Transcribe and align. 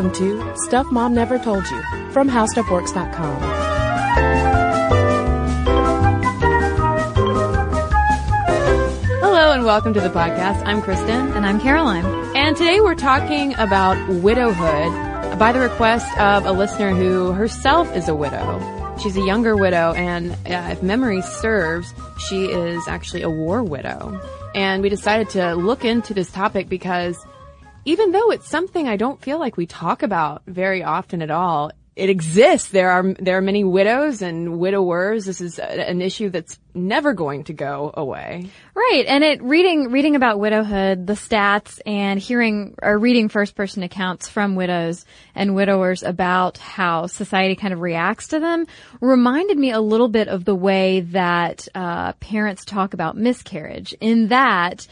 Welcome 0.00 0.18
to 0.18 0.56
Stuff 0.56 0.90
Mom 0.90 1.12
Never 1.12 1.38
Told 1.38 1.68
You 1.68 1.82
from 2.10 2.26
HowStuffWorks.com. 2.30 3.42
Hello 9.20 9.52
and 9.52 9.66
welcome 9.66 9.92
to 9.92 10.00
the 10.00 10.08
podcast. 10.08 10.64
I'm 10.64 10.80
Cristen. 10.80 11.32
And 11.34 11.44
I'm 11.44 11.60
Caroline. 11.60 12.06
And 12.34 12.56
today 12.56 12.80
we're 12.80 12.94
talking 12.94 13.52
about 13.58 13.98
widowhood 14.08 15.38
by 15.38 15.52
the 15.52 15.60
request 15.60 16.10
of 16.18 16.46
a 16.46 16.52
listener 16.52 16.94
who 16.94 17.32
herself 17.32 17.94
is 17.94 18.08
a 18.08 18.14
widow. 18.14 18.96
She's 19.02 19.18
a 19.18 19.22
younger 19.22 19.54
widow 19.54 19.92
and 19.92 20.32
uh, 20.32 20.70
if 20.72 20.82
memory 20.82 21.20
serves, 21.20 21.92
she 22.16 22.46
is 22.46 22.88
actually 22.88 23.20
a 23.20 23.28
war 23.28 23.62
widow. 23.62 24.18
And 24.54 24.82
we 24.82 24.88
decided 24.88 25.28
to 25.30 25.56
look 25.56 25.84
into 25.84 26.14
this 26.14 26.32
topic 26.32 26.70
because 26.70 27.22
even 27.84 28.12
though 28.12 28.30
it's 28.30 28.48
something 28.48 28.88
I 28.88 28.96
don't 28.96 29.20
feel 29.20 29.38
like 29.38 29.56
we 29.56 29.66
talk 29.66 30.02
about 30.02 30.42
very 30.46 30.82
often 30.82 31.22
at 31.22 31.30
all, 31.30 31.72
it 31.96 32.08
exists. 32.08 32.68
There 32.68 32.90
are 32.90 33.14
there 33.18 33.36
are 33.36 33.42
many 33.42 33.62
widows 33.62 34.22
and 34.22 34.58
widowers. 34.58 35.26
This 35.26 35.40
is 35.40 35.58
an 35.58 36.00
issue 36.00 36.30
that's 36.30 36.58
never 36.72 37.12
going 37.12 37.44
to 37.44 37.52
go 37.52 37.92
away. 37.94 38.48
Right, 38.74 39.04
and 39.06 39.22
it 39.22 39.42
reading 39.42 39.90
reading 39.90 40.16
about 40.16 40.38
widowhood, 40.38 41.06
the 41.06 41.12
stats, 41.12 41.80
and 41.84 42.18
hearing 42.18 42.74
or 42.80 42.96
reading 42.96 43.28
first 43.28 43.54
person 43.54 43.82
accounts 43.82 44.28
from 44.28 44.54
widows 44.54 45.04
and 45.34 45.54
widowers 45.54 46.02
about 46.02 46.58
how 46.58 47.06
society 47.06 47.56
kind 47.56 47.74
of 47.74 47.80
reacts 47.80 48.28
to 48.28 48.40
them 48.40 48.66
reminded 49.00 49.58
me 49.58 49.72
a 49.72 49.80
little 49.80 50.08
bit 50.08 50.28
of 50.28 50.44
the 50.44 50.54
way 50.54 51.00
that 51.00 51.68
uh, 51.74 52.12
parents 52.14 52.64
talk 52.64 52.94
about 52.94 53.16
miscarriage. 53.16 53.94
In 54.00 54.28
that 54.28 54.86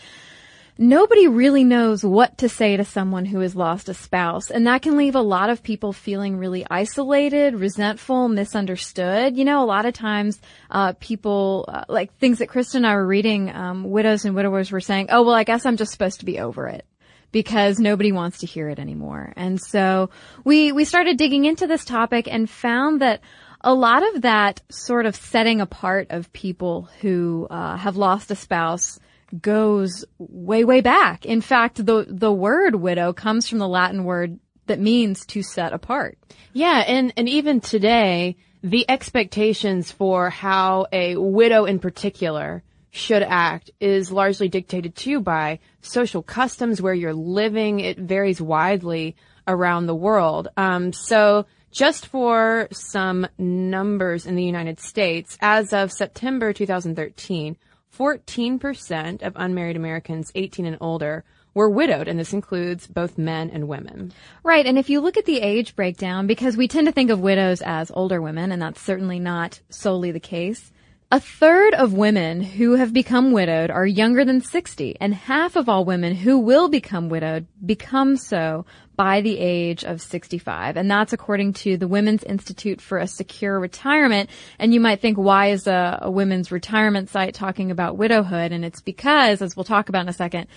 nobody 0.79 1.27
really 1.27 1.65
knows 1.65 2.05
what 2.05 2.39
to 2.39 2.49
say 2.49 2.77
to 2.77 2.85
someone 2.85 3.25
who 3.25 3.41
has 3.41 3.57
lost 3.57 3.89
a 3.89 3.95
spouse. 3.95 4.51
And 4.51 4.67
that 4.69 4.83
can 4.83 4.97
leave 4.97 5.17
a 5.17 5.21
lot 5.21 5.51
of 5.51 5.63
people 5.63 5.93
feeling 5.93 6.37
really 6.37 6.65
isolated, 6.71 7.55
resentful, 7.57 8.29
misunderstood. 8.29 9.37
You 9.37 9.45
know, 9.45 9.63
a 9.63 9.67
lot 9.67 9.87
of 9.87 9.95
times, 9.95 10.41
uh, 10.71 10.93
people, 11.01 11.65
uh, 11.67 11.85
like 11.89 12.17
things 12.19 12.39
that 12.39 12.49
Cristen 12.49 12.85
and 12.85 12.87
I 12.87 12.95
were 12.95 13.07
reading, 13.07 13.51
um, 13.55 13.85
widows 13.91 14.25
and 14.25 14.37
widowers 14.37 14.71
were 14.71 14.81
saying, 14.81 15.09
oh, 15.11 15.25
well, 15.25 15.35
I 15.35 15.45
guess 15.45 15.67
I'm 15.67 15.77
just 15.77 15.91
supposed 15.91 16.21
to 16.21 16.27
be 16.27 16.39
over 16.39 16.69
it 16.69 16.87
because 17.33 17.79
nobody 17.79 18.13
wants 18.13 18.39
to 18.39 18.47
hear 18.47 18.69
it 18.69 18.79
anymore. 18.79 19.33
And 19.37 19.61
so 19.61 20.11
we, 20.45 20.73
we 20.73 20.85
started 20.85 21.19
digging 21.19 21.45
into 21.45 21.67
this 21.67 21.85
topic 21.85 22.29
and 22.31 22.49
found 22.49 23.03
that 23.03 23.21
a 23.61 23.75
lot 23.75 24.15
of 24.15 24.23
that 24.23 24.63
sort 24.71 25.05
of 25.05 25.17
setting 25.17 25.61
apart 25.61 26.07
of 26.11 26.33
people 26.33 26.89
who 27.01 27.49
uh, 27.51 27.77
have 27.77 27.97
lost 27.97 28.31
a 28.31 28.37
spouse 28.37 29.01
goes 29.41 30.05
way, 30.19 30.65
way 30.65 30.81
back. 30.81 31.27
In 31.27 31.41
fact, 31.41 31.85
the, 31.85 32.07
the 32.09 32.33
word 32.33 32.75
widow 32.75 33.13
comes 33.13 33.49
from 33.49 33.59
the 33.59 33.69
Latin 33.69 34.05
word 34.05 34.39
that 34.67 34.81
means 34.81 35.25
to 35.27 35.43
set 35.43 35.73
apart. 35.73 36.19
Yeah, 36.53 36.85
and, 36.87 37.13
and 37.17 37.29
even 37.29 37.61
today, 37.61 38.37
the 38.63 38.89
expectations 38.89 39.91
for 39.91 40.31
how 40.31 40.87
a 40.93 41.17
widow 41.17 41.65
in 41.65 41.79
particular 41.79 42.63
should 42.91 43.23
act 43.23 43.71
is 43.81 44.11
largely 44.11 44.49
dictated 44.49 44.95
too 44.97 45.21
by 45.21 45.59
social 45.81 46.23
customs 46.23 46.81
where 46.81 46.95
you're 46.95 47.15
living. 47.15 47.81
It 47.81 47.99
varies 47.99 48.41
widely 48.41 49.17
around 49.47 49.87
the 49.87 49.95
world. 49.95 50.49
Um, 50.57 50.93
so 50.93 51.47
just 51.71 52.07
for 52.07 52.69
some 52.73 53.27
numbers 53.39 54.27
in 54.27 54.37
the 54.37 54.45
United 54.45 54.81
States, 54.81 55.37
as 55.41 55.73
of 55.73 55.93
September 55.93 56.53
2013, 56.53 57.57
14% 57.99 59.23
of 59.23 59.33
unmarried 59.37 59.77
Americans 59.77 60.31
18 60.35 60.67
and 60.67 60.79
older 60.81 61.25
were 61.55 61.69
widowed, 61.69 62.07
and 62.07 62.19
this 62.19 62.33
includes 62.33 62.87
both 62.87 63.19
men 63.19 63.51
and 63.51 63.67
women. 63.67 64.13
Right, 64.45 64.65
and 64.65 64.79
if 64.79 64.89
you 64.89 65.01
look 65.01 65.17
at 65.17 65.25
the 65.25 65.41
age 65.41 65.75
breakdown, 65.75 66.29
because 66.29 66.57
we 66.57 66.69
tend 66.69 66.87
to 66.87 66.93
think 66.93 67.11
of 67.11 67.21
widows 67.21 67.61
as 67.61 67.91
older 67.93 68.23
women, 68.23 68.53
and 68.53 68.63
that's 68.63 68.81
certainly 68.81 69.19
not 69.19 69.61
solely 69.69 70.13
the 70.13 70.21
case, 70.21 70.71
a 71.11 71.19
third 71.19 71.75
of 71.75 71.95
women 71.95 72.43
who 72.43 72.77
have 72.77 72.93
become 72.93 73.33
widowed 73.33 73.71
are 73.71 73.87
younger 73.87 74.25
than 74.25 74.43
60, 74.43 74.97
and 75.01 75.15
half 75.15 75.57
of 75.57 75.69
all 75.69 75.85
women 75.85 76.15
who 76.15 76.39
will 76.39 76.69
become 76.69 77.09
widowed 77.09 77.47
become 77.65 78.17
so 78.17 78.67
by 78.99 79.21
the 79.21 79.39
age 79.39 79.85
of 79.85 80.03
65. 80.03 80.77
And 80.77 80.91
that's 80.91 81.13
according 81.13 81.53
to 81.53 81.77
the 81.77 81.87
Women's 81.87 82.25
Institute 82.25 82.81
for 82.81 82.99
a 82.99 83.07
Secure 83.07 83.61
Retirement. 83.61 84.29
And 84.59 84.75
you 84.75 84.81
might 84.81 85.01
think, 85.01 85.17
why 85.17 85.51
is 85.51 85.69
a, 85.69 86.01
a 86.03 86.11
women's 86.11 86.51
retirement 86.51 87.09
site 87.09 87.33
talking 87.33 87.71
about 87.71 87.97
widowhood? 87.97 88.51
And 88.51 88.65
it's 88.65 88.81
because, 88.81 89.41
as 89.41 89.57
we'll 89.57 89.63
talk 89.63 89.89
about 89.89 90.03
in 90.03 90.09
a 90.09 90.13
second, 90.13 90.49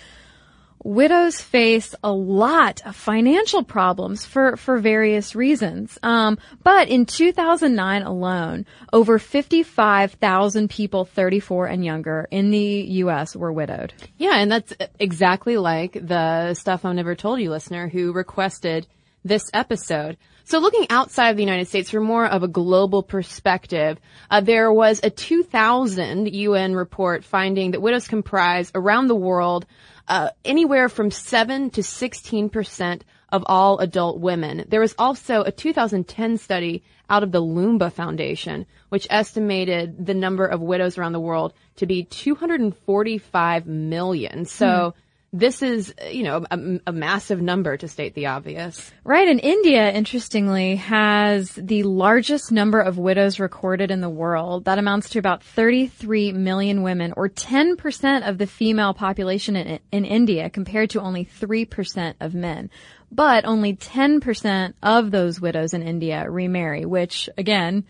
widows 0.84 1.42
face 1.42 1.96
a 2.04 2.12
lot 2.12 2.82
of 2.86 2.96
financial 2.96 3.64
problems 3.64 4.26
for, 4.26 4.58
for 4.58 4.78
various 4.78 5.36
reasons. 5.36 5.98
Um, 6.04 6.38
but 6.64 6.90
in 6.90 7.06
2009 7.06 8.02
alone, 8.04 8.66
over 8.92 9.20
55,000 9.20 10.70
people 10.70 11.06
34 11.06 11.68
and 11.68 11.86
younger 11.86 12.28
in 12.32 12.52
the 12.52 12.88
U.S. 12.90 13.36
were 13.36 13.52
widowed. 13.52 13.94
Yeah, 14.18 14.36
and 14.36 14.52
that's 14.52 14.74
exactly 15.00 15.58
like 15.58 15.94
the 15.94 16.54
stuff 16.54 16.86
I 16.86 16.94
never 16.94 17.16
told 17.16 17.40
you 17.40 17.50
listener 17.50 17.88
who 17.88 18.12
requested 18.12 18.88
this 19.24 19.50
episode. 19.54 20.18
So 20.46 20.60
looking 20.60 20.88
outside 20.90 21.30
of 21.30 21.38
the 21.38 21.44
United 21.44 21.68
States 21.68 21.90
for 21.90 22.02
more 22.02 22.26
of 22.26 22.44
a 22.44 22.48
global 22.48 23.04
perspective, 23.04 24.00
uh, 24.30 24.42
there 24.42 24.72
was 24.72 25.00
a 25.04 25.10
2000 25.10 26.34
UN 26.34 26.76
report 26.76 27.24
finding 27.24 27.72
that 27.72 27.82
widows 27.82 28.08
comprise 28.08 28.72
around 28.76 29.08
the 29.08 29.16
world 29.16 29.66
uh, 30.08 30.30
anywhere 30.44 30.90
from 30.90 31.12
7 31.12 31.70
to 31.72 31.84
16 31.84 32.50
percent 32.50 33.06
of 33.32 33.44
all 33.46 33.80
adult 33.80 34.20
women. 34.20 34.66
There 34.68 34.82
was 34.82 34.94
also 34.98 35.44
a 35.44 35.52
2010 35.52 36.38
study 36.38 36.84
out 37.10 37.24
of 37.24 37.32
the 37.32 37.42
Loomba 37.42 37.92
Foundation, 37.92 38.66
which 38.90 39.08
estimated 39.10 40.06
the 40.06 40.14
number 40.14 40.46
of 40.46 40.62
widows 40.62 40.98
around 40.98 41.14
the 41.14 41.20
world 41.20 41.54
to 41.78 41.86
be 41.86 42.04
245 42.04 43.66
million. 43.68 44.46
So, 44.46 44.94
hmm 44.96 45.00
this 45.34 45.62
is, 45.62 45.94
you 46.10 46.24
know, 46.24 46.46
a, 46.52 46.80
a, 46.88 46.92
massive 46.92 47.42
number 47.42 47.78
to 47.78 47.88
state 47.88 48.16
the 48.16 48.26
obvious. 48.26 48.92
Right. 49.06 49.30
And 49.30 49.40
India, 49.40 49.90
interestingly, 49.90 50.76
has 50.76 51.52
the 51.52 51.84
largest 51.84 52.52
number 52.52 52.82
of 52.82 52.98
widows 52.98 53.40
recorded 53.40 53.92
in 53.92 54.02
the 54.02 54.10
world. 54.10 54.66
That 54.66 54.78
amounts 54.78 55.10
to 55.12 55.20
about 55.20 55.42
33 55.42 56.34
million 56.34 56.84
women 56.84 57.14
or 57.16 57.30
10% 57.30 58.28
of 58.28 58.40
the 58.40 58.48
female 58.48 58.94
population 58.94 59.56
in, 59.56 59.80
in 59.94 60.04
India 60.04 60.50
compared 60.50 60.90
to 60.92 61.02
only 61.02 61.24
3% 61.24 62.16
of 62.20 62.34
men. 62.34 62.70
But 63.10 63.46
only 63.46 63.76
10% 63.76 64.74
of 64.84 65.12
those 65.12 65.40
widows 65.40 65.74
in 65.74 65.82
India 65.82 66.30
remarry, 66.30 66.86
which 66.86 67.30
again, 67.38 67.86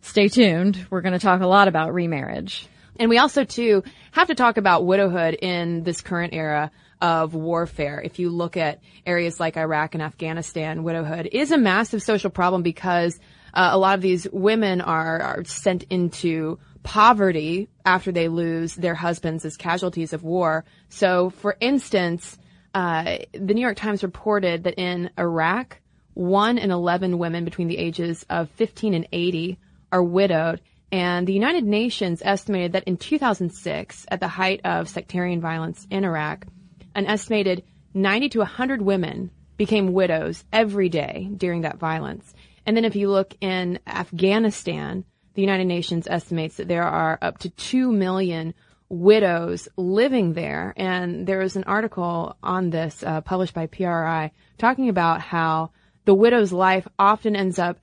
stay 0.00 0.28
tuned. 0.28 0.84
We're 0.90 1.00
going 1.00 1.12
to 1.12 1.20
talk 1.20 1.42
a 1.42 1.46
lot 1.46 1.68
about 1.68 1.94
remarriage. 1.94 2.66
And 2.98 3.10
we 3.10 3.18
also 3.18 3.44
too 3.44 3.82
have 4.12 4.28
to 4.28 4.34
talk 4.34 4.56
about 4.56 4.86
widowhood 4.86 5.34
in 5.34 5.82
this 5.82 6.00
current 6.00 6.34
era 6.34 6.70
of 7.00 7.34
warfare. 7.34 8.00
If 8.02 8.18
you 8.18 8.30
look 8.30 8.56
at 8.56 8.80
areas 9.04 9.38
like 9.38 9.56
Iraq 9.56 9.94
and 9.94 10.02
Afghanistan, 10.02 10.82
widowhood 10.82 11.28
is 11.30 11.50
a 11.50 11.58
massive 11.58 12.02
social 12.02 12.30
problem 12.30 12.62
because 12.62 13.18
uh, 13.52 13.70
a 13.72 13.78
lot 13.78 13.94
of 13.94 14.02
these 14.02 14.26
women 14.32 14.80
are, 14.80 15.20
are 15.20 15.44
sent 15.44 15.84
into 15.84 16.58
poverty 16.82 17.68
after 17.84 18.12
they 18.12 18.28
lose 18.28 18.74
their 18.74 18.94
husbands 18.94 19.44
as 19.44 19.56
casualties 19.56 20.12
of 20.12 20.22
war. 20.22 20.64
So, 20.88 21.30
for 21.30 21.56
instance, 21.60 22.38
uh, 22.74 23.18
the 23.32 23.54
New 23.54 23.60
York 23.60 23.76
Times 23.76 24.02
reported 24.02 24.64
that 24.64 24.74
in 24.78 25.10
Iraq, 25.18 25.80
one 26.14 26.58
in 26.58 26.70
11 26.70 27.18
women 27.18 27.44
between 27.44 27.68
the 27.68 27.78
ages 27.78 28.24
of 28.30 28.50
15 28.50 28.94
and 28.94 29.08
80 29.12 29.58
are 29.90 30.02
widowed, 30.02 30.60
and 30.92 31.26
the 31.26 31.32
United 31.32 31.64
Nations 31.64 32.22
estimated 32.24 32.72
that 32.72 32.84
in 32.84 32.96
2006, 32.96 34.06
at 34.08 34.20
the 34.20 34.28
height 34.28 34.60
of 34.64 34.88
sectarian 34.88 35.40
violence 35.40 35.86
in 35.90 36.04
Iraq, 36.04 36.46
an 36.94 37.06
estimated 37.06 37.64
90 37.94 38.28
to 38.30 38.38
100 38.40 38.82
women 38.82 39.30
became 39.56 39.92
widows 39.92 40.44
every 40.52 40.88
day 40.88 41.28
during 41.36 41.62
that 41.62 41.78
violence. 41.78 42.32
And 42.64 42.76
then 42.76 42.84
if 42.84 42.96
you 42.96 43.10
look 43.10 43.34
in 43.40 43.78
Afghanistan, 43.86 45.04
the 45.34 45.42
United 45.42 45.66
Nations 45.66 46.06
estimates 46.08 46.56
that 46.56 46.68
there 46.68 46.84
are 46.84 47.18
up 47.20 47.38
to 47.38 47.50
2 47.50 47.92
million 47.92 48.54
widows 48.88 49.68
living 49.76 50.34
there. 50.34 50.72
And 50.76 51.26
there 51.26 51.42
is 51.42 51.56
an 51.56 51.64
article 51.64 52.36
on 52.42 52.70
this 52.70 53.02
uh, 53.02 53.20
published 53.22 53.54
by 53.54 53.66
PRI 53.66 54.32
talking 54.58 54.88
about 54.88 55.20
how 55.20 55.72
the 56.04 56.14
widow's 56.14 56.52
life 56.52 56.86
often 56.98 57.34
ends 57.34 57.58
up 57.58 57.78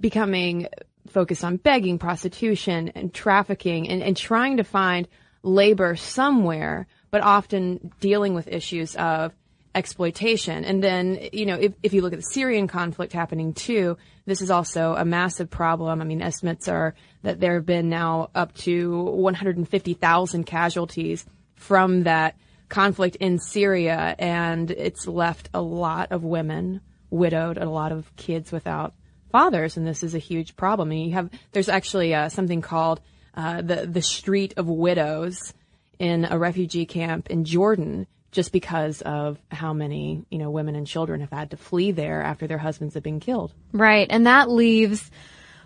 becoming 0.00 0.68
focused 1.08 1.44
on 1.44 1.56
begging, 1.56 1.98
prostitution, 1.98 2.90
and 2.94 3.12
trafficking, 3.12 3.88
and, 3.88 4.02
and 4.02 4.16
trying 4.16 4.58
to 4.58 4.64
find 4.64 5.08
labor 5.42 5.96
somewhere, 5.96 6.86
but 7.10 7.22
often 7.22 7.92
dealing 8.00 8.34
with 8.34 8.48
issues 8.48 8.94
of 8.96 9.32
exploitation. 9.74 10.64
And 10.64 10.82
then, 10.82 11.28
you 11.32 11.46
know, 11.46 11.56
if, 11.56 11.72
if 11.82 11.92
you 11.92 12.02
look 12.02 12.12
at 12.12 12.18
the 12.18 12.24
Syrian 12.24 12.68
conflict 12.68 13.12
happening 13.12 13.54
too, 13.54 13.96
this 14.26 14.42
is 14.42 14.50
also 14.50 14.94
a 14.94 15.04
massive 15.04 15.50
problem. 15.50 16.00
I 16.00 16.04
mean, 16.04 16.22
estimates 16.22 16.68
are 16.68 16.94
that 17.22 17.40
there 17.40 17.54
have 17.54 17.66
been 17.66 17.88
now 17.88 18.30
up 18.34 18.54
to 18.58 19.02
150,000 19.02 20.44
casualties 20.44 21.24
from 21.54 22.04
that 22.04 22.36
conflict 22.68 23.16
in 23.16 23.38
Syria, 23.38 24.14
and 24.18 24.70
it's 24.70 25.06
left 25.06 25.50
a 25.52 25.60
lot 25.60 26.12
of 26.12 26.24
women 26.24 26.80
widowed, 27.10 27.58
and 27.58 27.66
a 27.66 27.72
lot 27.72 27.92
of 27.92 28.14
kids 28.16 28.50
without 28.50 28.94
fathers, 29.32 29.76
and 29.76 29.86
this 29.86 30.02
is 30.02 30.14
a 30.14 30.18
huge 30.18 30.56
problem. 30.56 30.92
And 30.92 31.02
you 31.02 31.12
have 31.12 31.30
there's 31.52 31.68
actually 31.68 32.14
uh, 32.14 32.28
something 32.28 32.60
called 32.60 33.00
uh, 33.34 33.62
the 33.62 33.86
the 33.86 34.02
Street 34.02 34.54
of 34.56 34.68
Widows 34.68 35.54
in 35.98 36.26
a 36.30 36.38
refugee 36.38 36.86
camp 36.86 37.30
in 37.30 37.44
Jordan, 37.44 38.06
just 38.30 38.52
because 38.52 39.02
of 39.02 39.38
how 39.50 39.72
many 39.72 40.24
you 40.30 40.38
know 40.38 40.50
women 40.50 40.76
and 40.76 40.86
children 40.86 41.20
have 41.20 41.32
had 41.32 41.50
to 41.50 41.56
flee 41.56 41.90
there 41.90 42.22
after 42.22 42.46
their 42.46 42.58
husbands 42.58 42.94
have 42.94 43.02
been 43.02 43.20
killed. 43.20 43.52
Right, 43.72 44.06
and 44.08 44.26
that 44.26 44.50
leaves 44.50 45.10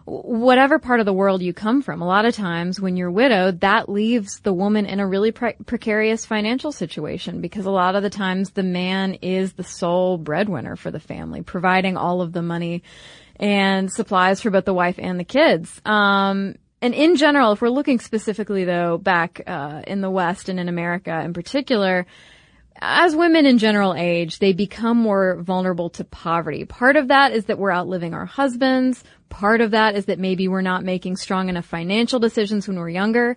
whatever 0.06 0.78
part 0.78 1.00
of 1.00 1.06
the 1.06 1.12
world 1.12 1.42
you 1.42 1.52
come 1.52 1.82
from. 1.82 2.00
A 2.00 2.06
lot 2.06 2.24
of 2.24 2.34
times 2.34 2.80
when 2.80 2.96
you're 2.96 3.10
widowed, 3.10 3.60
that 3.60 3.88
leaves 3.88 4.38
the 4.40 4.52
woman 4.52 4.86
in 4.86 5.00
a 5.00 5.06
really 5.06 5.32
pre- 5.32 5.56
precarious 5.66 6.24
financial 6.24 6.70
situation 6.70 7.40
because 7.40 7.66
a 7.66 7.72
lot 7.72 7.96
of 7.96 8.04
the 8.04 8.10
times 8.10 8.50
the 8.50 8.62
man 8.62 9.14
is 9.14 9.54
the 9.54 9.64
sole 9.64 10.16
breadwinner 10.16 10.76
for 10.76 10.92
the 10.92 11.00
family, 11.00 11.42
providing 11.42 11.96
all 11.96 12.22
of 12.22 12.32
the 12.32 12.42
money 12.42 12.84
and 13.38 13.92
supplies 13.92 14.40
for 14.40 14.50
both 14.50 14.64
the 14.64 14.74
wife 14.74 14.96
and 14.98 15.18
the 15.18 15.24
kids. 15.24 15.80
Um, 15.84 16.56
and 16.82 16.94
in 16.94 17.16
general, 17.16 17.52
if 17.52 17.60
we're 17.60 17.70
looking 17.70 18.00
specifically 18.00 18.64
though 18.64 18.98
back 18.98 19.40
uh, 19.46 19.82
in 19.86 20.00
the 20.00 20.10
West 20.10 20.48
and 20.48 20.60
in 20.60 20.68
America 20.68 21.20
in 21.20 21.32
particular, 21.32 22.06
as 22.80 23.16
women 23.16 23.46
in 23.46 23.58
general 23.58 23.94
age, 23.94 24.38
they 24.38 24.52
become 24.52 24.98
more 24.98 25.36
vulnerable 25.40 25.90
to 25.90 26.04
poverty. 26.04 26.64
Part 26.64 26.96
of 26.96 27.08
that 27.08 27.32
is 27.32 27.46
that 27.46 27.58
we're 27.58 27.72
outliving 27.72 28.12
our 28.12 28.26
husbands. 28.26 29.02
Part 29.28 29.60
of 29.60 29.70
that 29.70 29.96
is 29.96 30.06
that 30.06 30.18
maybe 30.18 30.46
we're 30.48 30.60
not 30.60 30.84
making 30.84 31.16
strong 31.16 31.48
enough 31.48 31.64
financial 31.64 32.18
decisions 32.18 32.68
when 32.68 32.78
we're 32.78 32.90
younger. 32.90 33.36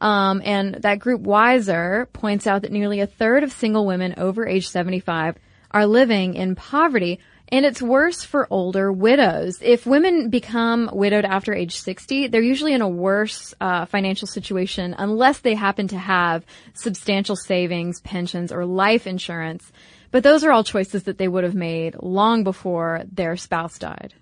Um, 0.00 0.42
and 0.44 0.74
that 0.74 0.98
group 0.98 1.22
Wiser 1.22 2.08
points 2.12 2.46
out 2.46 2.62
that 2.62 2.72
nearly 2.72 3.00
a 3.00 3.06
third 3.06 3.42
of 3.42 3.52
single 3.52 3.86
women 3.86 4.14
over 4.18 4.46
age 4.46 4.68
75 4.68 5.36
are 5.70 5.86
living 5.86 6.34
in 6.34 6.54
poverty. 6.54 7.20
And 7.48 7.66
it's 7.66 7.82
worse 7.82 8.24
for 8.24 8.46
older 8.50 8.90
widows. 8.90 9.58
If 9.60 9.86
women 9.86 10.30
become 10.30 10.88
widowed 10.92 11.24
after 11.24 11.52
age 11.52 11.76
60, 11.76 12.28
they're 12.28 12.42
usually 12.42 12.72
in 12.72 12.80
a 12.80 12.88
worse 12.88 13.54
uh, 13.60 13.84
financial 13.84 14.26
situation 14.26 14.94
unless 14.96 15.40
they 15.40 15.54
happen 15.54 15.88
to 15.88 15.98
have 15.98 16.44
substantial 16.72 17.36
savings, 17.36 18.00
pensions, 18.00 18.50
or 18.50 18.64
life 18.64 19.06
insurance. 19.06 19.70
But 20.10 20.22
those 20.22 20.42
are 20.44 20.52
all 20.52 20.64
choices 20.64 21.02
that 21.04 21.18
they 21.18 21.28
would 21.28 21.44
have 21.44 21.54
made 21.54 21.96
long 22.00 22.44
before 22.44 23.02
their 23.12 23.36
spouse 23.36 23.78
died. 23.78 24.14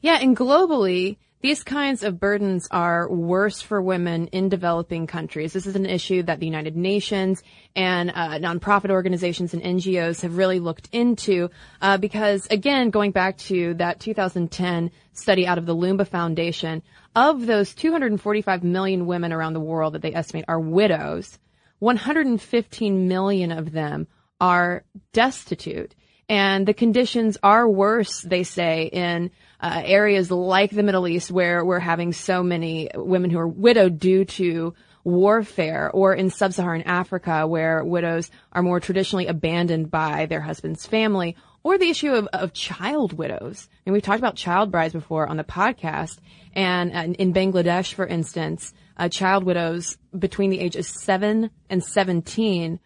Yeah, 0.00 0.18
and 0.20 0.36
globally, 0.36 1.18
these 1.42 1.62
kinds 1.62 2.02
of 2.02 2.20
burdens 2.20 2.68
are 2.70 3.10
worse 3.10 3.62
for 3.62 3.80
women 3.80 4.26
in 4.26 4.50
developing 4.50 5.06
countries. 5.06 5.54
This 5.54 5.66
is 5.66 5.74
an 5.74 5.86
issue 5.86 6.22
that 6.24 6.38
the 6.38 6.46
United 6.46 6.76
Nations 6.76 7.42
and 7.74 8.10
uh, 8.10 8.38
nonprofit 8.38 8.90
organizations 8.90 9.54
and 9.54 9.62
NGOs 9.62 10.20
have 10.20 10.36
really 10.36 10.60
looked 10.60 10.90
into 10.92 11.50
uh, 11.80 11.96
because, 11.96 12.46
again, 12.50 12.90
going 12.90 13.12
back 13.12 13.38
to 13.38 13.72
that 13.74 14.00
2010 14.00 14.90
study 15.14 15.46
out 15.46 15.56
of 15.56 15.64
the 15.64 15.74
Loomba 15.74 16.06
Foundation, 16.06 16.82
of 17.16 17.46
those 17.46 17.74
245 17.74 18.62
million 18.62 19.06
women 19.06 19.32
around 19.32 19.54
the 19.54 19.60
world 19.60 19.94
that 19.94 20.02
they 20.02 20.14
estimate 20.14 20.44
are 20.46 20.60
widows, 20.60 21.38
115 21.78 23.08
million 23.08 23.50
of 23.50 23.72
them 23.72 24.06
are 24.40 24.84
destitute. 25.14 25.94
And 26.28 26.66
the 26.66 26.74
conditions 26.74 27.38
are 27.42 27.68
worse, 27.68 28.20
they 28.20 28.44
say, 28.44 28.84
in 28.84 29.30
uh, 29.60 29.82
areas 29.84 30.30
like 30.30 30.70
the 30.70 30.82
Middle 30.82 31.06
East 31.06 31.30
where 31.30 31.64
we're 31.64 31.78
having 31.78 32.12
so 32.12 32.42
many 32.42 32.88
women 32.94 33.30
who 33.30 33.38
are 33.38 33.48
widowed 33.48 33.98
due 33.98 34.24
to 34.24 34.74
warfare 35.04 35.90
or 35.92 36.14
in 36.14 36.30
sub-Saharan 36.30 36.82
Africa 36.82 37.46
where 37.46 37.84
widows 37.84 38.30
are 38.52 38.62
more 38.62 38.80
traditionally 38.80 39.26
abandoned 39.26 39.90
by 39.90 40.26
their 40.26 40.40
husband's 40.40 40.86
family 40.86 41.36
or 41.62 41.78
the 41.78 41.88
issue 41.90 42.12
of, 42.12 42.26
of 42.32 42.52
child 42.52 43.12
widows. 43.12 43.68
And 43.84 43.92
we've 43.92 44.02
talked 44.02 44.18
about 44.18 44.36
child 44.36 44.70
brides 44.70 44.94
before 44.94 45.26
on 45.26 45.36
the 45.36 45.44
podcast. 45.44 46.18
And, 46.54 46.92
and 46.92 47.14
in 47.16 47.32
Bangladesh, 47.32 47.92
for 47.92 48.06
instance, 48.06 48.72
uh, 48.96 49.08
child 49.08 49.44
widows 49.44 49.98
between 50.18 50.50
the 50.50 50.60
ages 50.60 50.88
7 51.02 51.50
and 51.68 51.84
17 51.84 52.80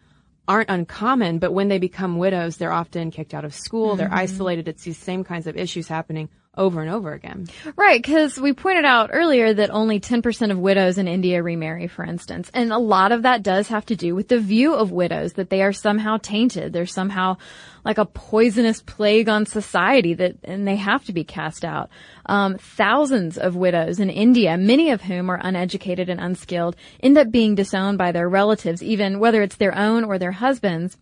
aren't 0.47 0.69
uncommon, 0.69 1.39
but 1.39 1.53
when 1.53 1.69
they 1.69 1.79
become 1.79 2.17
widows, 2.17 2.57
they're 2.57 2.71
often 2.71 3.11
kicked 3.11 3.33
out 3.33 3.45
of 3.45 3.53
school, 3.53 3.89
mm-hmm. 3.89 3.97
they're 3.97 4.13
isolated. 4.13 4.67
It's 4.67 4.83
these 4.83 4.97
same 4.97 5.23
kinds 5.23 5.47
of 5.47 5.57
issues 5.57 5.87
happening 5.87 6.29
over 6.57 6.81
and 6.81 6.89
over 6.89 7.13
again. 7.13 7.47
Right, 7.75 8.01
because 8.01 8.39
we 8.39 8.53
pointed 8.53 8.85
out 8.85 9.09
earlier 9.13 9.53
that 9.53 9.69
only 9.69 9.99
10% 9.99 10.51
of 10.51 10.59
widows 10.59 10.97
in 10.97 11.07
India 11.07 11.41
remarry, 11.41 11.87
for 11.87 12.03
instance. 12.03 12.49
And 12.53 12.71
a 12.71 12.77
lot 12.77 13.11
of 13.11 13.23
that 13.23 13.43
does 13.43 13.67
have 13.69 13.85
to 13.87 13.95
do 13.95 14.15
with 14.15 14.27
the 14.27 14.39
view 14.39 14.73
of 14.73 14.91
widows, 14.91 15.33
that 15.33 15.49
they 15.49 15.61
are 15.61 15.73
somehow 15.73 16.17
tainted. 16.17 16.73
They're 16.73 16.85
somehow 16.85 17.37
like 17.83 17.97
a 17.97 18.05
poisonous 18.05 18.81
plague 18.81 19.29
on 19.29 19.45
society 19.45 20.15
that, 20.15 20.37
and 20.43 20.67
they 20.67 20.75
have 20.75 21.05
to 21.05 21.13
be 21.13 21.23
cast 21.23 21.63
out. 21.63 21.89
Um, 22.25 22.57
thousands 22.57 23.37
of 23.37 23.55
widows 23.55 23.99
in 23.99 24.09
India, 24.09 24.57
many 24.57 24.91
of 24.91 25.01
whom 25.01 25.29
are 25.29 25.39
uneducated 25.41 26.09
and 26.09 26.19
unskilled, 26.19 26.75
end 27.01 27.17
up 27.17 27.29
being 27.31 27.55
disowned 27.55 27.97
by 27.97 28.11
their 28.11 28.27
relatives, 28.27 28.81
even 28.81 29.19
whether 29.19 29.41
it's 29.41 29.57
their 29.57 29.77
own 29.77 30.03
or 30.03 30.17
their 30.17 30.31
husbands 30.31 30.97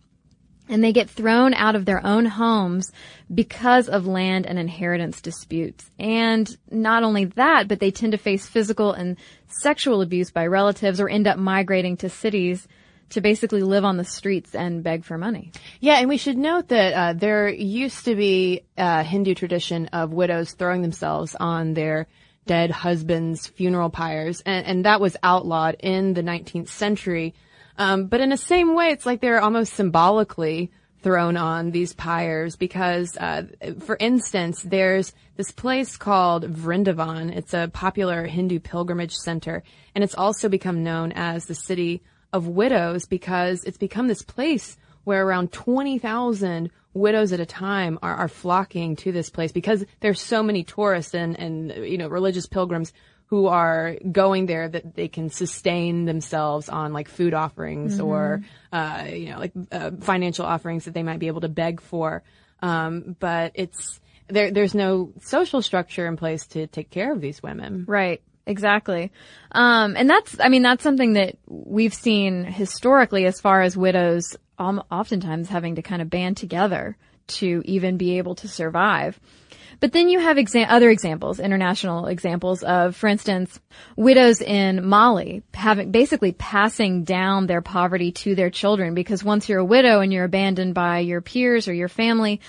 and 0.68 0.82
they 0.82 0.92
get 0.92 1.10
thrown 1.10 1.54
out 1.54 1.76
of 1.76 1.84
their 1.84 2.04
own 2.04 2.24
homes 2.24 2.90
because 3.32 3.88
of 3.88 4.06
land 4.06 4.46
and 4.46 4.58
inheritance 4.58 5.20
disputes. 5.20 5.90
And 5.98 6.56
not 6.70 7.02
only 7.02 7.26
that, 7.26 7.68
but 7.68 7.80
they 7.80 7.90
tend 7.90 8.12
to 8.12 8.18
face 8.18 8.46
physical 8.46 8.92
and 8.92 9.16
sexual 9.46 10.00
abuse 10.00 10.30
by 10.30 10.46
relatives 10.46 11.00
or 11.00 11.08
end 11.08 11.26
up 11.26 11.38
migrating 11.38 11.96
to 11.98 12.08
cities 12.08 12.66
to 13.10 13.20
basically 13.20 13.62
live 13.62 13.84
on 13.84 13.96
the 13.96 14.04
streets 14.04 14.54
and 14.54 14.82
beg 14.82 15.04
for 15.04 15.18
money. 15.18 15.52
Yeah, 15.80 15.94
and 15.94 16.08
we 16.08 16.16
should 16.16 16.38
note 16.38 16.68
that 16.68 16.92
uh, 16.92 17.12
there 17.12 17.48
used 17.48 18.06
to 18.06 18.14
be 18.14 18.62
a 18.76 19.02
Hindu 19.02 19.34
tradition 19.34 19.86
of 19.88 20.12
widows 20.12 20.52
throwing 20.52 20.82
themselves 20.82 21.36
on 21.38 21.74
their 21.74 22.06
dead 22.46 22.70
husbands' 22.70 23.46
funeral 23.46 23.90
pyres, 23.90 24.42
and, 24.44 24.66
and 24.66 24.84
that 24.84 25.00
was 25.00 25.16
outlawed 25.22 25.76
in 25.80 26.14
the 26.14 26.22
19th 26.22 26.68
century 26.68 27.34
um, 27.78 28.06
but 28.06 28.20
in 28.20 28.30
the 28.30 28.36
same 28.36 28.74
way, 28.74 28.90
it's 28.90 29.06
like 29.06 29.20
they're 29.20 29.40
almost 29.40 29.74
symbolically 29.74 30.70
thrown 31.02 31.36
on 31.36 31.70
these 31.70 31.92
pyres 31.92 32.56
because, 32.56 33.16
uh, 33.18 33.42
for 33.80 33.96
instance, 34.00 34.62
there's 34.62 35.12
this 35.36 35.50
place 35.50 35.96
called 35.98 36.44
Vrindavan. 36.44 37.30
It's 37.36 37.52
a 37.52 37.70
popular 37.72 38.26
Hindu 38.26 38.60
pilgrimage 38.60 39.14
center, 39.14 39.62
and 39.94 40.02
it's 40.02 40.14
also 40.14 40.48
become 40.48 40.82
known 40.82 41.12
as 41.12 41.44
the 41.44 41.54
city 41.54 42.02
of 42.32 42.48
widows 42.48 43.04
because 43.04 43.64
it's 43.64 43.78
become 43.78 44.08
this 44.08 44.22
place 44.22 44.76
where 45.04 45.26
around 45.26 45.52
20,000 45.52 46.70
widows 46.94 47.32
at 47.32 47.40
a 47.40 47.46
time 47.46 47.98
are, 48.02 48.14
are 48.14 48.28
flocking 48.28 48.96
to 48.96 49.12
this 49.12 49.28
place 49.28 49.52
because 49.52 49.84
there's 50.00 50.20
so 50.20 50.42
many 50.42 50.64
tourists 50.64 51.14
and, 51.14 51.38
and, 51.38 51.70
you 51.86 51.98
know, 51.98 52.08
religious 52.08 52.46
pilgrims 52.46 52.92
who 53.26 53.46
are 53.46 53.96
going 54.10 54.46
there 54.46 54.68
that 54.68 54.94
they 54.94 55.08
can 55.08 55.30
sustain 55.30 56.04
themselves 56.04 56.68
on 56.68 56.92
like 56.92 57.08
food 57.08 57.34
offerings 57.34 57.94
mm-hmm. 57.94 58.06
or 58.06 58.42
uh, 58.72 59.06
you 59.08 59.30
know 59.30 59.38
like 59.38 59.52
uh, 59.72 59.90
financial 60.00 60.44
offerings 60.44 60.84
that 60.84 60.94
they 60.94 61.02
might 61.02 61.18
be 61.18 61.26
able 61.26 61.40
to 61.40 61.48
beg 61.48 61.80
for. 61.80 62.22
Um, 62.60 63.16
but 63.18 63.52
it's 63.54 64.00
there. 64.28 64.50
There's 64.50 64.74
no 64.74 65.12
social 65.20 65.62
structure 65.62 66.06
in 66.06 66.16
place 66.16 66.46
to 66.48 66.66
take 66.66 66.90
care 66.90 67.12
of 67.12 67.20
these 67.20 67.42
women. 67.42 67.84
Right. 67.86 68.22
Exactly. 68.46 69.10
Um, 69.52 69.96
and 69.96 70.08
that's, 70.08 70.38
I 70.38 70.48
mean, 70.48 70.62
that's 70.62 70.82
something 70.82 71.14
that 71.14 71.38
we've 71.46 71.94
seen 71.94 72.44
historically 72.44 73.24
as 73.24 73.40
far 73.40 73.62
as 73.62 73.76
widows 73.76 74.36
um, 74.58 74.82
oftentimes 74.90 75.48
having 75.48 75.76
to 75.76 75.82
kind 75.82 76.02
of 76.02 76.10
band 76.10 76.36
together 76.36 76.96
to 77.26 77.62
even 77.64 77.96
be 77.96 78.18
able 78.18 78.34
to 78.36 78.48
survive. 78.48 79.18
But 79.80 79.92
then 79.92 80.08
you 80.08 80.18
have 80.18 80.36
exa- 80.36 80.66
other 80.68 80.90
examples, 80.90 81.40
international 81.40 82.06
examples 82.06 82.62
of, 82.62 82.96
for 82.96 83.08
instance, 83.08 83.58
widows 83.96 84.40
in 84.40 84.86
Mali 84.86 85.42
having 85.52 85.90
basically 85.90 86.32
passing 86.32 87.04
down 87.04 87.46
their 87.46 87.62
poverty 87.62 88.12
to 88.12 88.34
their 88.34 88.50
children 88.50 88.94
because 88.94 89.24
once 89.24 89.48
you're 89.48 89.58
a 89.58 89.64
widow 89.64 90.00
and 90.00 90.12
you're 90.12 90.24
abandoned 90.24 90.74
by 90.74 91.00
your 91.00 91.20
peers 91.20 91.68
or 91.68 91.72
your 91.72 91.88
family, 91.88 92.40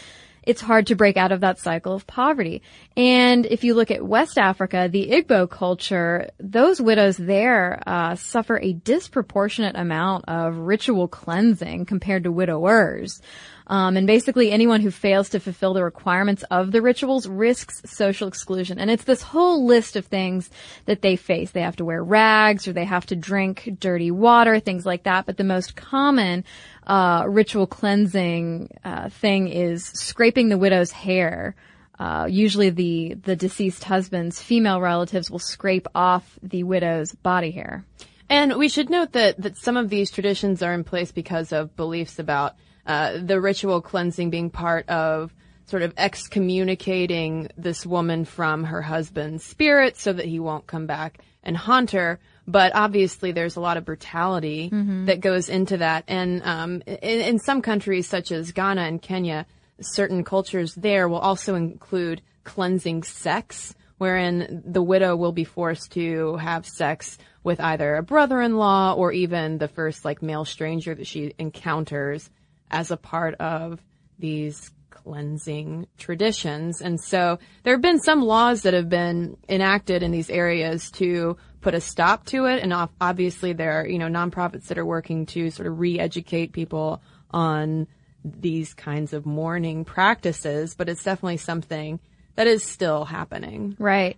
it's 0.46 0.62
hard 0.62 0.88
to 0.88 0.96
break 0.96 1.18
out 1.18 1.32
of 1.32 1.42
that 1.42 1.60
cycle 1.60 1.94
of 1.94 2.06
poverty. 2.08 2.62
And 2.96 3.46
if 3.46 3.64
you 3.64 3.74
look 3.74 3.92
at 3.92 4.06
West 4.06 4.38
Africa, 4.38 4.88
the 4.92 5.10
Igbo 5.10 5.50
culture, 5.50 6.30
those 6.40 6.82
widows 6.82 7.18
there 7.18 7.82
uh, 7.88 8.16
suffer 8.16 8.60
a 8.60 8.74
disproportionate 8.74 9.76
amount 9.76 10.26
of 10.28 10.58
ritual 10.58 11.08
cleansing 11.08 11.86
compared 11.86 12.24
to 12.24 12.32
widowers. 12.32 13.22
Um, 13.68 13.98
and 13.98 14.06
basically 14.06 14.52
anyone 14.52 14.82
who 14.82 14.92
fails 14.92 15.30
to 15.30 15.40
fulfill 15.40 15.74
the 15.74 15.84
requirements 15.84 16.44
of 16.52 16.72
the 16.72 16.82
rituals 16.82 17.28
risks 17.28 17.82
social 17.86 18.28
exclusion. 18.28 18.78
And 18.80 18.92
it's 18.92 19.06
this 19.06 19.24
whole 19.24 19.66
list 19.66 19.96
of 19.96 20.06
things 20.06 20.50
that 20.86 21.02
they 21.02 21.16
face. 21.16 21.52
They 21.52 21.62
have 21.62 21.78
to 21.78 21.86
wear 21.86 22.04
rags 22.04 22.68
or 22.68 22.74
they 22.74 22.86
have 22.86 23.08
to 23.08 23.16
drink 23.16 23.78
dirty 23.80 24.12
water, 24.12 24.60
things 24.60 24.86
like 24.86 25.04
that. 25.04 25.26
But 25.26 25.38
the 25.38 25.44
most 25.44 25.76
common 25.76 26.44
uh, 26.86 27.26
ritual 27.28 27.68
cleansing 27.68 28.70
uh, 28.84 29.10
thing 29.10 29.48
is 29.48 29.86
scraping 29.86 30.50
the 30.50 30.58
widow's 30.58 30.92
hair. 30.92 31.56
Uh, 31.98 32.28
usually 32.30 32.70
the 32.70 33.14
the 33.24 33.36
deceased 33.36 33.84
husband's 33.86 34.42
female 34.42 34.82
relatives 34.82 35.32
will 35.32 35.40
scrape 35.40 35.88
off 35.96 36.38
the 36.44 36.64
widow's 36.64 37.14
body 37.14 37.52
hair. 37.52 37.86
And 38.30 38.56
we 38.58 38.70
should 38.70 38.90
note 38.90 39.12
that, 39.12 39.40
that 39.42 39.58
some 39.58 39.78
of 39.78 39.90
these 39.90 40.10
traditions 40.10 40.64
are 40.64 40.74
in 40.74 40.84
place 40.84 41.12
because 41.12 41.52
of 41.52 41.76
beliefs 41.76 42.18
about 42.18 42.56
uh, 42.86 43.20
the 43.24 43.40
ritual 43.40 43.82
cleansing 43.82 44.30
being 44.30 44.50
part 44.50 44.90
of 44.90 45.34
sort 45.66 45.84
of 45.84 45.94
excommunicating 45.98 47.50
this 47.58 47.86
woman 47.86 48.26
from 48.26 48.64
her 48.66 48.82
husband's 48.82 49.44
spirit 49.44 49.98
so 49.98 50.14
that 50.14 50.26
he 50.26 50.40
won't 50.40 50.68
come 50.68 50.86
back 50.86 51.20
and 51.44 51.58
haunt 51.58 51.92
her. 51.92 52.20
But 52.48 52.76
obviously, 52.76 53.32
there's 53.32 53.56
a 53.56 53.62
lot 53.62 53.78
of 53.78 53.86
brutality 53.86 54.70
that 55.06 55.20
goes 55.20 55.50
into 55.50 55.78
that. 55.78 56.04
And 56.08 56.44
um, 56.44 56.84
in, 56.86 57.22
in 57.22 57.40
some 57.40 57.62
countries, 57.62 58.08
such 58.08 58.32
as 58.32 58.52
Ghana 58.52 58.82
and 58.82 59.02
Kenya, 59.02 59.48
certain 59.82 60.24
cultures 60.24 60.76
there 60.76 61.10
will 61.10 61.20
also 61.20 61.56
include 61.56 62.22
cleansing 62.44 63.04
sex, 63.04 63.74
wherein 63.98 64.62
the 64.66 64.84
widow 64.84 65.16
will 65.16 65.32
be 65.32 65.44
forced 65.44 65.94
to 65.94 66.36
have 66.36 66.68
sex 66.68 67.18
with 67.44 67.60
either 67.60 67.96
a 67.96 68.04
brother-in-law 68.04 68.94
or 68.94 69.12
even 69.12 69.58
the 69.58 69.68
first 69.68 70.06
like 70.06 70.22
male 70.22 70.46
stranger 70.46 70.94
that 70.96 71.08
she 71.08 71.34
encounters 71.38 72.30
as 72.72 72.92
a 72.92 72.98
part 72.98 73.36
of 73.36 73.80
these 74.20 74.72
cleansing 74.90 75.88
traditions. 75.98 76.82
And 76.82 77.00
so 77.00 77.38
there 77.64 77.74
have 77.74 77.82
been 77.82 78.00
some 78.00 78.24
laws 78.24 78.64
that 78.64 78.74
have 78.74 78.90
been 78.90 79.38
enacted 79.48 80.02
in 80.02 80.12
these 80.12 80.30
areas 80.30 80.90
to 80.92 81.38
put 81.66 81.74
a 81.74 81.82
stop 81.82 82.28
to 82.28 82.46
it. 82.46 82.62
And 82.62 82.72
obviously 83.02 83.52
there 83.52 83.80
are, 83.80 83.88
you 83.88 83.98
know, 83.98 84.06
nonprofits 84.06 84.68
that 84.68 84.78
are 84.78 84.86
working 84.86 85.26
to 85.26 85.50
sort 85.50 85.66
of 85.68 85.80
re-educate 85.80 86.52
people 86.52 87.02
on 87.32 87.88
these 88.24 88.76
kinds 88.76 89.14
of 89.14 89.26
mourning 89.26 89.84
practices, 89.84 90.76
but 90.76 90.90
it's 90.90 91.04
definitely 91.04 91.38
something 91.38 92.00
that 92.36 92.46
is 92.46 92.62
still 92.62 93.04
happening. 93.04 93.76
Right. 93.80 94.16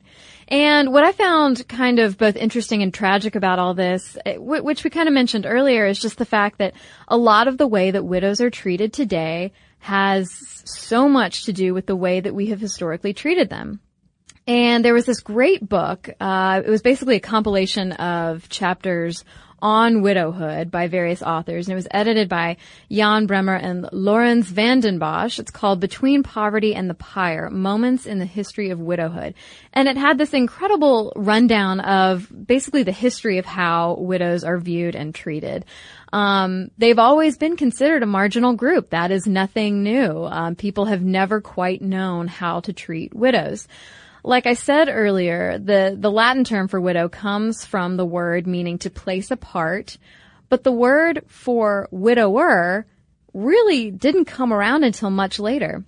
And 0.50 0.92
what 0.92 1.06
I 1.06 1.14
found 1.14 1.66
kind 1.70 2.00
of 2.00 2.18
both 2.18 2.36
interesting 2.36 2.84
and 2.84 2.94
tragic 2.94 3.36
about 3.36 3.60
all 3.60 3.74
this, 3.74 4.18
eh, 4.26 4.36
which 4.36 4.84
we 4.84 4.90
kind 4.90 5.08
of 5.08 5.14
mentioned 5.14 5.46
earlier, 5.46 5.86
is 5.86 6.00
just 6.00 6.18
the 6.18 6.26
fact 6.26 6.58
that 6.58 6.74
a 7.08 7.16
lot 7.16 7.48
of 7.48 7.58
the 7.58 7.68
way 7.68 7.92
that 7.92 8.04
widows 8.04 8.42
are 8.42 8.50
treated 8.50 8.92
today 8.92 9.54
has 9.80 10.28
so 10.66 11.08
much 11.08 11.46
to 11.46 11.54
do 11.54 11.74
with 11.74 11.86
the 11.86 11.96
way 11.96 12.20
that 12.20 12.36
we 12.36 12.48
have 12.48 12.60
historically 12.60 13.14
treated 13.14 13.50
them. 13.50 13.80
And 14.48 14.84
there 14.86 14.94
was 14.94 15.06
this 15.06 15.20
great 15.20 15.68
book. 15.68 16.10
Uh, 16.22 16.62
it 16.66 16.70
was 16.70 16.82
basically 16.82 17.18
a 17.18 17.20
compilation 17.22 17.92
of 17.92 18.48
chapters 18.48 19.26
on 19.60 20.02
widowhood 20.02 20.70
by 20.70 20.88
various 20.88 21.24
authors, 21.24 21.68
and 21.68 21.74
it 21.74 21.76
was 21.76 21.88
edited 21.92 22.30
by 22.30 22.58
Jan 22.92 23.28
Bremmer 23.28 23.60
and 23.62 23.90
Lourens 23.92 24.48
van 24.50 24.82
den 24.82 25.00
Bosch. 25.00 25.40
It's 25.40 25.52
called 25.52 25.80
Between 25.80 26.22
Poverty 26.22 26.76
and 26.76 26.90
the 26.90 26.94
Pyre, 26.94 27.50
Moments 27.50 28.06
in 28.06 28.20
the 28.20 28.26
History 28.26 28.70
of 28.70 28.80
Widowhood. 28.80 29.34
And 29.74 29.88
it 29.88 29.98
had 29.98 30.18
this 30.18 30.34
incredible 30.34 31.12
rundown 31.16 31.80
of 31.80 32.32
basically 32.46 32.84
the 32.84 32.92
history 32.92 33.40
of 33.40 33.46
how 33.46 33.96
widows 33.96 34.44
are 34.44 34.60
viewed 34.60 34.96
and 34.96 35.14
treated. 35.14 35.66
Um, 36.14 36.70
they've 36.78 37.00
always 37.00 37.38
been 37.38 37.58
considered 37.58 38.04
a 38.04 38.08
marginal 38.08 38.54
group. 38.54 38.92
That 38.92 39.12
is 39.12 39.26
nothing 39.26 39.84
new. 39.84 40.24
Um, 40.24 40.56
people 40.56 40.86
have 40.86 41.02
never 41.02 41.42
quite 41.42 41.82
known 41.82 42.28
how 42.28 42.60
to 42.62 42.74
treat 42.74 43.14
widows. 43.14 43.68
Like 44.28 44.46
I 44.46 44.56
said 44.56 44.90
earlier, 44.90 45.58
the, 45.58 45.96
the 45.98 46.12
Latin 46.12 46.44
term 46.44 46.68
for 46.68 46.82
widow 46.82 47.08
comes 47.08 47.64
from 47.64 47.96
the 47.96 48.06
word 48.06 48.46
meaning 48.46 48.78
to 48.80 48.90
place 48.90 49.32
apart, 49.32 49.98
but 50.50 50.66
the 50.66 50.72
word 50.74 51.24
for 51.28 51.88
widower 51.92 52.86
really 53.34 53.90
didn't 53.90 54.26
come 54.26 54.52
around 54.52 54.84
until 54.84 55.10
much 55.10 55.40
later. 55.40 55.86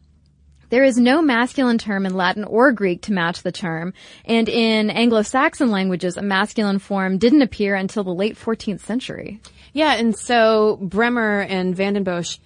There 0.69 0.85
is 0.85 0.97
no 0.97 1.21
masculine 1.21 1.79
term 1.79 2.05
in 2.05 2.13
Latin 2.13 2.45
or 2.45 2.71
Greek 2.71 3.01
to 3.03 3.11
match 3.11 3.43
the 3.43 3.51
term, 3.51 3.93
and 4.23 4.47
in 4.47 4.89
Anglo-Saxon 4.89 5.69
languages, 5.69 6.15
a 6.15 6.21
masculine 6.21 6.79
form 6.79 7.17
didn't 7.17 7.41
appear 7.41 7.75
until 7.75 8.05
the 8.05 8.13
late 8.13 8.37
14th 8.37 8.79
century. 8.79 9.41
Yeah, 9.73 9.95
and 9.95 10.17
so 10.17 10.79
Bremmer 10.81 11.45
and 11.49 11.75
van 11.75 11.95
den 11.95 12.05
Bosch 12.05 12.37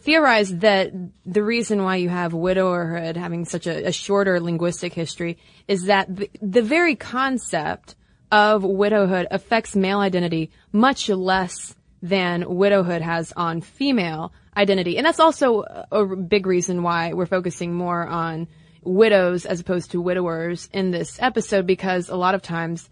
theorized 0.00 0.60
that 0.60 0.92
the 1.24 1.42
reason 1.42 1.82
why 1.82 1.96
you 1.96 2.08
have 2.08 2.32
widowerhood 2.32 3.16
having 3.16 3.44
such 3.44 3.66
a, 3.66 3.88
a 3.88 3.92
shorter 3.92 4.40
linguistic 4.40 4.92
history 4.92 5.38
is 5.68 5.84
that 5.84 6.14
the, 6.14 6.30
the, 6.42 6.62
very 6.62 6.94
concept 6.96 7.94
of 8.30 8.62
widowhood 8.62 9.26
affects 9.30 9.74
male 9.74 10.00
identity 10.00 10.50
much 10.72 11.08
less 11.08 11.74
than 12.02 12.56
widowhood 12.56 13.02
has 13.02 13.32
on 13.36 13.60
female 13.60 14.32
identity. 14.56 14.96
And 14.96 15.06
that's 15.06 15.20
also 15.20 15.62
a 15.90 16.04
big 16.04 16.46
reason 16.46 16.82
why 16.82 17.12
we're 17.12 17.26
focusing 17.26 17.74
more 17.74 18.06
on 18.06 18.48
widows 18.82 19.46
as 19.46 19.60
opposed 19.60 19.90
to 19.92 20.00
widowers 20.00 20.68
in 20.72 20.90
this 20.90 21.20
episode 21.20 21.66
because 21.66 22.08
a 22.08 22.16
lot 22.16 22.34
of 22.34 22.42
times 22.42 22.88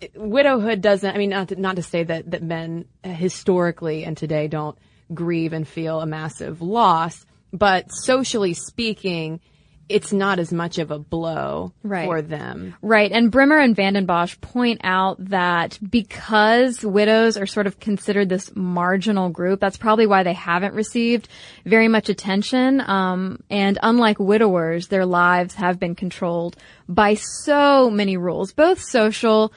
eh, 0.00 0.08
widowhood 0.14 0.80
doesn't, 0.80 1.14
I 1.14 1.18
mean, 1.18 1.30
not 1.30 1.48
to, 1.48 1.56
not 1.56 1.76
to 1.76 1.82
say 1.82 2.04
that, 2.04 2.30
that 2.30 2.42
men 2.42 2.86
eh, 3.04 3.12
historically 3.12 4.04
and 4.04 4.16
today 4.16 4.48
don't 4.48 4.78
grieve 5.12 5.52
and 5.52 5.66
feel 5.66 6.00
a 6.00 6.06
massive 6.06 6.60
loss. 6.62 7.24
But 7.52 7.90
socially 7.90 8.54
speaking, 8.54 9.40
it's 9.88 10.12
not 10.12 10.38
as 10.38 10.52
much 10.52 10.78
of 10.78 10.90
a 10.90 10.98
blow 10.98 11.72
right. 11.82 12.04
for 12.04 12.20
them. 12.20 12.74
Right. 12.82 13.10
And 13.10 13.32
Bremmer 13.32 13.62
and 13.62 13.74
van 13.74 13.94
den 13.94 14.04
Bosch 14.04 14.38
point 14.40 14.82
out 14.84 15.16
that 15.30 15.78
because 15.88 16.84
widows 16.84 17.38
are 17.38 17.46
sort 17.46 17.66
of 17.66 17.80
considered 17.80 18.28
this 18.28 18.54
marginal 18.54 19.30
group, 19.30 19.60
that's 19.60 19.78
probably 19.78 20.06
why 20.06 20.22
they 20.22 20.34
haven't 20.34 20.74
received 20.74 21.28
very 21.64 21.88
much 21.88 22.08
attention. 22.10 22.82
Um, 22.82 23.42
and 23.48 23.78
unlike 23.82 24.18
widowers, 24.18 24.88
their 24.88 25.06
lives 25.06 25.54
have 25.54 25.80
been 25.80 25.94
controlled 25.94 26.56
by 26.88 27.14
so 27.14 27.90
many 27.90 28.16
rules, 28.16 28.52
both 28.52 28.82
social 28.82 29.52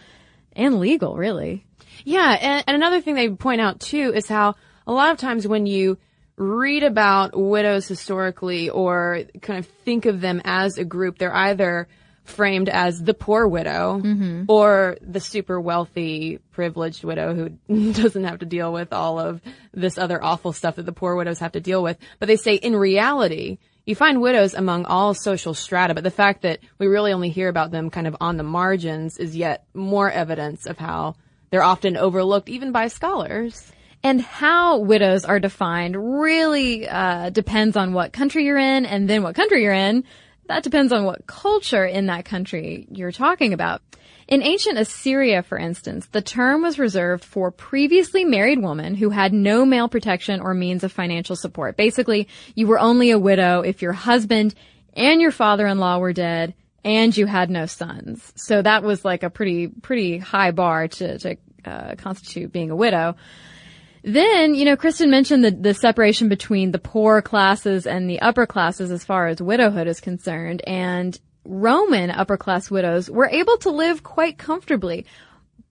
and 0.54 0.80
legal, 0.80 1.18
really. 1.18 1.66
Yeah. 2.06 2.38
And, 2.40 2.64
and 2.68 2.76
another 2.76 3.02
thing 3.02 3.16
they 3.16 3.30
point 3.30 3.60
out 3.60 3.82
too 3.82 4.14
is 4.16 4.28
how 4.28 4.56
a 4.92 4.94
lot 4.94 5.12
of 5.12 5.18
times 5.18 5.48
when 5.48 5.66
you 5.66 5.98
read 6.36 6.84
about 6.84 7.38
widows 7.38 7.88
historically 7.88 8.70
or 8.70 9.24
kind 9.42 9.60
of 9.60 9.68
think 9.86 10.06
of 10.06 10.22
them 10.22 10.42
as 10.44 10.78
a 10.78 10.84
group, 10.84 11.18
they're 11.18 11.34
either 11.34 11.88
framed 12.24 12.70
as 12.70 13.02
the 13.02 13.14
poor 13.14 13.48
widow 13.48 14.00
mm-hmm. 14.04 14.44
or 14.48 14.98
the 15.02 15.20
super 15.20 15.60
wealthy, 15.60 16.40
privileged 16.52 17.04
widow 17.04 17.34
who 17.68 17.94
doesn't 17.94 18.26
have 18.26 18.40
to 18.40 18.46
deal 18.46 18.72
with 18.74 18.92
all 18.92 19.20
of 19.20 19.42
this 19.74 19.98
other 19.98 20.24
awful 20.24 20.54
stuff 20.54 20.76
that 20.76 20.86
the 20.86 20.92
poor 20.92 21.16
widows 21.16 21.40
have 21.40 21.54
to 21.54 21.60
deal 21.60 21.82
with. 21.82 21.98
But 22.20 22.28
they 22.28 22.36
say 22.36 22.56
in 22.56 22.76
reality, 22.76 23.58
you 23.86 23.96
find 23.96 24.22
widows 24.22 24.54
among 24.54 24.86
all 24.86 25.14
social 25.14 25.54
strata, 25.54 25.94
but 25.94 26.04
the 26.04 26.12
fact 26.12 26.42
that 26.42 26.60
we 26.78 26.88
really 26.88 27.14
only 27.14 27.30
hear 27.30 27.50
about 27.50 27.72
them 27.72 27.90
kind 27.90 28.08
of 28.08 28.16
on 28.22 28.38
the 28.38 28.44
margins 28.44 29.18
is 29.18 29.36
yet 29.36 29.66
more 29.74 30.12
evidence 30.12 30.66
of 30.66 30.78
how 30.78 31.16
they're 31.50 31.64
often 31.64 31.98
overlooked 31.98 32.50
even 32.50 32.72
by 32.72 32.88
scholars. 32.88 33.72
And 34.04 34.22
how 34.22 34.80
widows 34.80 35.26
are 35.26 35.40
defined 35.40 35.96
really 36.20 36.88
uh, 36.88 37.30
depends 37.30 37.78
on 37.78 37.94
what 37.94 38.14
country 38.14 38.46
you're 38.46 38.58
in, 38.58 38.86
and 38.86 39.10
then 39.10 39.22
what 39.22 39.36
country 39.36 39.62
you're 39.64 39.74
in. 39.74 40.04
That 40.48 40.64
depends 40.64 40.92
on 40.92 41.06
what 41.06 41.28
culture 41.28 41.86
in 41.86 42.08
that 42.08 42.26
country 42.26 42.88
you're 42.92 43.12
talking 43.12 43.54
about. 43.54 43.82
In 44.28 44.42
ancient 44.42 44.78
Assyria, 44.78 45.44
for 45.44 45.58
instance, 45.58 46.08
the 46.08 46.22
term 46.22 46.62
was 46.62 46.80
reserved 46.80 47.24
for 47.24 47.52
previously 47.52 48.24
married 48.24 48.62
women 48.62 48.96
who 48.96 49.10
had 49.10 49.34
no 49.34 49.66
male 49.66 49.90
protection 49.90 50.40
or 50.40 50.54
means 50.54 50.84
of 50.84 50.92
financial 50.92 51.36
support. 51.36 51.78
Basically, 51.78 52.28
you 52.56 52.66
were 52.68 52.80
only 52.80 53.12
a 53.12 53.20
widow 53.20 53.62
if 53.62 53.82
your 53.82 53.94
husband 53.94 54.56
and 54.94 55.22
your 55.22 55.32
father-in-law 55.32 56.00
were 56.00 56.14
dead 56.14 56.54
and 56.84 57.16
you 57.16 57.26
had 57.26 57.50
no 57.50 57.66
sons. 57.66 58.32
So 58.36 58.62
that 58.62 58.84
was 58.84 59.06
like 59.06 59.24
a 59.24 59.30
pretty, 59.30 59.68
pretty 59.68 60.18
high 60.18 60.52
bar 60.52 60.88
to, 60.88 61.20
to 61.20 61.38
uh, 61.66 61.96
constitute 61.96 62.52
being 62.52 62.72
a 62.72 62.76
widow. 62.76 63.16
Then, 64.04 64.56
you 64.56 64.66
know, 64.66 64.76
Cristen 64.76 65.12
mentioned 65.12 65.44
the, 65.44 65.52
the 65.52 65.74
separation 65.74 66.28
between 66.28 66.72
the 66.72 66.80
poor 66.80 67.22
classes 67.22 67.86
and 67.86 68.10
the 68.10 68.20
upper 68.22 68.46
classes 68.46 68.92
as 68.92 69.04
far 69.04 69.28
as 69.28 69.42
widowhood 69.42 69.88
is 69.88 70.00
concerned. 70.00 70.62
And 70.66 71.20
Roman 71.46 72.10
upper 72.10 72.38
class 72.38 72.72
widows 72.72 73.10
were 73.10 73.30
able 73.30 73.58
to 73.58 73.70
live 73.70 74.04
quite 74.04 74.38
comfortably. 74.38 75.06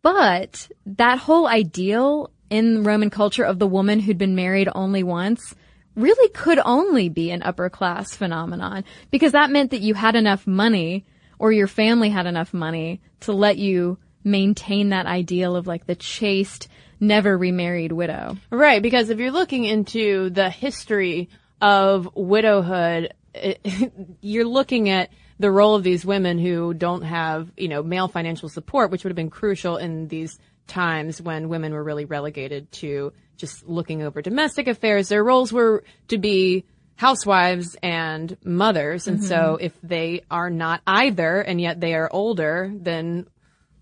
But 0.03 0.69
that 0.87 1.19
whole 1.19 1.47
ideal 1.47 2.31
in 2.49 2.85
Roman 2.85 3.11
culture 3.11 3.45
of 3.45 3.59
the 3.59 3.67
woman 3.67 4.01
who'd 4.01 4.19
been 4.19 4.35
married 4.35 4.69
only 4.75 5.03
once 5.03 5.55
really 5.95 6.29
could 6.31 6.59
only 6.65 7.09
be 7.09 7.31
an 7.31 7.43
upper 7.43 7.69
class 7.69 8.15
phenomenon 8.15 8.85
because 9.11 9.33
that 9.33 9.51
meant 9.51 9.73
that 9.73 9.81
you 9.81 9.95
had 9.95 10.17
enough 10.17 10.47
money 10.47 11.05
or 11.39 11.53
your 11.53 11.67
family 11.67 12.11
had 12.11 12.27
enough 12.27 12.55
money 12.55 13.01
to 13.21 13.33
let 13.33 13.59
you 13.59 13.99
maintain 14.25 14.91
that 14.91 15.07
ideal 15.07 15.57
of 15.57 15.67
like 15.67 15.87
the 15.87 15.95
chaste, 15.95 16.69
never 17.01 17.37
remarried 17.37 17.93
widow. 17.93 18.37
Right, 18.51 18.83
because 18.83 19.11
if 19.11 19.19
you're 19.19 19.31
looking 19.31 19.65
into 19.65 20.31
the 20.31 20.51
history 20.51 21.31
of 21.61 22.09
widowhood, 22.15 23.15
it, 23.35 23.61
you're 24.21 24.47
looking 24.47 24.89
at 24.89 25.11
the 25.39 25.51
role 25.51 25.75
of 25.75 25.83
these 25.83 26.05
women 26.05 26.39
who 26.39 26.75
don't 26.75 27.03
have, 27.03 27.51
you 27.57 27.69
know, 27.69 27.83
male 27.83 28.09
financial 28.09 28.49
support, 28.49 28.91
which 28.91 29.05
would 29.05 29.11
have 29.11 29.17
been 29.17 29.31
crucial 29.31 29.79
in 29.79 30.07
these 30.09 30.39
times 30.67 31.21
when 31.21 31.49
women 31.49 31.73
were 31.73 31.83
really 31.83 32.05
relegated 32.05 32.71
to 32.73 33.13
just 33.37 33.67
looking 33.67 34.03
over 34.03 34.21
domestic 34.21 34.69
affairs. 34.69 35.09
Their 35.09 35.25
roles 35.25 35.53
were 35.53 35.83
to 36.09 36.19
be 36.19 36.65
housewives 36.97 37.75
and 37.83 38.37
mothers. 38.45 39.09
And 39.09 39.19
mm-hmm. 39.19 39.27
so 39.27 39.59
if 39.59 39.73
they 39.83 40.23
are 40.31 40.51
not 40.51 40.83
either 40.87 41.41
and 41.41 41.59
yet 41.59 41.81
they 41.81 41.95
are 41.95 42.11
older, 42.13 42.71
then 42.75 43.27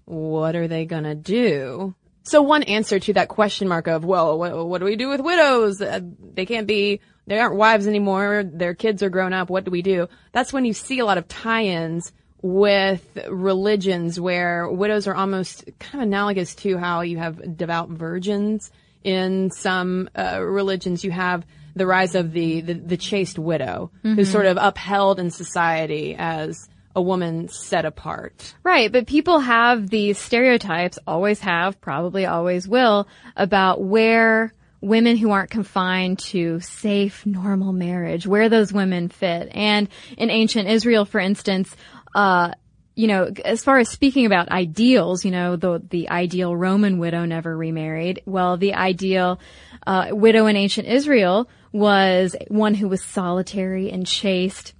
what 0.04 0.54
are 0.54 0.68
they 0.68 0.84
gonna 0.84 1.16
do? 1.16 1.94
So 2.28 2.42
one 2.42 2.62
answer 2.64 2.98
to 3.00 3.14
that 3.14 3.28
question 3.28 3.68
mark 3.68 3.86
of, 3.86 4.04
well, 4.04 4.38
what, 4.38 4.66
what 4.66 4.78
do 4.78 4.84
we 4.84 4.96
do 4.96 5.08
with 5.08 5.20
widows? 5.22 5.80
Uh, 5.80 6.00
they 6.34 6.44
can't 6.44 6.66
be 6.66 7.00
they 7.26 7.38
aren't 7.38 7.56
wives 7.56 7.86
anymore. 7.86 8.42
Their 8.42 8.74
kids 8.74 9.02
are 9.02 9.10
grown 9.10 9.32
up. 9.32 9.50
What 9.50 9.64
do 9.64 9.70
we 9.70 9.82
do? 9.82 10.08
That's 10.32 10.52
when 10.52 10.64
you 10.64 10.72
see 10.72 10.98
a 10.98 11.04
lot 11.04 11.18
of 11.18 11.28
tie-ins 11.28 12.12
with 12.40 13.18
religions 13.28 14.20
where 14.20 14.68
widows 14.68 15.06
are 15.06 15.14
almost 15.14 15.64
kind 15.78 16.02
of 16.02 16.08
analogous 16.08 16.54
to 16.56 16.78
how 16.78 17.00
you 17.00 17.18
have 17.18 17.56
devout 17.56 17.88
virgins 17.88 18.70
in 19.04 19.50
some 19.50 20.08
uh, 20.16 20.40
religions. 20.42 21.04
You 21.04 21.10
have 21.10 21.46
the 21.74 21.86
rise 21.86 22.14
of 22.14 22.32
the, 22.32 22.60
the, 22.60 22.74
the 22.74 22.96
chaste 22.96 23.38
widow 23.38 23.90
who's 24.02 24.30
sort 24.30 24.46
of 24.46 24.58
upheld 24.60 25.18
in 25.18 25.30
society 25.30 26.14
as 26.18 26.68
a 26.98 27.00
woman 27.00 27.48
set 27.48 27.84
apart. 27.84 28.54
Right, 28.64 28.90
but 28.90 29.06
people 29.06 29.38
have 29.38 29.88
these 29.88 30.18
stereotypes, 30.18 30.98
always 31.06 31.38
have, 31.40 31.80
probably 31.80 32.26
always 32.26 32.66
will, 32.66 33.06
about 33.36 33.80
where 33.80 34.52
women 34.80 35.16
who 35.16 35.30
aren't 35.30 35.50
confined 35.50 36.18
to 36.18 36.58
safe, 36.58 37.24
normal 37.24 37.72
marriage, 37.72 38.26
where 38.26 38.48
those 38.48 38.72
women 38.72 39.08
fit. 39.08 39.48
And 39.52 39.88
in 40.16 40.28
ancient 40.28 40.68
Israel, 40.68 41.04
for 41.04 41.20
instance, 41.20 41.74
uh, 42.16 42.50
you 42.96 43.06
know, 43.06 43.30
as 43.44 43.62
far 43.62 43.78
as 43.78 43.88
speaking 43.88 44.26
about 44.26 44.48
ideals, 44.48 45.24
you 45.24 45.30
know, 45.30 45.54
the 45.54 45.80
the 45.88 46.10
ideal 46.10 46.56
Roman 46.56 46.98
widow 46.98 47.24
never 47.26 47.56
remarried. 47.56 48.22
Well, 48.26 48.56
the 48.56 48.74
ideal 48.74 49.38
uh, 49.86 50.08
widow 50.10 50.46
in 50.46 50.56
ancient 50.56 50.88
Israel 50.88 51.48
was 51.70 52.34
one 52.48 52.74
who 52.74 52.88
was 52.88 53.04
solitary 53.04 53.92
and 53.92 54.04
chaste. 54.04 54.74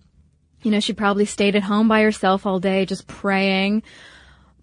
You 0.63 0.71
know, 0.71 0.81
she 0.81 0.93
probably 0.93 1.25
stayed 1.25 1.57
at 1.57 1.63
home 1.63 1.89
by 1.89 2.03
herself 2.03 2.47
all 2.47 2.59
day, 2.59 2.85
just 2.85 3.07
praying. 3.07 3.83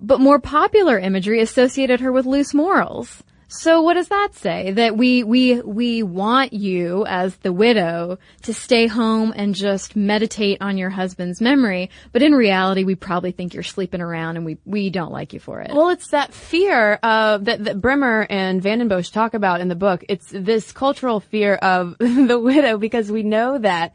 But 0.02 0.20
more 0.20 0.40
popular 0.40 1.00
imagery 1.00 1.42
associated 1.42 2.02
her 2.02 2.12
with 2.12 2.26
loose 2.26 2.54
morals. 2.54 3.24
So 3.48 3.82
what 3.82 3.94
does 3.94 4.10
that 4.10 4.34
say? 4.34 4.72
That 4.72 4.98
we, 4.98 5.24
we, 5.24 5.62
we 5.62 6.04
want 6.04 6.54
you 6.54 7.06
as 7.06 7.36
the 7.38 7.54
widow 7.54 8.18
to 8.44 8.54
stay 8.54 8.88
home 8.88 9.34
and 9.36 9.54
just 9.54 9.96
meditate 9.96 10.62
on 10.62 10.78
your 10.78 10.90
husband's 10.90 11.42
memory. 11.42 11.90
But 12.12 12.22
in 12.22 12.34
reality, 12.34 12.84
we 12.84 12.96
probably 12.96 13.32
think 13.32 13.54
you're 13.54 13.64
sleeping 13.64 14.02
around 14.02 14.38
and 14.38 14.46
we, 14.46 14.58
we 14.66 14.90
don't 14.90 15.12
like 15.12 15.34
you 15.34 15.40
for 15.40 15.62
it. 15.62 15.72
Well, 15.74 15.90
it's 15.90 16.10
that 16.10 16.34
fear 16.34 16.94
of 16.96 17.46
that, 17.46 17.64
that 17.64 17.80
Bremmer 17.80 18.26
and 18.30 18.62
van 18.62 18.80
den 18.80 18.88
Bosch 18.88 19.10
talk 19.10 19.34
about 19.34 19.62
in 19.62 19.68
the 19.68 19.76
book. 19.76 20.04
It's 20.10 20.30
this 20.32 20.72
cultural 20.72 21.20
fear 21.20 21.56
of 21.56 21.98
the 22.00 22.40
widow 22.40 22.78
because 22.78 23.12
we 23.12 23.24
know 23.24 23.58
that 23.60 23.94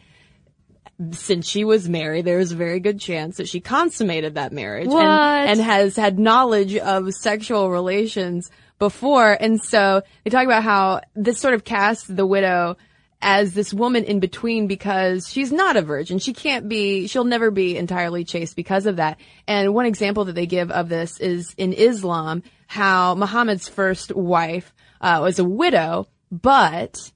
since 1.13 1.49
she 1.49 1.65
was 1.65 1.89
married, 1.89 2.25
there's 2.25 2.53
a 2.53 2.57
very 2.57 2.81
good 2.81 3.01
chance 3.01 3.39
that 3.39 3.49
she 3.49 3.61
consummated 3.61 4.35
that 4.35 4.53
marriage 4.53 4.89
and, 4.89 5.51
and 5.51 5.61
has 5.61 5.97
had 5.97 6.19
knowledge 6.19 6.77
of 6.77 7.13
sexual 7.15 7.71
relations 7.71 8.51
before. 8.79 9.33
And 9.33 9.63
so 9.63 10.03
they 10.25 10.31
talk 10.31 10.45
about 10.45 10.63
how 10.63 11.01
this 11.15 11.39
sort 11.39 11.55
of 11.55 11.65
casts 11.65 12.07
the 12.07 12.27
widow 12.27 12.77
as 13.23 13.53
this 13.53 13.73
woman 13.73 14.05
in 14.05 14.21
between 14.21 14.67
because 14.67 15.29
she's 15.29 15.53
not 15.53 15.77
a 15.77 15.83
virgin. 15.83 16.19
She 16.19 16.33
can't 16.33 16.69
be, 16.69 17.07
she'll 17.07 17.25
never 17.25 17.51
be 17.51 17.77
entirely 17.77 18.25
chaste 18.25 18.57
because 18.57 18.87
of 18.87 18.97
that. 18.97 19.19
And 19.47 19.75
one 19.75 19.87
example 19.87 20.25
that 20.27 20.35
they 20.35 20.47
give 20.47 20.71
of 20.71 20.89
this 20.89 21.21
is 21.21 21.55
in 21.57 21.73
Islam, 21.73 22.43
how 22.67 23.15
Muhammad's 23.15 23.69
first 23.69 24.15
wife 24.15 24.73
uh, 25.01 25.21
was 25.23 25.39
a 25.39 25.45
widow, 25.45 26.07
but 26.31 27.13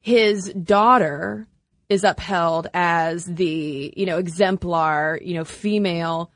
his 0.00 0.52
daughter 0.52 1.48
is 1.90 2.04
upheld 2.04 2.68
as 2.72 3.26
the, 3.26 3.92
you 3.96 4.06
know, 4.06 4.16
exemplar, 4.16 5.18
you 5.22 5.34
know, 5.34 5.44
female 5.44 6.30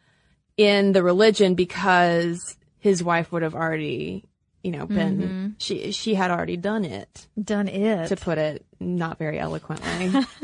in 0.58 0.92
the 0.92 1.02
religion 1.02 1.54
because 1.54 2.56
his 2.78 3.02
wife 3.02 3.32
would 3.32 3.42
have 3.42 3.54
already, 3.54 4.24
you 4.62 4.72
know, 4.72 4.84
been, 4.84 5.54
she, 5.58 5.92
she 5.92 6.14
had 6.14 6.30
already 6.30 6.56
done 6.58 6.84
it, 6.84 7.26
Done 7.42 7.68
it. 7.68 8.08
to 8.08 8.16
put 8.16 8.36
it 8.36 8.66
not 8.78 9.16
very 9.18 9.38
eloquently. 9.38 10.12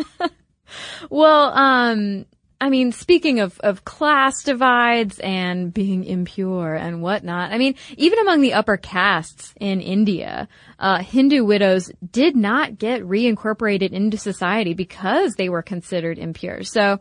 Well, 1.10 1.50
um, 1.52 2.26
I 2.60 2.68
mean, 2.68 2.92
speaking 2.92 3.40
of, 3.40 3.58
of 3.60 3.86
class 3.86 4.42
divides 4.42 5.18
and 5.20 5.72
being 5.72 6.04
impure 6.04 6.74
and 6.74 7.00
whatnot, 7.00 7.52
I 7.52 7.58
mean, 7.58 7.74
even 7.96 8.18
among 8.18 8.42
the 8.42 8.52
upper 8.52 8.76
castes 8.76 9.54
in 9.58 9.80
India, 9.80 10.46
uh, 10.78 11.02
Hindu 11.02 11.44
widows 11.44 11.90
did 12.10 12.36
not 12.36 12.78
get 12.78 13.02
reincorporated 13.02 13.92
into 13.92 14.18
society 14.18 14.74
because 14.74 15.34
they 15.34 15.48
were 15.48 15.62
considered 15.62 16.18
impure. 16.18 16.62
So 16.62 17.00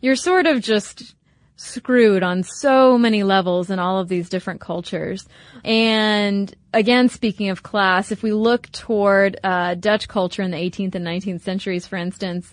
you're 0.00 0.16
sort 0.16 0.46
of 0.46 0.62
just 0.62 1.14
screwed 1.56 2.22
on 2.22 2.42
so 2.42 2.98
many 2.98 3.22
levels 3.22 3.70
in 3.70 3.78
all 3.78 4.00
of 4.00 4.08
these 4.08 4.28
different 4.28 4.60
cultures. 4.60 5.28
And 5.64 6.52
again, 6.72 7.08
speaking 7.08 7.50
of 7.50 7.62
class, 7.62 8.10
if 8.10 8.22
we 8.22 8.32
look 8.32 8.70
toward 8.72 9.38
uh, 9.44 9.74
Dutch 9.74 10.08
culture 10.08 10.42
in 10.42 10.50
the 10.50 10.56
18th 10.56 10.94
and 10.94 11.06
19th 11.06 11.42
centuries, 11.42 11.86
for 11.86 11.96
instance, 11.96 12.52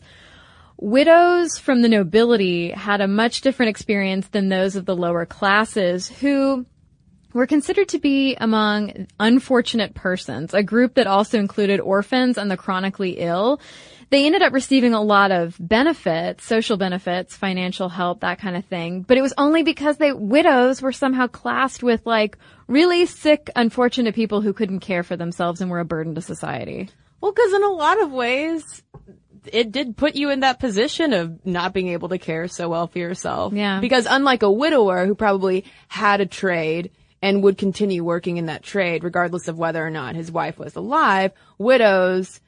widows 0.82 1.58
from 1.60 1.82
the 1.82 1.88
nobility 1.88 2.72
had 2.72 3.00
a 3.00 3.08
much 3.08 3.41
different 3.41 3.70
experience 3.70 4.28
than 4.30 4.50
those 4.50 4.76
of 4.76 4.86
the 4.86 4.96
lower 4.96 5.26
classes 5.26 6.10
who 6.10 6.65
were 7.34 7.48
considered 7.48 7.88
to 7.89 8.00
be 8.00 8.36
among 8.36 9.08
unfortunate 9.20 9.94
persons, 9.94 10.54
a 10.54 10.63
group 10.63 10.96
that 10.96 11.08
also 11.08 11.39
included 11.39 11.80
orphans 11.80 12.38
and 12.38 12.52
the 12.52 12.58
chronically 12.58 13.12
ill. 13.12 13.62
They 14.10 14.26
ended 14.26 14.41
up 14.41 14.52
receiving 14.52 14.94
a 14.94 15.02
lot 15.02 15.32
of 15.32 15.56
benefits, 15.58 16.44
social 16.44 16.76
benefits, 16.76 17.38
financial 17.38 17.88
help, 17.88 18.20
that 18.22 18.39
kind 18.39 18.58
of 18.58 18.65
thing. 18.65 19.04
But 19.04 19.17
it 19.17 19.22
was 19.22 19.34
only 19.38 19.63
because 19.63 19.98
they, 19.98 20.12
widows 20.12 20.82
were 20.82 20.91
somehow 20.91 21.28
classed 21.28 21.82
with 21.82 22.06
like 22.06 22.38
really 22.67 23.06
sick, 23.06 23.50
unfortunate 23.56 24.13
people 24.13 24.41
who 24.41 24.52
couldn't 24.52 24.80
care 24.80 25.04
for 25.04 25.15
themselves 25.15 25.62
and 25.62 25.72
were 25.72 25.80
a 25.80 25.86
burden 25.86 26.15
to 26.15 26.22
society. 26.22 26.89
well, 27.22 27.32
cause 27.32 27.54
in 27.54 27.63
a 27.63 27.70
lot 27.70 28.02
of 28.02 28.12
ways, 28.12 28.84
it 29.46 29.72
did 29.72 29.98
put 29.98 30.16
you 30.16 30.30
in 30.30 30.42
that 30.42 30.60
position 30.60 31.14
of 31.14 31.46
not 31.46 31.74
being 31.74 31.90
able 31.90 32.10
to 32.10 32.18
care 32.18 32.48
so 32.48 32.70
well 32.70 32.88
for 32.88 33.00
yourself. 33.00 33.54
Yeah. 33.54 33.80
Because 33.80 34.08
unlike 34.10 34.44
a 34.44 34.52
widower 34.52 35.06
who 35.06 35.16
probably 35.16 35.66
had 35.88 36.22
a 36.22 36.26
trade 36.26 36.92
and 37.22 37.44
would 37.44 37.58
continue 37.58 38.04
working 38.04 38.38
in 38.38 38.48
that 38.48 38.64
trade 38.64 39.04
regardless 39.04 39.48
of 39.48 39.58
whether 39.58 39.86
or 39.86 39.90
not 39.90 40.16
his 40.16 40.32
wife 40.32 40.58
was 40.58 40.76
alive, 40.76 41.32
widows 41.58 42.40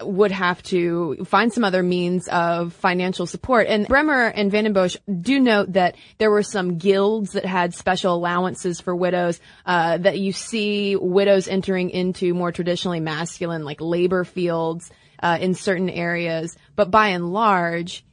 would 0.00 0.30
have 0.30 0.62
to 0.62 1.24
find 1.26 1.52
some 1.52 1.64
other 1.64 1.82
means 1.82 2.26
of 2.28 2.72
financial 2.72 3.26
support. 3.26 3.66
And 3.66 3.86
Bremmer 3.86 4.32
and 4.34 4.50
van 4.50 4.64
den 4.64 4.72
Bosch 4.72 4.96
do 5.20 5.38
note 5.38 5.74
that 5.74 5.96
there 6.18 6.30
were 6.30 6.42
some 6.42 6.78
guilds 6.78 7.32
that 7.32 7.44
had 7.44 7.74
special 7.74 8.14
allowances 8.14 8.80
for 8.80 8.96
widows, 8.96 9.38
uh, 9.66 9.98
that 9.98 10.18
you 10.18 10.32
see 10.32 10.96
widows 10.96 11.46
entering 11.46 11.90
into 11.90 12.32
more 12.32 12.52
traditionally 12.52 13.00
masculine, 13.00 13.64
like 13.64 13.80
labor 13.80 14.24
fields, 14.24 14.90
uh, 15.22 15.38
in 15.40 15.54
certain 15.54 15.88
areas. 15.88 16.56
But 16.76 16.90
by 16.90 17.08
and 17.08 17.32
large, 17.32 18.04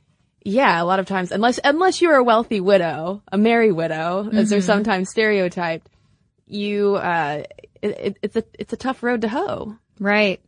yeah, 0.44 0.82
a 0.82 0.86
lot 0.86 1.00
of 1.00 1.06
times, 1.06 1.32
unless, 1.32 1.60
unless 1.64 2.02
you're 2.02 2.16
a 2.16 2.24
wealthy 2.24 2.62
widow, 2.62 3.22
a 3.32 3.38
merry 3.38 3.72
widow, 3.72 4.30
as 4.32 4.50
they're 4.50 4.62
sometimes 4.62 5.10
stereotyped, 5.10 5.90
you, 6.48 6.96
uh, 6.96 7.44
it, 7.82 8.18
it's 8.22 8.36
a, 8.36 8.44
it's 8.58 8.74
a 8.74 8.78
tough 8.78 9.04
road 9.04 9.22
to 9.22 9.30
hoe. 9.30 9.76
Right. 10.00 10.42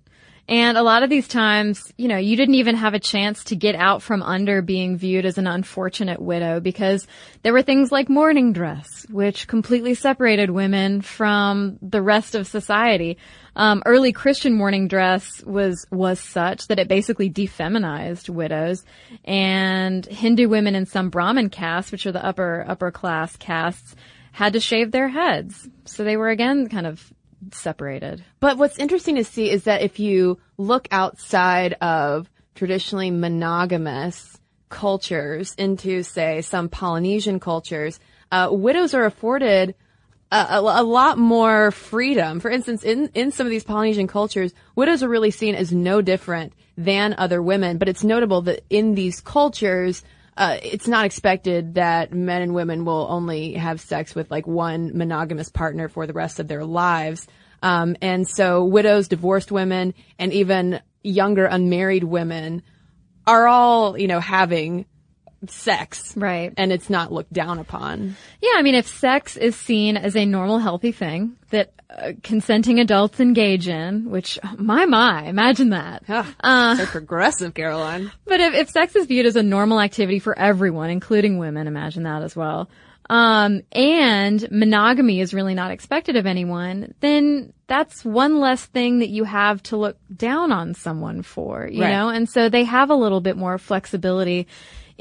And 0.48 0.78
a 0.78 0.84
lot 0.84 1.04
of 1.04 1.10
these 1.10 1.28
times, 1.28 1.94
you 1.98 2.08
know, 2.08 2.18
you 2.18 2.36
didn't 2.36 2.56
even 2.56 2.76
have 2.76 2.94
a 2.94 3.00
chance 3.00 3.46
to 3.46 3.56
get 3.56 3.76
out 3.76 4.02
from 4.02 4.22
under 4.22 4.62
being 4.62 4.98
viewed 4.98 5.26
as 5.26 5.38
an 5.38 5.48
unfortunate 5.48 6.22
widow 6.22 6.60
because 6.60 7.08
there 7.44 7.54
were 7.54 7.62
things 7.62 7.92
like 7.92 8.10
mourning 8.10 8.52
dress, 8.52 9.06
which 9.10 9.48
completely 9.48 9.94
separated 9.94 10.50
women 10.50 11.02
from 11.02 11.78
the 11.82 12.02
rest 12.02 12.36
of 12.36 12.48
society. 12.48 13.18
Um, 13.56 13.84
early 13.86 14.14
Christian 14.14 14.54
mourning 14.54 14.88
dress 14.88 15.44
was 15.44 15.86
was 15.92 16.20
such 16.20 16.68
that 16.68 16.80
it 16.80 16.88
basically 16.88 17.30
defeminized 17.30 18.30
widows, 18.30 18.86
and 19.26 20.06
Hindu 20.06 20.48
women 20.48 20.76
in 20.76 20.86
some 20.86 21.10
Brahmin 21.10 21.50
castes, 21.50 21.92
which 21.92 22.06
are 22.06 22.12
the 22.12 22.26
upper 22.26 22.66
upper 22.68 22.92
class 22.92 23.36
castes, 23.36 23.96
had 24.32 24.54
to 24.54 24.60
shave 24.60 24.92
their 24.92 25.10
heads. 25.10 25.68
So 25.86 26.04
they 26.04 26.18
were 26.18 26.30
again 26.30 26.70
kind 26.70 26.88
of 26.88 27.12
separated. 27.52 28.24
But 28.40 28.58
what's 28.58 28.80
interesting 28.80 29.16
to 29.16 29.24
see 29.24 29.50
is 29.50 29.64
that 29.66 29.82
if 29.82 30.00
you 30.00 30.40
look 30.58 30.88
outside 30.92 31.74
of 31.82 32.30
traditionally 32.56 33.12
monogamous 33.12 34.40
cultures 34.70 35.54
into, 35.56 36.04
say, 36.04 36.42
some 36.42 36.70
Polynesian 36.70 37.40
cultures, 37.40 38.00
uh, 38.32 38.50
widows 38.52 38.94
are 38.94 39.06
afforded 39.06 39.76
a, 40.32 40.60
a, 40.60 40.84
lot 40.84 41.18
more 41.18 41.72
freedom. 41.72 42.40
For 42.40 42.50
instance, 42.50 42.84
in, 42.84 43.10
in 43.14 43.32
some 43.32 43.46
of 43.46 43.52
these 43.52 43.66
Polynesian 43.66 44.08
cultures, 44.08 44.54
widows 44.76 45.04
are 45.04 45.10
really 45.10 45.32
seen 45.32 45.56
as 45.56 45.74
no 45.74 46.02
different 46.02 46.54
than 46.78 47.16
other 47.18 47.42
women. 47.42 47.78
But 47.78 47.90
it's 47.90 48.04
notable 48.04 48.42
that 48.44 48.64
in 48.70 48.96
these 48.96 49.20
cultures, 49.20 50.04
uh, 50.38 50.58
it's 50.64 50.88
not 50.88 51.06
expected 51.06 51.76
that 51.76 52.14
men 52.14 52.42
and 52.42 52.54
women 52.54 52.86
will 52.86 53.08
only 53.10 53.54
have 53.54 53.82
sex 53.82 54.16
with 54.16 54.32
like 54.32 54.48
one 54.48 54.98
monogamous 54.98 55.50
partner 55.50 55.90
for 55.90 56.08
the 56.08 56.14
rest 56.14 56.40
of 56.40 56.48
their 56.48 56.64
lives. 56.64 57.28
Um, 57.62 57.98
and 58.02 58.28
so 58.28 58.64
widows, 58.64 59.10
divorced 59.10 59.52
women, 59.52 59.94
and 60.18 60.32
even 60.34 60.80
younger 61.04 61.46
unmarried 61.46 62.04
women 62.04 62.64
are 63.28 63.48
all, 63.48 63.98
you 63.98 64.08
know, 64.08 64.20
having 64.20 64.86
sex. 65.48 66.16
Right. 66.16 66.54
And 66.58 66.72
it's 66.72 66.90
not 66.90 67.12
looked 67.12 67.34
down 67.34 67.60
upon. 67.60 68.16
Yeah, 68.42 68.52
I 68.56 68.62
mean, 68.62 68.76
if 68.76 68.88
sex 68.88 69.38
is 69.38 69.56
seen 69.56 69.98
as 69.98 70.16
a 70.16 70.26
normal, 70.26 70.60
healthy 70.60 70.92
thing 70.92 71.36
that 71.50 71.74
uh, 71.90 72.14
consenting 72.24 72.80
adults 72.80 73.20
engage 73.20 73.68
in, 73.68 74.10
which, 74.10 74.40
my, 74.58 74.86
my, 74.86 75.24
imagine 75.26 75.70
that. 75.72 76.04
Uh, 76.42 76.76
so 76.76 76.86
progressive, 76.86 77.54
Caroline. 77.54 78.12
But 78.26 78.40
if, 78.40 78.54
if 78.54 78.70
sex 78.70 78.96
is 78.96 79.08
viewed 79.08 79.26
as 79.26 79.36
a 79.36 79.44
normal 79.44 79.82
activity 79.82 80.20
for 80.20 80.38
everyone, 80.38 80.90
including 80.90 81.38
women, 81.38 81.68
imagine 81.68 82.04
that 82.04 82.22
as 82.24 82.36
well. 82.36 82.70
Um, 83.10 83.64
and 83.74 84.50
monogamy 84.52 85.20
is 85.20 85.34
really 85.34 85.54
not 85.54 85.72
expected 85.72 86.16
of 86.16 86.26
anyone, 86.26 86.94
then 87.02 87.52
that's 87.68 88.06
one 88.06 88.40
less 88.40 88.66
thing 88.66 89.00
that 89.00 89.10
you 89.10 89.26
have 89.26 89.62
to 89.64 89.76
look 89.76 89.98
down 90.16 90.54
on 90.54 90.76
someone 90.76 91.22
for, 91.22 91.68
you 91.68 91.82
Right. 91.82 91.92
know? 91.92 92.08
And 92.08 92.30
so 92.30 92.48
they 92.48 92.64
have 92.64 92.90
a 92.90 92.96
little 92.96 93.20
bit 93.20 93.36
more 93.36 93.58
flexibility 93.58 94.48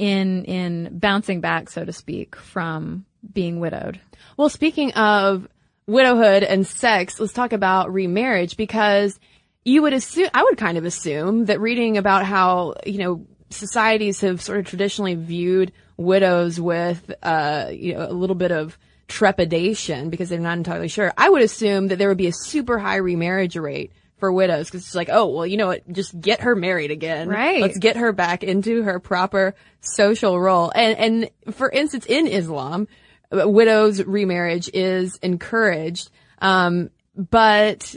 in, 0.00 0.46
in 0.46 0.98
bouncing 0.98 1.42
back, 1.42 1.68
so 1.68 1.84
to 1.84 1.92
speak, 1.92 2.34
from 2.34 3.04
being 3.34 3.60
widowed. 3.60 4.00
Well, 4.38 4.48
speaking 4.48 4.92
of 4.94 5.46
widowhood 5.86 6.42
and 6.42 6.66
sex, 6.66 7.20
let's 7.20 7.34
talk 7.34 7.52
about 7.52 7.92
remarriage 7.92 8.56
because 8.56 9.20
you 9.62 9.82
would 9.82 9.92
assume, 9.92 10.30
I 10.32 10.42
would 10.42 10.56
kind 10.56 10.78
of 10.78 10.86
assume 10.86 11.44
that 11.44 11.60
reading 11.60 11.98
about 11.98 12.24
how, 12.24 12.76
you 12.86 12.96
know, 12.96 13.26
societies 13.50 14.22
have 14.22 14.40
sort 14.40 14.58
of 14.58 14.64
traditionally 14.64 15.16
viewed 15.16 15.70
widows 15.98 16.58
with, 16.58 17.12
uh, 17.22 17.68
you 17.70 17.92
know, 17.92 18.06
a 18.08 18.12
little 18.14 18.36
bit 18.36 18.52
of 18.52 18.78
trepidation 19.06 20.08
because 20.08 20.30
they're 20.30 20.40
not 20.40 20.56
entirely 20.56 20.88
sure. 20.88 21.12
I 21.18 21.28
would 21.28 21.42
assume 21.42 21.88
that 21.88 21.96
there 21.96 22.08
would 22.08 22.16
be 22.16 22.28
a 22.28 22.32
super 22.32 22.78
high 22.78 22.96
remarriage 22.96 23.56
rate 23.56 23.92
for 24.20 24.33
widows 24.33 24.66
because 24.66 24.83
it's 24.83 24.94
like, 24.94 25.09
oh, 25.11 25.26
well, 25.26 25.46
you 25.46 25.56
know 25.56 25.66
what? 25.66 25.90
Just 25.90 26.18
get 26.20 26.42
her 26.42 26.54
married 26.54 26.90
again. 26.90 27.28
Right. 27.28 27.61
Let's 27.61 27.78
get 27.78 27.96
her 27.96 28.12
back 28.12 28.44
into 28.44 28.83
her 28.83 29.00
proper 29.00 29.54
social 29.80 30.38
role. 30.38 30.70
And, 30.74 31.30
and 31.46 31.54
for 31.54 31.70
instance, 31.70 32.06
in 32.06 32.26
Islam, 32.26 32.87
widows 33.33 34.02
remarriage 34.04 34.70
is 34.72 35.16
encouraged. 35.16 36.11
Um, 36.40 36.90
but 37.16 37.94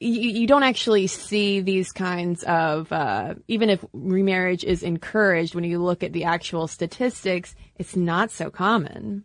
you, 0.00 0.30
you 0.40 0.46
don't 0.46 0.62
actually 0.62 1.06
see 1.06 1.60
these 1.60 1.92
kinds 1.92 2.42
of, 2.44 2.92
uh, 2.92 3.34
even 3.48 3.70
if 3.70 3.84
remarriage 3.92 4.64
is 4.64 4.82
encouraged, 4.82 5.54
when 5.54 5.64
you 5.64 5.82
look 5.82 6.02
at 6.02 6.12
the 6.12 6.24
actual 6.24 6.68
statistics, 6.68 7.54
it's 7.76 7.96
not 7.96 8.30
so 8.30 8.50
common. 8.50 9.24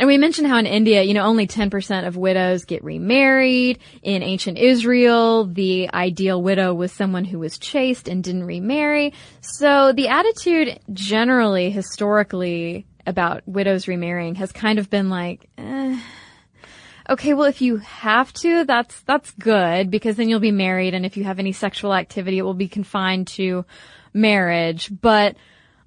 And 0.00 0.06
we 0.06 0.16
mentioned 0.16 0.46
how 0.46 0.56
in 0.56 0.64
India, 0.64 1.02
you 1.02 1.12
know, 1.12 1.26
only 1.26 1.46
10% 1.46 2.06
of 2.06 2.16
widows 2.16 2.64
get 2.64 2.82
remarried. 2.82 3.80
In 4.02 4.22
ancient 4.22 4.56
Israel, 4.56 5.44
the 5.44 5.90
ideal 5.92 6.42
widow 6.42 6.72
was 6.72 6.90
someone 6.90 7.26
who 7.26 7.38
was 7.38 7.58
chaste 7.58 8.08
and 8.08 8.24
didn't 8.24 8.44
remarry. 8.44 9.12
So 9.42 9.92
the 9.92 10.08
attitude 10.08 10.80
generally, 10.90 11.70
historically, 11.70 12.86
about 13.06 13.46
widows 13.46 13.88
remarrying 13.88 14.36
has 14.36 14.52
kind 14.52 14.78
of 14.78 14.88
been 14.88 15.10
like, 15.10 15.50
eh, 15.58 16.00
okay, 17.10 17.34
well, 17.34 17.46
if 17.46 17.60
you 17.60 17.76
have 17.76 18.32
to, 18.32 18.64
that's, 18.64 19.02
that's 19.02 19.30
good 19.32 19.90
because 19.90 20.16
then 20.16 20.30
you'll 20.30 20.40
be 20.40 20.50
married. 20.50 20.94
And 20.94 21.04
if 21.04 21.18
you 21.18 21.24
have 21.24 21.38
any 21.38 21.52
sexual 21.52 21.92
activity, 21.92 22.38
it 22.38 22.42
will 22.42 22.54
be 22.54 22.68
confined 22.68 23.26
to 23.26 23.66
marriage. 24.14 24.90
But 24.98 25.36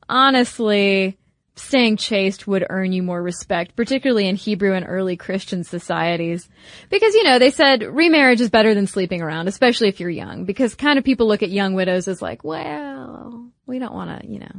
honestly, 0.07 1.17
staying 1.55 1.97
chaste 1.97 2.47
would 2.47 2.65
earn 2.69 2.91
you 2.91 3.03
more 3.03 3.21
respect, 3.21 3.75
particularly 3.75 4.27
in 4.27 4.35
Hebrew 4.35 4.73
and 4.73 4.85
early 4.87 5.15
Christian 5.15 5.63
societies. 5.63 6.49
Because, 6.89 7.13
you 7.13 7.23
know, 7.23 7.39
they 7.39 7.51
said 7.51 7.83
remarriage 7.83 8.41
is 8.41 8.49
better 8.49 8.73
than 8.73 8.87
sleeping 8.87 9.21
around, 9.21 9.47
especially 9.47 9.89
if 9.89 9.99
you're 9.99 10.09
young, 10.09 10.45
because 10.45 10.75
kind 10.75 10.97
of 10.97 11.05
people 11.05 11.27
look 11.27 11.43
at 11.43 11.49
young 11.49 11.73
widows 11.73 12.07
as 12.07 12.21
like, 12.21 12.43
well, 12.43 13.49
we 13.65 13.79
don't 13.79 13.93
want 13.93 14.21
to, 14.21 14.27
you 14.27 14.39
know, 14.39 14.51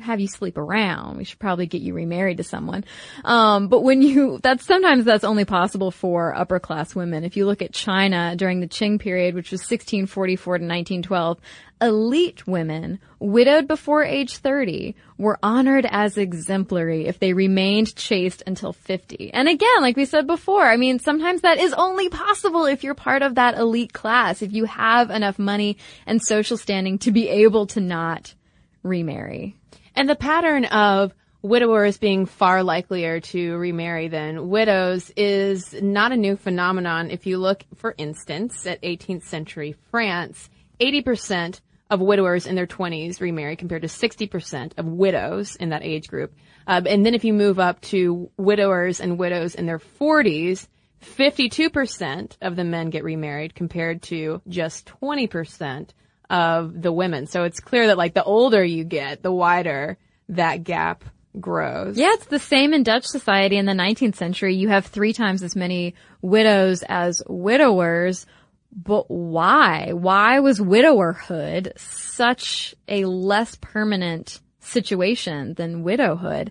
have 0.00 0.20
you 0.20 0.26
sleep 0.26 0.58
around. 0.58 1.18
We 1.18 1.24
should 1.24 1.38
probably 1.38 1.66
get 1.66 1.82
you 1.82 1.94
remarried 1.94 2.38
to 2.38 2.44
someone. 2.44 2.84
Um, 3.24 3.68
but 3.68 3.82
when 3.82 4.02
you, 4.02 4.40
that's 4.42 4.64
sometimes 4.64 5.04
that's 5.04 5.24
only 5.24 5.44
possible 5.44 5.90
for 5.90 6.34
upper 6.34 6.58
class 6.58 6.94
women. 6.94 7.24
If 7.24 7.36
you 7.36 7.46
look 7.46 7.62
at 7.62 7.72
China 7.72 8.34
during 8.36 8.60
the 8.60 8.66
Qing 8.66 8.98
period, 8.98 9.34
which 9.34 9.52
was 9.52 9.60
1644 9.60 10.58
to 10.58 10.64
1912, 10.64 11.38
elite 11.80 12.46
women, 12.46 12.98
widowed 13.20 13.68
before 13.68 14.02
age 14.02 14.38
30, 14.38 14.96
were 15.16 15.38
honored 15.42 15.86
as 15.88 16.18
exemplary 16.18 17.06
if 17.06 17.20
they 17.20 17.32
remained 17.32 17.94
chaste 17.94 18.42
until 18.46 18.72
50. 18.72 19.32
And 19.32 19.48
again, 19.48 19.80
like 19.80 19.96
we 19.96 20.06
said 20.06 20.26
before, 20.26 20.66
I 20.66 20.76
mean, 20.76 20.98
sometimes 20.98 21.42
that 21.42 21.58
is 21.58 21.72
only 21.72 22.08
possible 22.08 22.66
if 22.66 22.82
you're 22.82 22.94
part 22.94 23.22
of 23.22 23.36
that 23.36 23.56
elite 23.56 23.92
class, 23.92 24.42
if 24.42 24.52
you 24.52 24.64
have 24.64 25.10
enough 25.10 25.38
money 25.38 25.76
and 26.04 26.20
social 26.20 26.56
standing 26.56 26.98
to 26.98 27.12
be 27.12 27.28
able 27.28 27.66
to 27.68 27.80
not 27.80 28.34
remarry. 28.82 29.56
And 29.94 30.08
the 30.08 30.16
pattern 30.16 30.64
of 30.66 31.14
widowers 31.42 31.98
being 31.98 32.26
far 32.26 32.62
likelier 32.62 33.20
to 33.20 33.56
remarry 33.56 34.08
than 34.08 34.48
widows 34.48 35.12
is 35.16 35.74
not 35.74 36.10
a 36.10 36.16
new 36.16 36.36
phenomenon. 36.36 37.10
If 37.10 37.26
you 37.26 37.38
look, 37.38 37.64
for 37.76 37.94
instance, 37.98 38.66
at 38.66 38.82
18th 38.82 39.24
century 39.24 39.76
France, 39.90 40.48
80% 40.80 41.60
of 41.90 42.00
widowers 42.00 42.46
in 42.46 42.54
their 42.54 42.66
20s 42.66 43.20
remarry 43.20 43.56
compared 43.56 43.82
to 43.82 43.88
60% 43.88 44.72
of 44.78 44.86
widows 44.86 45.54
in 45.56 45.68
that 45.68 45.84
age 45.84 46.08
group. 46.08 46.34
Uh, 46.66 46.80
and 46.86 47.04
then 47.04 47.14
if 47.14 47.24
you 47.24 47.34
move 47.34 47.60
up 47.60 47.80
to 47.82 48.30
widowers 48.36 49.00
and 49.00 49.18
widows 49.18 49.54
in 49.54 49.66
their 49.66 49.78
40s, 49.78 50.66
52% 51.04 52.36
of 52.40 52.56
the 52.56 52.64
men 52.64 52.88
get 52.88 53.04
remarried 53.04 53.54
compared 53.54 54.02
to 54.04 54.40
just 54.48 54.86
20% 54.86 55.90
of 56.30 56.80
the 56.80 56.92
women. 56.92 57.26
So 57.26 57.44
it's 57.44 57.60
clear 57.60 57.88
that 57.88 57.98
like 57.98 58.14
the 58.14 58.24
older 58.24 58.64
you 58.64 58.84
get, 58.84 59.22
the 59.22 59.32
wider 59.32 59.98
that 60.30 60.64
gap 60.64 61.04
grows. 61.40 61.96
Yeah, 61.96 62.12
it's 62.12 62.26
the 62.26 62.38
same 62.38 62.72
in 62.72 62.82
Dutch 62.82 63.06
society 63.06 63.56
in 63.56 63.66
the 63.66 63.72
19th 63.72 64.16
century. 64.16 64.54
You 64.54 64.68
have 64.68 64.86
three 64.86 65.12
times 65.12 65.42
as 65.42 65.56
many 65.56 65.94
widows 66.22 66.82
as 66.88 67.22
widowers. 67.28 68.26
But 68.72 69.10
why? 69.10 69.92
Why 69.92 70.40
was 70.40 70.58
widowerhood 70.58 71.78
such 71.78 72.74
a 72.88 73.04
less 73.04 73.56
permanent 73.56 74.40
situation 74.60 75.54
than 75.54 75.84
widowhood? 75.84 76.50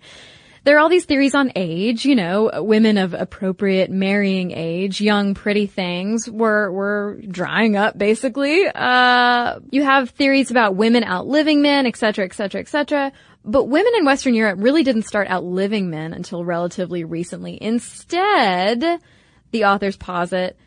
There 0.65 0.78
are 0.78 0.80
all 0.80 0.88
these 0.88 1.04
theories 1.04 1.36
on 1.36 1.52
age, 1.58 2.06
you 2.06 2.15
know, 2.15 2.49
women 2.63 2.97
of 2.97 3.13
appropriate 3.13 3.91
marrying 3.91 4.52
age, 4.52 5.02
young 5.02 5.34
pretty 5.34 5.67
things 5.67 6.30
were, 6.30 6.71
were 6.71 7.19
drying 7.28 7.76
up 7.76 7.97
basically. 7.97 8.65
Uh, 8.67 9.60
you 9.71 9.84
have 9.84 10.12
theories 10.12 10.52
about 10.52 10.78
women 10.78 11.04
outliving 11.04 11.62
men, 11.62 11.86
et 11.86 11.97
cetera, 11.97 12.23
et 12.23 12.34
cetera, 12.34 12.62
et 12.62 12.69
cetera. 12.69 13.12
But 13.43 13.65
women 13.65 13.91
in 13.97 14.06
Western 14.06 14.36
Europe 14.36 14.60
really 14.62 14.84
didn't 14.84 15.04
start 15.04 15.30
outliving 15.30 15.89
men 15.89 16.13
until 16.13 16.45
relatively 16.45 17.04
recently. 17.04 17.62
Instead, 17.62 19.02
the 19.52 19.65
authors 19.65 19.97
posit, 19.97 20.58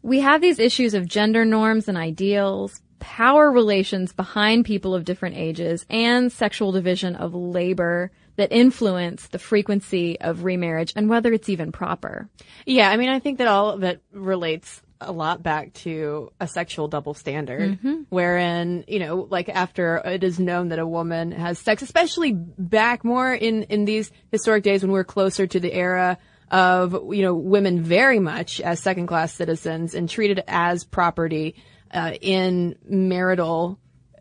we 0.00 0.20
have 0.20 0.40
these 0.40 0.60
issues 0.60 0.94
of 0.94 1.08
gender 1.08 1.44
norms 1.44 1.88
and 1.88 1.98
ideals, 1.98 2.80
power 3.00 3.50
relations 3.50 4.12
behind 4.12 4.64
people 4.64 4.94
of 4.94 5.04
different 5.04 5.36
ages, 5.36 5.84
and 5.90 6.30
sexual 6.30 6.70
division 6.70 7.16
of 7.16 7.34
labor 7.34 8.12
that 8.40 8.52
influence 8.52 9.28
the 9.28 9.38
frequency 9.38 10.18
of 10.18 10.44
remarriage 10.44 10.94
and 10.96 11.10
whether 11.10 11.30
it's 11.30 11.50
even 11.50 11.72
proper. 11.72 12.26
Yeah, 12.64 12.88
I 12.88 12.96
mean, 12.96 13.10
I 13.10 13.18
think 13.18 13.36
that 13.36 13.48
all 13.48 13.68
of 13.70 13.82
it 13.82 14.02
relates 14.12 14.80
a 14.98 15.12
lot 15.12 15.42
back 15.42 15.74
to 15.74 16.32
a 16.40 16.48
sexual 16.48 16.88
double 16.88 17.12
standard, 17.12 17.78
wherein, 18.08 18.84
you 18.88 18.98
know, 18.98 19.26
like 19.30 19.50
after 19.50 19.96
it 19.96 20.24
is 20.24 20.40
known 20.40 20.70
that 20.70 20.78
a 20.78 20.86
woman 20.86 21.32
has 21.32 21.58
sex, 21.58 21.82
especially 21.82 22.32
back 22.32 23.04
more 23.04 23.30
in, 23.32 23.64
in 23.64 23.84
these 23.84 24.10
historic 24.30 24.62
days 24.62 24.82
when 24.82 24.90
we're 24.90 25.04
closer 25.04 25.46
to 25.46 25.60
the 25.60 25.72
era 25.72 26.16
of, 26.50 26.92
you 27.12 27.20
know, 27.20 27.34
women 27.34 27.82
very 27.82 28.20
much 28.20 28.58
as 28.60 28.80
second 28.80 29.06
class 29.06 29.34
citizens 29.34 29.94
and 29.94 30.08
treated 30.08 30.42
as 30.48 30.84
property, 30.84 31.56
uh, 31.92 32.12
in 32.20 32.76
marital 32.84 33.79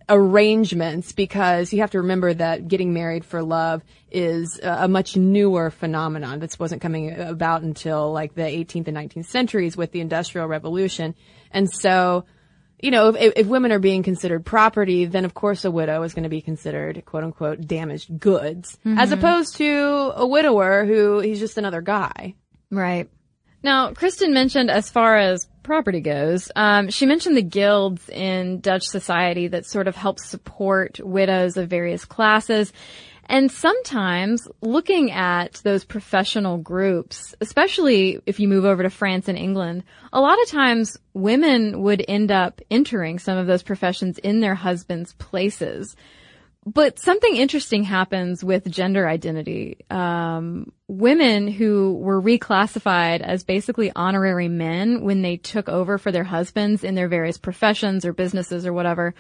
arrangements 0.09 1.11
because 1.11 1.71
you 1.71 1.81
have 1.81 1.91
to 1.91 1.99
remember 1.99 2.33
that 2.33 2.67
getting 2.67 2.93
married 2.93 3.23
for 3.23 3.43
love 3.43 3.83
is 4.11 4.59
a 4.61 4.87
much 4.87 5.15
newer 5.15 5.69
phenomenon. 5.69 6.39
This 6.39 6.57
wasn't 6.57 6.81
coming 6.81 7.17
about 7.17 7.61
until 7.61 8.11
like 8.11 8.33
the 8.33 8.41
18th 8.41 8.87
and 8.87 8.97
19th 8.97 9.25
centuries 9.25 9.77
with 9.77 9.91
the 9.91 10.01
Industrial 10.01 10.47
Revolution. 10.47 11.15
And 11.51 11.71
so, 11.71 12.25
you 12.81 12.91
know, 12.91 13.09
if, 13.09 13.33
if 13.35 13.47
women 13.47 13.71
are 13.71 13.79
being 13.79 14.03
considered 14.03 14.45
property, 14.45 15.05
then 15.05 15.25
of 15.25 15.33
course 15.33 15.63
a 15.63 15.71
widow 15.71 16.01
is 16.03 16.13
going 16.13 16.23
to 16.23 16.29
be 16.29 16.41
considered 16.41 17.05
quote 17.05 17.23
unquote 17.23 17.67
damaged 17.67 18.19
goods 18.19 18.79
as 18.83 19.09
mm-hmm. 19.09 19.13
opposed 19.13 19.57
to 19.57 20.11
a 20.15 20.25
widower 20.25 20.85
who 20.85 21.19
he's 21.19 21.39
just 21.39 21.57
another 21.57 21.81
guy. 21.81 22.35
Right. 22.71 23.09
Now, 23.61 23.93
Cristen 23.93 24.33
mentioned 24.33 24.71
as 24.71 24.89
far 24.89 25.17
as 25.17 25.47
property 25.63 25.99
goes, 25.99 26.49
um, 26.55 26.89
she 26.89 27.05
mentioned 27.05 27.35
the 27.35 27.41
guilds 27.41 28.07
in 28.09 28.61
Dutch 28.61 28.83
society 28.83 29.47
that 29.49 29.65
sort 29.65 29.87
of 29.87 29.95
help 29.95 30.19
support 30.19 30.99
widows 31.03 31.57
of 31.57 31.69
various 31.69 32.05
classes. 32.05 32.71
And 33.25 33.51
sometimes 33.51 34.47
looking 34.61 35.11
at 35.11 35.61
those 35.63 35.85
professional 35.85 36.57
groups, 36.57 37.35
especially 37.41 38.19
if 38.25 38.39
you 38.39 38.47
move 38.47 38.65
over 38.65 38.81
to 38.81 38.89
France 38.89 39.27
and 39.27 39.37
England, 39.37 39.83
a 40.11 40.19
lot 40.19 40.41
of 40.41 40.49
times 40.49 40.97
women 41.13 41.83
would 41.83 42.03
end 42.07 42.31
up 42.31 42.59
entering 42.71 43.19
some 43.19 43.37
of 43.37 43.45
those 43.45 43.61
professions 43.61 44.17
in 44.17 44.39
their 44.39 44.55
husbands' 44.55 45.13
places. 45.13 45.95
But 46.73 46.99
something 46.99 47.36
interesting 47.36 47.84
happens 47.84 48.43
with 48.43 48.69
gender 48.69 49.08
identity. 49.08 49.77
Um, 49.89 50.71
women 50.88 51.47
who 51.47 51.95
were 51.95 52.21
reclassified 52.21 53.21
as 53.21 53.43
basically 53.43 53.91
honorary 53.95 54.49
men 54.49 55.03
when 55.03 55.21
they 55.21 55.38
took 55.38 55.67
over 55.67 55.97
for 55.97 56.12
their 56.12 56.23
husbands 56.23 56.84
in 56.84 56.95
their 56.95 57.08
various 57.08 57.38
professions 57.38 58.05
or 58.05 58.13
businesses 58.13 58.67
or 58.67 58.73
whatever 58.73 59.15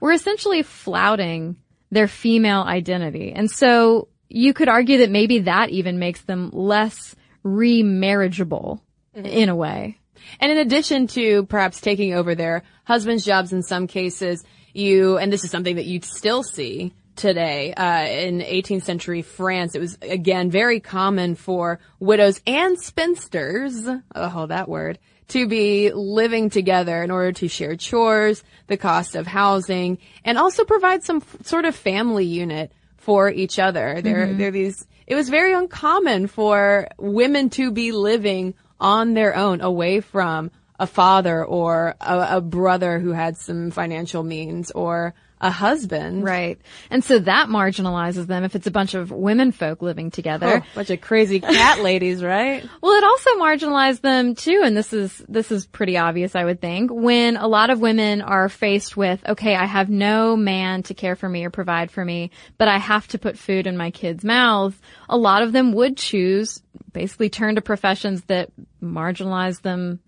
were 0.00 0.12
essentially 0.12 0.62
flouting 0.62 1.56
their 1.90 2.08
female 2.08 2.62
identity. 2.62 3.32
And 3.32 3.50
so 3.50 4.08
you 4.28 4.52
could 4.52 4.68
argue 4.68 4.98
that 4.98 5.10
maybe 5.10 5.40
that 5.40 5.70
even 5.70 5.98
makes 5.98 6.20
them 6.22 6.50
less 6.52 7.16
remarriageable 7.44 8.80
in 9.14 9.48
a 9.48 9.56
way. 9.56 9.98
And 10.38 10.52
in 10.52 10.58
addition 10.58 11.06
to 11.08 11.46
perhaps 11.46 11.80
taking 11.80 12.14
over 12.14 12.34
their 12.34 12.62
husband's 12.84 13.24
jobs 13.24 13.52
in 13.52 13.62
some 13.62 13.86
cases, 13.86 14.44
you, 14.72 15.18
and 15.18 15.32
this 15.32 15.44
is 15.44 15.50
something 15.50 15.76
that 15.76 15.86
you'd 15.86 16.04
still 16.04 16.42
see 16.42 16.92
today, 17.16 17.74
uh, 17.74 18.06
in 18.06 18.38
18th 18.40 18.84
century 18.84 19.22
France, 19.22 19.74
it 19.74 19.78
was 19.80 19.98
again 20.02 20.50
very 20.50 20.80
common 20.80 21.34
for 21.34 21.78
widows 21.98 22.40
and 22.46 22.78
spinsters, 22.80 23.86
oh, 24.14 24.46
that 24.46 24.68
word, 24.68 24.98
to 25.28 25.46
be 25.46 25.92
living 25.92 26.50
together 26.50 27.02
in 27.02 27.10
order 27.10 27.32
to 27.32 27.46
share 27.48 27.76
chores, 27.76 28.42
the 28.68 28.76
cost 28.76 29.16
of 29.16 29.26
housing, 29.26 29.98
and 30.24 30.38
also 30.38 30.64
provide 30.64 31.02
some 31.02 31.18
f- 31.18 31.46
sort 31.46 31.64
of 31.66 31.74
family 31.76 32.24
unit 32.24 32.72
for 32.96 33.30
each 33.30 33.58
other. 33.58 34.00
There, 34.00 34.26
Mm-hmm. 34.26 34.38
there 34.38 34.48
are 34.48 34.52
these, 34.52 34.86
it 35.06 35.14
was 35.14 35.28
very 35.28 35.52
uncommon 35.52 36.26
for 36.26 36.88
women 36.98 37.50
to 37.50 37.70
be 37.70 37.92
living 37.92 38.54
on 38.80 39.12
their 39.14 39.36
own 39.36 39.60
away 39.60 40.00
from 40.00 40.50
a 40.80 40.86
father 40.86 41.44
or 41.44 41.94
a, 42.00 42.38
a 42.38 42.40
brother 42.40 42.98
who 42.98 43.12
had 43.12 43.36
some 43.36 43.70
financial 43.70 44.22
means 44.22 44.70
or 44.70 45.14
a 45.42 45.50
husband. 45.50 46.24
Right. 46.24 46.58
And 46.90 47.04
so 47.04 47.18
that 47.18 47.48
marginalizes 47.48 48.26
them 48.26 48.44
if 48.44 48.54
it's 48.54 48.66
a 48.66 48.70
bunch 48.70 48.94
of 48.94 49.10
women 49.10 49.52
folk 49.52 49.82
living 49.82 50.10
together. 50.10 50.62
Oh, 50.62 50.66
bunch 50.74 50.90
of 50.90 51.00
crazy 51.02 51.40
cat 51.40 51.80
ladies, 51.82 52.22
right? 52.22 52.66
Well, 52.80 52.92
it 52.92 53.04
also 53.04 53.30
marginalized 53.36 54.00
them 54.00 54.34
too, 54.34 54.62
and 54.64 54.74
this 54.74 54.92
is 54.92 55.22
this 55.28 55.50
is 55.50 55.66
pretty 55.66 55.98
obvious, 55.98 56.34
I 56.34 56.44
would 56.44 56.60
think, 56.60 56.90
when 56.90 57.36
a 57.36 57.46
lot 57.46 57.70
of 57.70 57.80
women 57.80 58.22
are 58.22 58.48
faced 58.48 58.96
with, 58.96 59.26
okay, 59.26 59.54
I 59.54 59.66
have 59.66 59.88
no 59.90 60.36
man 60.36 60.82
to 60.84 60.94
care 60.94 61.16
for 61.16 61.28
me 61.28 61.44
or 61.44 61.50
provide 61.50 61.90
for 61.90 62.04
me, 62.04 62.30
but 62.58 62.68
I 62.68 62.78
have 62.78 63.06
to 63.08 63.18
put 63.18 63.38
food 63.38 63.66
in 63.66 63.76
my 63.76 63.90
kids' 63.90 64.24
mouths. 64.24 64.76
A 65.08 65.16
lot 65.16 65.42
of 65.42 65.52
them 65.52 65.72
would 65.72 65.96
choose, 65.96 66.62
basically, 66.92 67.28
turn 67.30 67.56
to 67.56 67.62
professions 67.62 68.24
that 68.24 68.50
marginalize 68.82 69.62
them 69.62 70.00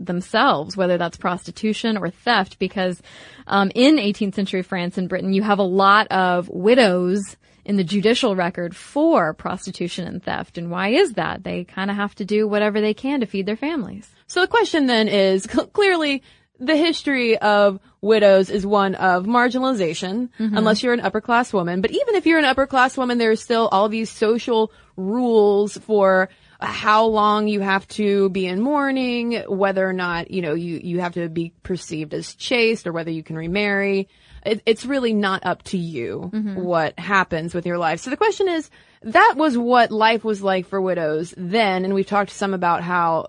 themselves, 0.00 0.76
whether 0.76 0.98
that's 0.98 1.16
prostitution 1.16 1.96
or 1.96 2.10
theft, 2.10 2.58
because 2.58 3.00
um, 3.46 3.70
in 3.74 3.96
18th 3.96 4.34
century 4.34 4.62
France 4.62 4.98
and 4.98 5.08
Britain, 5.08 5.32
you 5.32 5.42
have 5.42 5.58
a 5.58 5.64
lot 5.64 6.08
of 6.08 6.48
widows 6.48 7.36
in 7.64 7.76
the 7.76 7.84
judicial 7.84 8.34
record 8.34 8.74
for 8.74 9.34
prostitution 9.34 10.06
and 10.06 10.22
theft. 10.22 10.58
And 10.58 10.70
why 10.70 10.88
is 10.88 11.12
that? 11.12 11.44
They 11.44 11.64
kind 11.64 11.90
of 11.90 11.96
have 11.96 12.14
to 12.16 12.24
do 12.24 12.48
whatever 12.48 12.80
they 12.80 12.94
can 12.94 13.20
to 13.20 13.26
feed 13.26 13.46
their 13.46 13.56
families. 13.56 14.10
So 14.26 14.40
the 14.40 14.48
question 14.48 14.86
then 14.86 15.08
is 15.08 15.46
clearly 15.72 16.22
the 16.58 16.76
history 16.76 17.38
of 17.38 17.80
widows 18.00 18.50
is 18.50 18.66
one 18.66 18.94
of 18.94 19.24
marginalization, 19.24 20.28
unless 20.38 20.82
you're 20.82 20.92
an 20.92 21.00
upper 21.00 21.20
class 21.20 21.52
woman. 21.52 21.80
But 21.80 21.90
even 21.90 22.14
if 22.14 22.26
you're 22.26 22.38
an 22.38 22.44
upper 22.44 22.66
class 22.66 22.96
woman, 22.96 23.18
there's 23.18 23.40
still 23.40 23.68
all 23.72 23.88
these 23.88 24.10
social 24.10 24.70
rules 24.96 25.78
for 25.78 26.28
how 26.60 27.06
long 27.06 27.48
you 27.48 27.60
have 27.60 27.88
to 27.88 28.28
be 28.30 28.46
in 28.46 28.60
mourning, 28.60 29.42
whether 29.48 29.88
or 29.88 29.92
not, 29.92 30.30
you 30.30 30.42
know, 30.42 30.54
you, 30.54 30.80
you 30.82 31.00
have 31.00 31.14
to 31.14 31.28
be 31.28 31.54
perceived 31.62 32.12
as 32.12 32.34
chaste 32.34 32.86
or 32.86 32.92
whether 32.92 33.10
you 33.10 33.22
can 33.22 33.36
remarry. 33.36 34.08
It, 34.44 34.62
it's 34.66 34.84
really 34.84 35.14
not 35.14 35.44
up 35.46 35.62
to 35.64 35.78
you 35.78 36.30
mm-hmm. 36.32 36.62
what 36.62 36.98
happens 36.98 37.54
with 37.54 37.66
your 37.66 37.78
life. 37.78 38.00
So 38.00 38.10
the 38.10 38.16
question 38.16 38.48
is, 38.48 38.70
that 39.02 39.34
was 39.36 39.56
what 39.56 39.90
life 39.90 40.22
was 40.22 40.42
like 40.42 40.66
for 40.66 40.80
widows 40.80 41.32
then, 41.36 41.84
and 41.84 41.94
we've 41.94 42.06
talked 42.06 42.30
some 42.30 42.52
about 42.52 42.82
how 42.82 43.28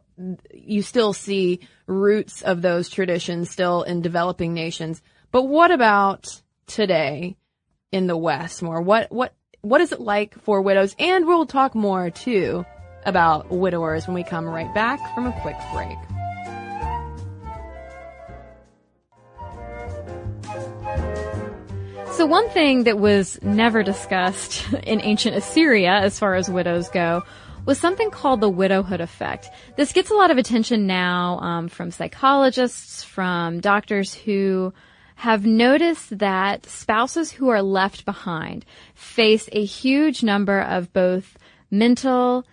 you 0.54 0.82
still 0.82 1.13
see 1.13 1.62
roots 1.88 2.41
of 2.41 2.62
those 2.62 2.89
traditions 2.89 3.50
still 3.50 3.84
in 3.84 4.02
developing 4.02 4.54
nations. 4.54 5.02
But 5.32 5.44
what 5.44 5.72
about 5.72 6.41
today 6.67 7.38
in 7.94 8.08
the 8.08 8.17
West 8.17 8.62
more? 8.62 8.82
What, 8.82 9.10
what, 9.12 9.34
what 9.62 9.80
is 9.80 9.94
it 9.94 10.02
like 10.02 10.38
for 10.41 10.62
widows? 10.62 10.96
And 11.00 11.26
we'll 11.26 11.46
talk 11.46 11.74
more 11.74 12.10
too 12.10 12.65
about 13.06 13.50
widowers 13.50 14.08
when 14.08 14.14
we 14.14 14.24
come 14.24 14.46
right 14.46 14.74
back 14.74 15.00
from 15.14 15.28
a 15.28 15.42
quick 15.42 15.58
break. 15.74 15.98
So 22.14 22.26
one 22.26 22.50
thing 22.50 22.84
that 22.84 23.00
was 23.00 23.40
never 23.42 23.84
discussed 23.84 24.72
in 24.84 25.02
ancient 25.02 25.36
Assyria 25.36 25.92
as 25.92 26.20
far 26.20 26.36
as 26.36 26.50
widows 26.50 26.90
go 26.90 27.24
was 27.66 27.80
something 27.80 28.12
called 28.12 28.42
the 28.42 28.50
widowhood 28.50 29.02
effect. 29.02 29.50
This 29.76 29.94
gets 29.94 30.10
a 30.12 30.16
lot 30.16 30.32
of 30.32 30.38
attention 30.38 30.88
now 30.88 31.40
um, 31.40 31.68
from 31.68 31.92
psychologists, 31.92 33.04
from 33.04 33.60
doctors 33.60 34.14
who 34.14 34.74
have 35.16 35.46
noticed 35.46 36.18
that 36.18 36.66
spouses 36.66 37.32
who 37.32 37.50
are 37.50 37.62
left 37.62 38.06
behind 38.06 38.66
face 38.96 39.48
a 39.52 39.64
huge 39.64 40.24
number 40.24 40.60
of 40.60 40.92
both 40.94 41.38
mental 41.70 42.46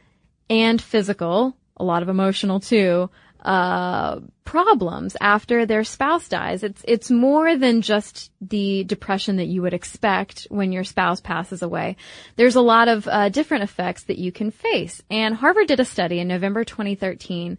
and 0.51 0.81
physical, 0.81 1.57
a 1.77 1.85
lot 1.85 2.03
of 2.03 2.09
emotional 2.09 2.61
too, 2.61 3.11
uh, 3.43 4.21
problems 4.45 5.17
after 5.21 5.65
their 5.65 5.85
spouse 5.85 6.29
dies. 6.29 6.63
It's, 6.63 6.83
it's 6.89 7.11
more 7.11 7.57
than 7.57 7.83
just 7.83 8.33
the 8.41 8.85
depression 8.85 9.37
that 9.37 9.47
you 9.47 9.63
would 9.63 9.75
expect 9.75 10.47
when 10.51 10.73
your 10.73 10.85
spouse 10.85 11.21
passes 11.21 11.63
away. 11.63 11.97
There's 12.37 12.57
a 12.57 12.61
lot 12.61 12.89
of 12.89 13.07
uh, 13.07 13.29
different 13.29 13.65
effects 13.65 14.05
that 14.05 14.19
you 14.19 14.33
can 14.33 14.51
face. 14.51 15.03
And 15.11 15.35
Harvard 15.35 15.69
did 15.69 15.81
a 15.81 15.85
study 15.85 16.19
in 16.19 16.29
November 16.29 16.65
2013 16.65 17.59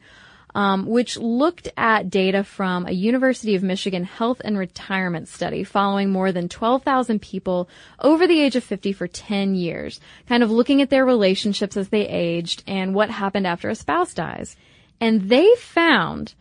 um, 0.55 0.85
which 0.85 1.17
looked 1.17 1.69
at 1.77 2.09
data 2.09 2.43
from 2.43 2.85
a 2.85 2.91
University 2.91 3.55
of 3.55 3.63
Michigan 3.63 4.03
health 4.03 4.41
and 4.43 4.57
retirement 4.57 5.27
study 5.27 5.63
following 5.63 6.09
more 6.09 6.31
than 6.31 6.49
12,000 6.49 7.21
people 7.21 7.69
over 7.99 8.27
the 8.27 8.41
age 8.41 8.55
of 8.55 8.63
50 8.63 8.93
for 8.93 9.07
10 9.07 9.55
years, 9.55 9.99
kind 10.27 10.43
of 10.43 10.51
looking 10.51 10.81
at 10.81 10.89
their 10.89 11.05
relationships 11.05 11.77
as 11.77 11.89
they 11.89 12.07
aged 12.07 12.63
and 12.67 12.95
what 12.95 13.09
happened 13.09 13.45
after 13.45 13.69
a 13.69 13.75
spouse 13.75 14.13
dies. 14.13 14.55
And 14.99 15.29
they 15.29 15.53
found 15.55 16.33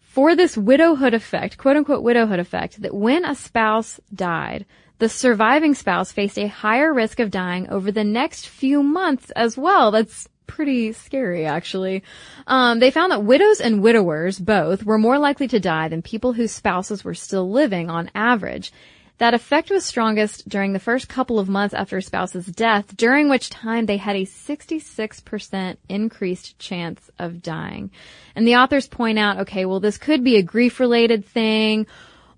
for 0.00 0.34
this 0.34 0.56
widowhood 0.56 1.14
effect, 1.14 1.58
quote 1.58 1.76
unquote 1.76 2.02
widowhood 2.02 2.38
effect, 2.38 2.82
that 2.82 2.94
when 2.94 3.24
a 3.24 3.34
spouse 3.34 4.00
died, 4.14 4.66
the 4.98 5.08
surviving 5.08 5.74
spouse 5.74 6.10
faced 6.10 6.38
a 6.38 6.46
higher 6.46 6.92
risk 6.92 7.20
of 7.20 7.30
dying 7.30 7.68
over 7.68 7.92
the 7.92 8.04
next 8.04 8.48
few 8.48 8.82
months 8.82 9.30
as 9.32 9.58
well. 9.58 9.90
That's 9.90 10.26
pretty 10.46 10.92
scary, 10.92 11.46
actually. 11.46 12.02
Um, 12.46 12.78
they 12.78 12.90
found 12.90 13.12
that 13.12 13.24
widows 13.24 13.60
and 13.60 13.82
widowers 13.82 14.38
both 14.38 14.84
were 14.84 14.98
more 14.98 15.18
likely 15.18 15.48
to 15.48 15.60
die 15.60 15.88
than 15.88 16.02
people 16.02 16.32
whose 16.32 16.52
spouses 16.52 17.04
were 17.04 17.14
still 17.14 17.50
living 17.50 17.90
on 17.90 18.10
average. 18.14 18.72
That 19.18 19.32
effect 19.32 19.70
was 19.70 19.84
strongest 19.84 20.46
during 20.46 20.74
the 20.74 20.78
first 20.78 21.08
couple 21.08 21.38
of 21.38 21.48
months 21.48 21.74
after 21.74 21.96
a 21.96 22.02
spouse's 22.02 22.46
death, 22.46 22.94
during 22.96 23.30
which 23.30 23.48
time 23.48 23.86
they 23.86 23.96
had 23.96 24.14
a 24.14 24.26
66% 24.26 25.76
increased 25.88 26.58
chance 26.58 27.10
of 27.18 27.42
dying. 27.42 27.90
And 28.34 28.46
the 28.46 28.56
authors 28.56 28.88
point 28.88 29.18
out, 29.18 29.40
okay, 29.40 29.64
well, 29.64 29.80
this 29.80 29.96
could 29.96 30.22
be 30.22 30.36
a 30.36 30.42
grief 30.42 30.80
related 30.80 31.24
thing, 31.24 31.86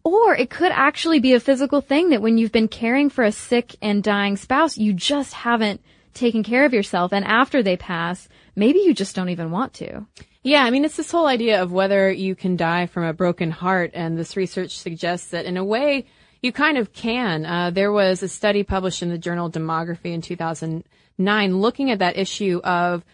or 0.04 0.36
it 0.36 0.50
could 0.50 0.70
actually 0.70 1.18
be 1.18 1.34
a 1.34 1.40
physical 1.40 1.80
thing 1.80 2.10
that 2.10 2.22
when 2.22 2.38
you've 2.38 2.52
been 2.52 2.68
caring 2.68 3.10
for 3.10 3.24
a 3.24 3.32
sick 3.32 3.74
and 3.82 4.00
dying 4.00 4.36
spouse, 4.36 4.78
you 4.78 4.92
just 4.92 5.34
haven't 5.34 5.80
taken 6.18 6.42
care 6.42 6.64
of 6.64 6.74
yourself. 6.74 7.12
And 7.12 7.24
after 7.24 7.62
they 7.62 7.76
pass, 7.76 8.28
maybe 8.56 8.80
you 8.80 8.94
just 8.94 9.16
don't 9.16 9.28
even 9.28 9.50
want 9.50 9.74
to. 9.74 10.06
Yeah, 10.42 10.64
I 10.64 10.70
mean, 10.70 10.84
it's 10.84 10.96
this 10.96 11.10
whole 11.10 11.26
idea 11.26 11.62
of 11.62 11.72
whether 11.72 12.10
you 12.10 12.34
can 12.34 12.56
die 12.56 12.86
from 12.86 13.04
a 13.04 13.12
broken 13.12 13.50
heart, 13.50 13.90
and 13.94 14.16
this 14.16 14.36
research 14.36 14.78
suggests 14.78 15.30
that 15.30 15.46
in 15.46 15.56
a 15.56 15.64
way, 15.64 16.06
you 16.42 16.52
kind 16.52 16.78
of 16.78 16.92
can. 16.92 17.44
Uh, 17.44 17.70
there 17.70 17.92
was 17.92 18.22
a 18.22 18.28
study 18.28 18.62
published 18.62 19.02
in 19.02 19.08
the 19.08 19.18
journal 19.18 19.50
Demography 19.50 20.12
in 20.12 20.22
2009 20.22 21.60
looking 21.60 21.90
at 21.90 21.98
that 21.98 22.16
issue 22.16 22.60
of 22.62 23.04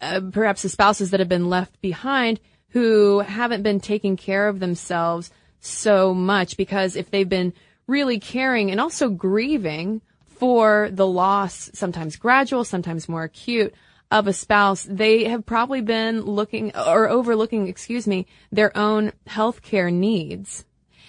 uh, 0.00 0.20
perhaps 0.32 0.62
the 0.62 0.68
spouses 0.68 1.10
that 1.10 1.20
have 1.20 1.28
been 1.28 1.50
left 1.50 1.80
behind 1.80 2.40
who 2.70 3.20
haven't 3.20 3.62
been 3.62 3.80
taking 3.80 4.16
care 4.16 4.48
of 4.48 4.60
themselves 4.60 5.30
so 5.60 6.14
much 6.14 6.56
because 6.56 6.96
if 6.96 7.10
they've 7.10 7.28
been 7.28 7.52
really 7.86 8.18
caring 8.18 8.70
and 8.70 8.80
also 8.80 9.10
grieving 9.10 10.00
for 10.40 10.88
the 10.90 11.06
loss, 11.06 11.70
sometimes 11.74 12.16
gradual, 12.16 12.64
sometimes 12.64 13.10
more 13.10 13.24
acute, 13.24 13.74
of 14.10 14.26
a 14.26 14.32
spouse, 14.32 14.86
they 14.90 15.24
have 15.24 15.46
probably 15.46 15.82
been 15.82 16.22
looking 16.22 16.74
or 16.74 17.08
overlooking, 17.08 17.68
excuse 17.68 18.06
me, 18.06 18.26
their 18.50 18.76
own 18.76 19.12
healthcare 19.28 19.92
needs. 19.92 20.64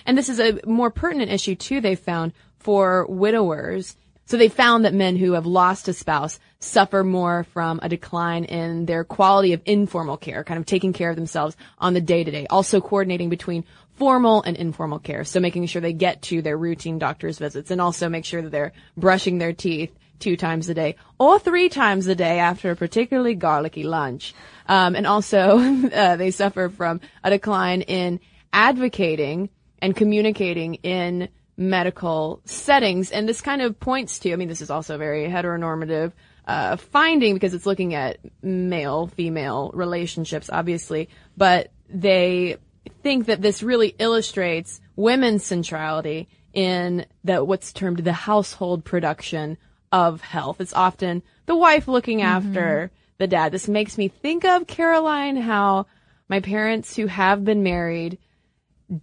And 0.06 0.17
this 0.17 0.30
is 0.30 0.39
a 0.39 0.60
more 0.67 0.91
pertinent 0.91 1.32
issue 1.32 1.56
too, 1.56 1.80
they 1.82 1.96
found 1.96 2.34
for 2.60 3.08
widowers. 3.08 3.96
So 4.26 4.38
they 4.38 4.50
found 4.50 4.86
that 4.86 4.94
men 4.94 5.15
who 5.15 5.34
have 5.34 5.46
lost 5.46 5.88
a 5.88 5.94
spouse 5.94 6.39
suffer 6.60 7.04
more 7.04 7.46
from 7.46 7.80
a 7.82 7.89
decline 7.89 8.44
in 8.44 8.86
their 8.86 9.04
quality 9.04 9.54
of 9.54 9.62
informal 9.65 10.17
care, 10.17 10.44
kind 10.44 10.60
of 10.60 10.65
taking 10.65 10.94
care 10.94 11.10
of 11.10 11.15
themselves 11.15 11.56
on 11.80 11.94
the 11.94 12.02
day 12.02 12.24
to 12.24 12.32
day, 12.32 12.46
also 12.50 12.82
coordinating 12.82 13.30
between 13.30 13.65
formal 14.02 14.42
and 14.42 14.58
informal 14.58 14.98
care. 14.98 15.24
So 15.24 15.40
making 15.40 15.68
sure 15.68 15.80
they 15.80 15.94
get 15.94 16.24
to 16.24 16.42
their 16.42 16.58
routine 16.58 16.98
doctor's 16.98 17.38
visits 17.38 17.70
and 17.70 17.80
also 17.80 18.10
make 18.10 18.26
sure 18.26 18.42
that 18.42 18.50
they're 18.50 18.72
brushing 18.98 19.38
their 19.38 19.54
teeth 19.54 19.96
two 20.18 20.36
times 20.36 20.68
a 20.70 20.74
day 20.74 20.96
or 21.20 21.38
three 21.38 21.70
times 21.70 22.08
a 22.08 22.16
day 22.16 22.40
after 22.40 22.72
a 22.72 22.76
particularly 22.76 23.36
garlicky 23.36 23.84
lunch. 23.84 24.34
Um, 24.68 24.96
and 24.96 25.06
also, 25.06 25.60
uh, 25.94 26.16
they 26.16 26.32
suffer 26.32 26.70
from 26.70 27.00
a 27.24 27.30
decline 27.30 27.84
in 27.84 28.20
advocating 28.52 29.50
and 29.84 29.96
communicating 29.96 30.76
in 30.82 31.30
medical 31.56 32.42
settings. 32.46 33.12
And 33.12 33.30
this 33.30 33.42
kind 33.42 33.62
of 33.62 33.80
points 33.80 34.18
to, 34.22 34.34
I 34.34 34.36
mean, 34.36 34.48
this 34.48 34.62
is 34.62 34.72
also 34.72 34.98
very 34.98 35.28
heteronormative, 35.28 36.12
uh, 36.48 36.78
finding 36.78 37.36
because 37.36 37.54
it's 37.54 37.68
looking 37.68 37.94
at 37.94 38.18
male 38.42 39.06
female 39.06 39.70
relationships, 39.76 40.50
obviously, 40.52 41.08
but 41.38 41.72
they 41.88 42.58
think 43.02 43.28
that 43.28 43.42
this 43.42 43.64
really 43.64 43.96
illustrates 44.00 44.82
women's 44.96 45.44
centrality 45.44 46.30
in 46.54 47.06
the 47.24 47.44
what's 47.44 47.74
termed 47.74 48.00
the 48.00 48.14
household 48.14 48.84
production 48.84 49.58
of 49.92 50.22
health. 50.22 50.62
It's 50.62 50.74
often 50.74 51.24
the 51.46 51.56
wife 51.56 51.88
looking 51.88 52.20
mm-hmm. 52.20 52.48
after 52.48 52.92
the 53.18 53.28
dad. 53.28 53.52
This 53.52 53.68
makes 53.68 53.98
me 53.98 54.08
think 54.08 54.46
of 54.46 54.68
Caroline, 54.68 55.38
how 55.38 55.88
my 56.28 56.40
parents 56.40 56.96
who 56.96 57.08
have 57.08 57.44
been 57.44 57.64
married 57.64 58.18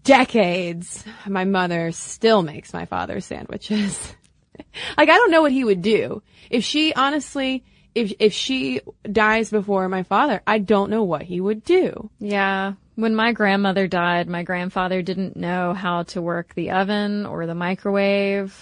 decades, 0.02 1.04
my 1.26 1.44
mother 1.44 1.92
still 1.92 2.42
makes 2.42 2.72
my 2.72 2.84
father 2.84 3.20
sandwiches. 3.20 4.14
like 4.96 5.08
I 5.08 5.16
don't 5.16 5.30
know 5.30 5.42
what 5.42 5.52
he 5.52 5.64
would 5.64 5.82
do. 5.82 6.22
If 6.50 6.64
she 6.64 6.92
honestly, 6.94 7.64
if 7.94 8.12
if 8.18 8.32
she 8.32 8.80
dies 9.10 9.50
before 9.50 9.88
my 9.88 10.02
father, 10.02 10.42
I 10.46 10.58
don't 10.58 10.90
know 10.90 11.04
what 11.04 11.22
he 11.22 11.40
would 11.40 11.64
do. 11.64 12.10
Yeah. 12.18 12.74
When 12.98 13.14
my 13.14 13.30
grandmother 13.30 13.86
died, 13.86 14.28
my 14.28 14.42
grandfather 14.42 15.02
didn't 15.02 15.36
know 15.36 15.72
how 15.72 16.02
to 16.02 16.20
work 16.20 16.52
the 16.56 16.72
oven 16.72 17.26
or 17.26 17.46
the 17.46 17.54
microwave, 17.54 18.52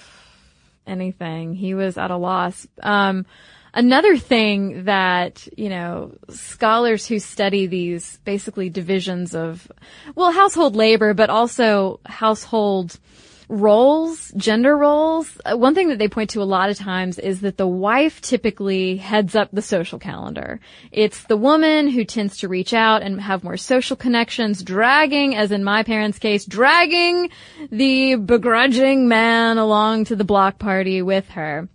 anything. 0.87 1.55
He 1.55 1.72
was 1.72 1.96
at 1.96 2.11
a 2.11 2.18
loss. 2.18 2.66
Um, 2.83 3.25
Another 3.72 4.16
thing 4.16 4.85
that, 4.85 5.46
you 5.55 5.68
know, 5.68 6.12
scholars 6.31 7.07
who 7.07 7.18
study 7.18 7.66
these 7.66 8.18
basically 8.25 8.70
divisions 8.70 9.35
of, 9.35 9.70
well, 10.14 10.33
household 10.33 10.75
labor, 10.77 11.12
but 11.12 11.29
also 11.29 12.01
household 12.07 12.99
roles, 13.48 14.32
gender 14.37 14.76
roles, 14.76 15.38
uh, 15.44 15.56
one 15.56 15.74
thing 15.74 15.88
that 15.88 15.98
they 15.98 16.09
point 16.09 16.30
to 16.30 16.42
a 16.42 16.44
lot 16.44 16.68
of 16.68 16.76
times 16.76 17.18
is 17.18 17.42
that 17.42 17.56
the 17.56 17.66
wife 17.66 18.20
typically 18.20 18.96
heads 18.96 19.37
up 19.37 19.48
the 19.52 19.62
social 19.62 19.98
calendar. 19.98 20.59
It's 20.90 21.24
the 21.24 21.37
woman 21.37 21.88
who 21.88 22.04
tends 22.04 22.38
to 22.38 22.48
reach 22.48 22.74
out 22.74 23.02
and 23.02 23.20
have 23.20 23.44
more 23.44 23.56
social 23.56 23.96
connections, 23.96 24.62
dragging, 24.62 25.37
as 25.37 25.52
in 25.52 25.62
my 25.62 25.85
parents' 25.85 26.18
case, 26.18 26.44
dragging 26.44 27.30
the 27.70 28.16
begrudging 28.16 29.06
man 29.06 29.59
along 29.59 30.06
to 30.06 30.16
the 30.16 30.24
block 30.24 30.59
party 30.59 31.02
with 31.02 31.28
her. 31.30 31.68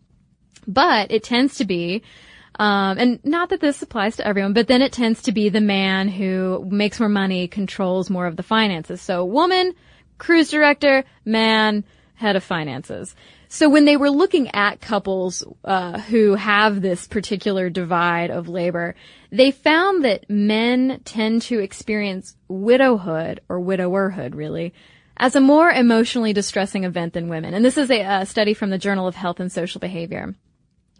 But 0.67 1.11
it 1.11 1.23
tends 1.23 1.55
to 1.55 1.65
be, 1.65 2.03
um, 2.59 2.97
and 2.97 3.19
not 3.23 3.49
that 3.49 3.61
this 3.61 3.81
applies 3.81 4.17
to 4.17 4.27
everyone, 4.27 4.53
but 4.53 4.67
then 4.67 4.81
it 4.81 4.91
tends 4.91 5.21
to 5.23 5.31
be 5.31 5.47
the 5.47 5.61
man 5.61 6.09
who 6.09 6.67
makes 6.69 6.99
more 6.99 7.09
money, 7.09 7.47
controls 7.47 8.09
more 8.09 8.27
of 8.27 8.35
the 8.35 8.43
finances. 8.43 9.01
So 9.01 9.23
woman, 9.23 9.73
cruise 10.21 10.51
director, 10.51 11.03
man, 11.25 11.83
head 12.13 12.35
of 12.35 12.43
finances. 12.43 13.15
So 13.49 13.67
when 13.67 13.85
they 13.85 13.97
were 13.97 14.11
looking 14.11 14.49
at 14.49 14.79
couples 14.79 15.43
uh, 15.65 15.99
who 15.99 16.35
have 16.35 16.79
this 16.79 17.07
particular 17.07 17.71
divide 17.71 18.29
of 18.29 18.47
labor, 18.47 18.93
they 19.31 19.49
found 19.49 20.05
that 20.05 20.29
men 20.29 21.01
tend 21.05 21.41
to 21.43 21.59
experience 21.59 22.37
widowhood 22.47 23.41
or 23.49 23.59
widowerhood, 23.59 24.35
really, 24.35 24.75
as 25.17 25.35
a 25.35 25.41
more 25.41 25.71
emotionally 25.71 26.33
distressing 26.33 26.83
event 26.83 27.13
than 27.13 27.27
women. 27.27 27.55
And 27.55 27.65
this 27.65 27.79
is 27.79 27.89
a, 27.89 28.01
a 28.01 28.25
study 28.27 28.53
from 28.53 28.69
the 28.69 28.77
Journal 28.77 29.07
of 29.07 29.15
Health 29.15 29.39
and 29.39 29.51
Social 29.51 29.79
Behavior. 29.79 30.35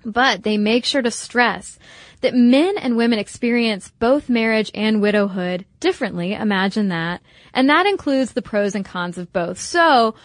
But 0.03 0.43
they 0.43 0.57
make 0.57 0.85
sure 0.85 1.01
to 1.01 1.11
stress 1.11 1.77
that 2.21 2.35
men 2.35 2.77
and 2.77 2.97
women 2.97 3.19
experience 3.19 3.91
both 3.99 4.29
marriage 4.29 4.71
and 4.73 5.01
widowhood 5.01 5.65
differently. 5.79 6.33
Imagine 6.33 6.89
that. 6.89 7.21
And 7.53 7.69
that 7.69 7.85
includes 7.85 8.33
the 8.33 8.41
pros 8.41 8.75
and 8.75 8.85
cons 8.85 9.17
of 9.17 9.33
both. 9.33 9.59
So 9.59 10.15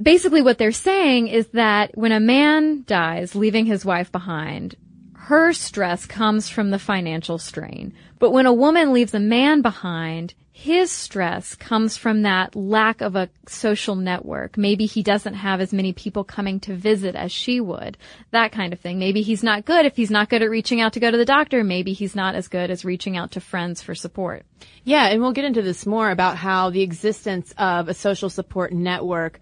basically 0.00 0.42
what 0.42 0.58
they're 0.58 0.72
saying 0.72 1.28
is 1.28 1.48
that 1.48 1.96
when 1.96 2.12
a 2.12 2.20
man 2.20 2.84
dies, 2.86 3.34
leaving 3.34 3.66
his 3.66 3.84
wife 3.84 4.10
behind, 4.10 4.76
her 5.14 5.52
stress 5.52 6.06
comes 6.06 6.48
from 6.48 6.70
the 6.70 6.78
financial 6.78 7.38
strain. 7.38 7.92
But 8.18 8.30
when 8.30 8.46
a 8.46 8.52
woman 8.52 8.92
leaves 8.92 9.14
a 9.14 9.20
man 9.20 9.62
behind, 9.62 10.34
his 10.60 10.90
stress 10.90 11.54
comes 11.54 11.96
from 11.96 12.20
that 12.20 12.54
lack 12.54 13.00
of 13.00 13.16
a 13.16 13.30
social 13.48 13.96
network. 13.96 14.58
Maybe 14.58 14.84
he 14.84 15.02
doesn't 15.02 15.32
have 15.32 15.58
as 15.58 15.72
many 15.72 15.94
people 15.94 16.22
coming 16.22 16.60
to 16.60 16.74
visit 16.74 17.14
as 17.14 17.32
she 17.32 17.62
would. 17.62 17.96
That 18.32 18.52
kind 18.52 18.74
of 18.74 18.78
thing. 18.78 18.98
Maybe 18.98 19.22
he's 19.22 19.42
not 19.42 19.64
good 19.64 19.86
if 19.86 19.96
he's 19.96 20.10
not 20.10 20.28
good 20.28 20.42
at 20.42 20.50
reaching 20.50 20.82
out 20.82 20.92
to 20.92 21.00
go 21.00 21.10
to 21.10 21.16
the 21.16 21.24
doctor. 21.24 21.64
Maybe 21.64 21.94
he's 21.94 22.14
not 22.14 22.34
as 22.34 22.48
good 22.48 22.70
as 22.70 22.84
reaching 22.84 23.16
out 23.16 23.30
to 23.30 23.40
friends 23.40 23.80
for 23.80 23.94
support. 23.94 24.44
Yeah, 24.84 25.06
and 25.06 25.22
we'll 25.22 25.32
get 25.32 25.46
into 25.46 25.62
this 25.62 25.86
more 25.86 26.10
about 26.10 26.36
how 26.36 26.68
the 26.68 26.82
existence 26.82 27.54
of 27.56 27.88
a 27.88 27.94
social 27.94 28.28
support 28.28 28.70
network 28.70 29.40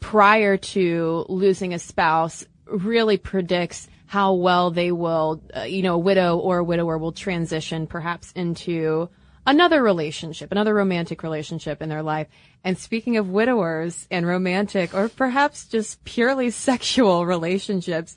prior 0.00 0.56
to 0.56 1.26
losing 1.28 1.74
a 1.74 1.78
spouse 1.78 2.44
really 2.66 3.18
predicts 3.18 3.86
how 4.06 4.34
well 4.34 4.72
they 4.72 4.90
will, 4.90 5.40
uh, 5.56 5.60
you 5.62 5.82
know, 5.82 5.94
a 5.94 5.98
widow 5.98 6.38
or 6.38 6.58
a 6.58 6.64
widower 6.64 6.98
will 6.98 7.12
transition 7.12 7.86
perhaps 7.86 8.32
into 8.32 9.08
another 9.46 9.82
relationship, 9.82 10.50
another 10.52 10.74
romantic 10.74 11.22
relationship 11.22 11.80
in 11.80 11.88
their 11.88 12.02
life. 12.02 12.26
And 12.64 12.76
speaking 12.76 13.16
of 13.16 13.30
widowers 13.30 14.06
and 14.10 14.26
romantic 14.26 14.94
or 14.94 15.08
perhaps 15.08 15.66
just 15.66 16.04
purely 16.04 16.50
sexual 16.68 17.24
relationships, 17.24 18.16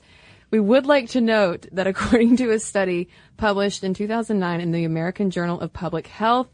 we 0.50 0.58
would 0.58 0.86
like 0.86 1.10
to 1.10 1.20
note 1.20 1.66
that 1.72 1.86
according 1.86 2.36
to 2.38 2.50
a 2.50 2.58
study 2.58 3.08
published 3.36 3.84
in 3.84 3.94
2009 3.94 4.60
in 4.60 4.72
the 4.72 4.84
American 4.84 5.30
Journal 5.30 5.60
of 5.60 5.72
Public 5.72 6.08
Health, 6.08 6.48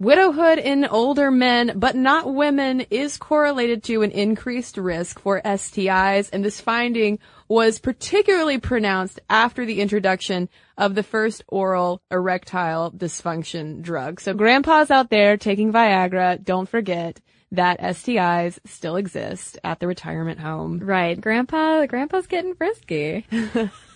Widowhood 0.00 0.58
in 0.58 0.84
older 0.84 1.28
men, 1.28 1.72
but 1.74 1.96
not 1.96 2.32
women, 2.32 2.82
is 2.82 3.16
correlated 3.16 3.82
to 3.82 4.02
an 4.02 4.12
increased 4.12 4.76
risk 4.76 5.18
for 5.18 5.40
STIs, 5.44 6.30
and 6.32 6.44
this 6.44 6.60
finding 6.60 7.18
was 7.48 7.80
particularly 7.80 8.58
pronounced 8.58 9.18
after 9.28 9.66
the 9.66 9.80
introduction 9.80 10.48
of 10.76 10.94
the 10.94 11.02
first 11.02 11.42
oral 11.48 12.00
erectile 12.12 12.92
dysfunction 12.92 13.82
drug. 13.82 14.20
So 14.20 14.34
grandpas 14.34 14.92
out 14.92 15.10
there 15.10 15.36
taking 15.36 15.72
Viagra, 15.72 16.44
don't 16.44 16.68
forget 16.68 17.20
that 17.50 17.80
STIs 17.80 18.60
still 18.66 18.94
exist 18.94 19.58
at 19.64 19.80
the 19.80 19.88
retirement 19.88 20.38
home. 20.38 20.78
Right. 20.78 21.20
Grandpa, 21.20 21.86
grandpa's 21.86 22.28
getting 22.28 22.54
frisky. 22.54 23.26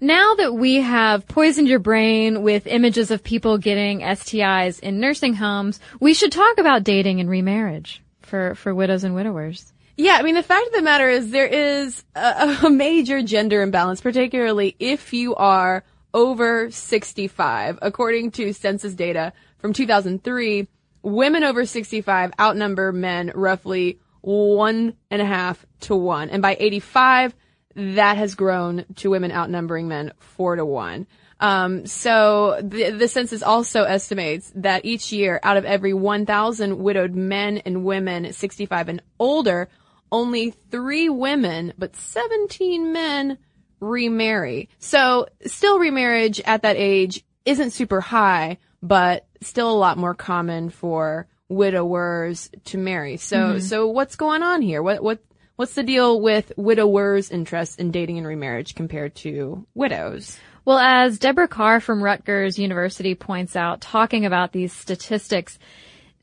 Now 0.00 0.34
that 0.34 0.54
we 0.54 0.76
have 0.76 1.26
poisoned 1.26 1.68
your 1.68 1.78
brain 1.78 2.42
with 2.42 2.66
images 2.66 3.10
of 3.10 3.22
people 3.22 3.58
getting 3.58 4.00
STIs 4.00 4.80
in 4.80 5.00
nursing 5.00 5.34
homes, 5.34 5.80
we 6.00 6.14
should 6.14 6.32
talk 6.32 6.58
about 6.58 6.84
dating 6.84 7.20
and 7.20 7.30
remarriage 7.30 8.02
for, 8.20 8.54
for 8.54 8.74
widows 8.74 9.04
and 9.04 9.14
widowers. 9.14 9.72
Yeah, 9.96 10.16
I 10.18 10.22
mean, 10.22 10.34
the 10.34 10.42
fact 10.42 10.66
of 10.66 10.72
the 10.72 10.82
matter 10.82 11.08
is 11.08 11.30
there 11.30 11.46
is 11.46 12.04
a, 12.14 12.58
a 12.64 12.70
major 12.70 13.22
gender 13.22 13.62
imbalance, 13.62 14.00
particularly 14.00 14.74
if 14.78 15.12
you 15.12 15.34
are 15.36 15.84
over 16.12 16.70
65. 16.70 17.78
According 17.80 18.32
to 18.32 18.52
census 18.52 18.94
data 18.94 19.32
from 19.58 19.72
2003, 19.72 20.68
women 21.02 21.44
over 21.44 21.64
65 21.64 22.32
outnumber 22.40 22.92
men 22.92 23.30
roughly 23.34 24.00
one 24.20 24.96
and 25.10 25.20
a 25.20 25.26
half 25.26 25.64
to 25.80 25.94
one. 25.94 26.30
And 26.30 26.40
by 26.40 26.56
85, 26.58 27.34
that 27.74 28.16
has 28.16 28.34
grown 28.34 28.84
to 28.96 29.10
women 29.10 29.32
outnumbering 29.32 29.88
men 29.88 30.12
four 30.18 30.56
to 30.56 30.64
one. 30.64 31.06
Um, 31.40 31.86
so 31.86 32.60
the, 32.62 32.90
the 32.90 33.08
census 33.08 33.42
also 33.42 33.84
estimates 33.84 34.52
that 34.54 34.84
each 34.84 35.12
year, 35.12 35.40
out 35.42 35.56
of 35.56 35.64
every 35.64 35.92
1,000 35.92 36.78
widowed 36.78 37.14
men 37.14 37.58
and 37.58 37.84
women 37.84 38.32
65 38.32 38.88
and 38.88 39.02
older, 39.18 39.68
only 40.12 40.50
three 40.70 41.08
women, 41.08 41.72
but 41.76 41.96
17 41.96 42.92
men 42.92 43.38
remarry. 43.80 44.68
So 44.78 45.26
still 45.44 45.78
remarriage 45.78 46.40
at 46.44 46.62
that 46.62 46.76
age 46.76 47.24
isn't 47.44 47.72
super 47.72 48.00
high, 48.00 48.58
but 48.82 49.26
still 49.42 49.70
a 49.70 49.72
lot 49.72 49.98
more 49.98 50.14
common 50.14 50.70
for 50.70 51.26
widowers 51.48 52.50
to 52.66 52.78
marry. 52.78 53.16
So, 53.16 53.36
mm-hmm. 53.36 53.58
so 53.58 53.88
what's 53.88 54.16
going 54.16 54.42
on 54.42 54.62
here? 54.62 54.82
What, 54.82 55.02
what, 55.02 55.18
What's 55.56 55.74
the 55.74 55.84
deal 55.84 56.20
with 56.20 56.52
widowers' 56.56 57.30
interest 57.30 57.78
in 57.78 57.92
dating 57.92 58.18
and 58.18 58.26
remarriage 58.26 58.74
compared 58.74 59.14
to 59.16 59.64
widows? 59.74 60.36
Well, 60.64 60.78
as 60.78 61.20
Deborah 61.20 61.46
Carr 61.46 61.78
from 61.78 62.02
Rutgers 62.02 62.58
University 62.58 63.14
points 63.14 63.54
out, 63.54 63.80
talking 63.80 64.26
about 64.26 64.50
these 64.50 64.72
statistics, 64.72 65.58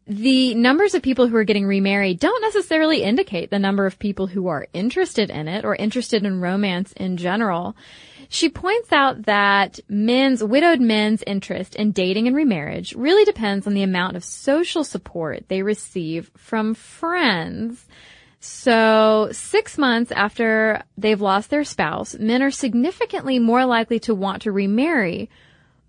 the 0.06 0.54
numbers 0.56 0.96
of 0.96 1.02
people 1.02 1.28
who 1.28 1.38
are 1.38 1.46
getting 1.46 1.66
remarried 1.66 2.20
don't 2.20 2.42
necessarily 2.42 3.04
indicate 3.04 3.50
the 3.50 3.60
number 3.60 3.86
of 3.86 4.00
people 4.00 4.28
who 4.28 4.48
are 4.48 4.68
interested 4.74 5.30
in 5.30 5.48
it 5.48 5.64
or 5.64 5.76
interested 5.76 6.26
in 6.26 6.42
romance 6.42 6.92
in 6.94 7.16
general. 7.16 7.78
She 8.28 8.50
points 8.50 8.92
out 8.92 9.24
that 9.28 9.80
men's, 9.88 10.44
widowed 10.44 10.82
men's 10.82 11.24
interest 11.26 11.76
in 11.76 11.94
dating 11.94 12.28
and 12.28 12.36
remarriage 12.36 12.96
really 12.96 13.24
depends 13.24 13.66
on 13.66 13.76
the 13.76 13.84
amount 13.84 14.18
of 14.18 14.26
social 14.26 14.84
support 14.84 15.48
they 15.48 15.64
receive 15.64 16.32
from 16.36 16.74
friends. 16.74 17.86
So 18.44 19.30
six 19.32 19.78
months 19.78 20.12
after 20.12 20.82
they've 20.98 21.22
lost 21.22 21.52
their 21.52 21.64
spouse, 21.64 22.18
men 22.18 22.42
are 22.42 22.50
significantly 22.50 23.38
more 23.38 23.66
likely 23.66 24.00
to 24.00 24.16
want 24.16 24.42
to 24.42 24.52
remarry, 24.52 25.30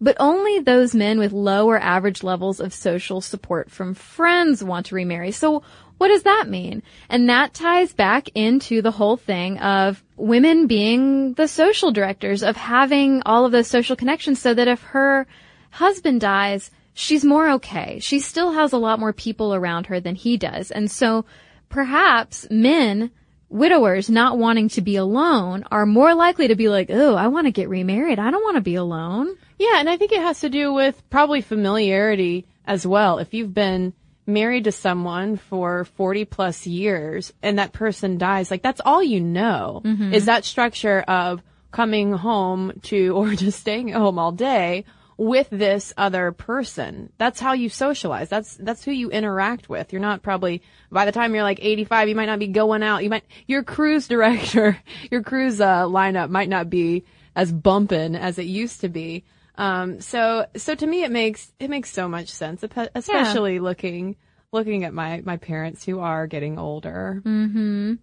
but 0.02 0.18
only 0.20 0.58
those 0.58 0.94
men 0.94 1.18
with 1.18 1.32
low 1.32 1.66
or 1.66 1.78
average 1.78 2.22
levels 2.22 2.60
of 2.60 2.74
social 2.74 3.22
support 3.22 3.70
from 3.70 3.94
friends 3.94 4.62
want 4.62 4.86
to 4.86 4.94
remarry. 4.94 5.30
So 5.30 5.62
what 5.96 6.08
does 6.08 6.24
that 6.24 6.46
mean? 6.46 6.82
And 7.08 7.30
that 7.30 7.54
ties 7.54 7.94
back 7.94 8.28
into 8.34 8.82
the 8.82 8.90
whole 8.90 9.16
thing 9.16 9.56
of 9.58 10.04
women 10.16 10.66
being 10.66 11.32
the 11.32 11.48
social 11.48 11.90
directors, 11.90 12.42
of 12.42 12.56
having 12.56 13.22
all 13.24 13.46
of 13.46 13.52
those 13.52 13.68
social 13.68 13.96
connections 13.96 14.42
so 14.42 14.52
that 14.52 14.68
if 14.68 14.82
her 14.82 15.26
husband 15.70 16.20
dies, 16.20 16.70
she's 16.92 17.24
more 17.24 17.48
okay. 17.52 17.98
She 18.00 18.20
still 18.20 18.52
has 18.52 18.74
a 18.74 18.78
lot 18.78 19.00
more 19.00 19.14
people 19.14 19.54
around 19.54 19.86
her 19.86 20.00
than 20.00 20.16
he 20.16 20.36
does. 20.36 20.70
And 20.70 20.90
so 20.90 21.24
perhaps 21.72 22.46
men, 22.50 23.10
widowers 23.48 24.08
not 24.08 24.38
wanting 24.38 24.68
to 24.70 24.80
be 24.80 24.94
alone 24.96 25.64
are 25.72 25.86
more 25.86 26.14
likely 26.14 26.48
to 26.48 26.54
be 26.54 26.68
like, 26.68 26.88
oh, 26.90 27.16
I 27.16 27.26
want 27.26 27.46
to 27.48 27.50
get 27.52 27.68
remarried. 27.68 28.18
I 28.20 28.30
don't 28.30 28.44
want 28.44 28.56
to 28.56 28.60
be 28.62 28.76
alone. 28.76 29.34
Yeah, 29.58 29.80
and 29.80 29.90
I 29.90 29.96
think 29.96 30.12
it 30.12 30.20
has 30.22 30.40
to 30.40 30.48
do 30.48 30.72
with 30.72 31.02
probably 31.10 31.40
familiarity 31.40 32.46
as 32.64 32.86
well. 32.86 33.18
If 33.18 33.34
you've 33.34 33.52
been 33.54 33.92
married 34.26 34.64
to 34.64 34.72
someone 34.72 35.36
for 35.36 35.84
40 35.84 36.24
plus 36.26 36.66
years 36.66 37.32
and 37.42 37.58
that 37.58 37.72
person 37.72 38.18
dies, 38.18 38.50
like 38.50 38.62
that's 38.62 38.80
all 38.84 39.02
you 39.02 39.20
know 39.20 39.82
Mm-hmm. 39.84 40.14
is 40.14 40.26
that 40.26 40.44
structure 40.44 41.00
of 41.00 41.42
coming 41.72 42.12
home 42.12 42.72
to 42.82 43.08
or 43.16 43.34
just 43.34 43.58
staying 43.60 43.90
at 43.90 43.96
home 43.98 44.18
all 44.18 44.32
day 44.32 44.84
with 45.22 45.48
this 45.50 45.92
other 45.96 46.32
person. 46.32 47.12
That's 47.16 47.38
how 47.38 47.52
you 47.52 47.68
socialize. 47.68 48.28
That's 48.28 48.56
that's 48.56 48.84
who 48.84 48.90
you 48.90 49.10
interact 49.10 49.68
with. 49.68 49.92
You're 49.92 50.02
not 50.02 50.22
probably 50.22 50.62
by 50.90 51.04
the 51.04 51.12
time 51.12 51.34
you're 51.34 51.44
like 51.44 51.60
85, 51.62 52.08
you 52.08 52.14
might 52.16 52.26
not 52.26 52.40
be 52.40 52.48
going 52.48 52.82
out. 52.82 53.04
You 53.04 53.10
might 53.10 53.24
your 53.46 53.62
cruise 53.62 54.08
director, 54.08 54.78
your 55.10 55.22
cruise 55.22 55.60
uh, 55.60 55.84
lineup 55.84 56.28
might 56.28 56.48
not 56.48 56.68
be 56.68 57.04
as 57.36 57.52
bumping 57.52 58.16
as 58.16 58.38
it 58.38 58.46
used 58.46 58.80
to 58.80 58.88
be. 58.88 59.24
Um, 59.56 60.00
so 60.00 60.46
so 60.56 60.74
to 60.74 60.86
me, 60.86 61.04
it 61.04 61.12
makes 61.12 61.52
it 61.60 61.70
makes 61.70 61.90
so 61.90 62.08
much 62.08 62.28
sense, 62.28 62.62
espe- 62.62 62.88
especially 62.94 63.60
looking 63.60 64.16
looking 64.52 64.84
at 64.84 64.92
my 64.92 65.22
my 65.24 65.38
parents 65.38 65.82
who 65.82 65.98
are 65.98 66.26
getting 66.26 66.58
older. 66.58 67.20
Hmm. 67.24 67.94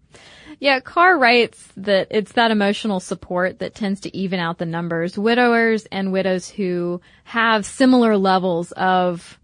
Yeah, 0.59 0.79
Carr 0.79 1.17
writes 1.17 1.69
that 1.77 2.07
it's 2.09 2.31
that 2.33 2.49
emotional 2.49 2.99
support 2.99 3.59
that 3.59 3.75
tends 3.75 4.01
to 4.01 4.17
even 4.17 4.39
out 4.39 4.57
the 4.57 4.65
numbers. 4.65 5.17
Widowers 5.17 5.85
and 5.91 6.11
widows 6.11 6.49
who 6.49 7.01
have 7.23 7.65
similar 7.67 8.17
levels 8.17 8.71
of 8.71 9.39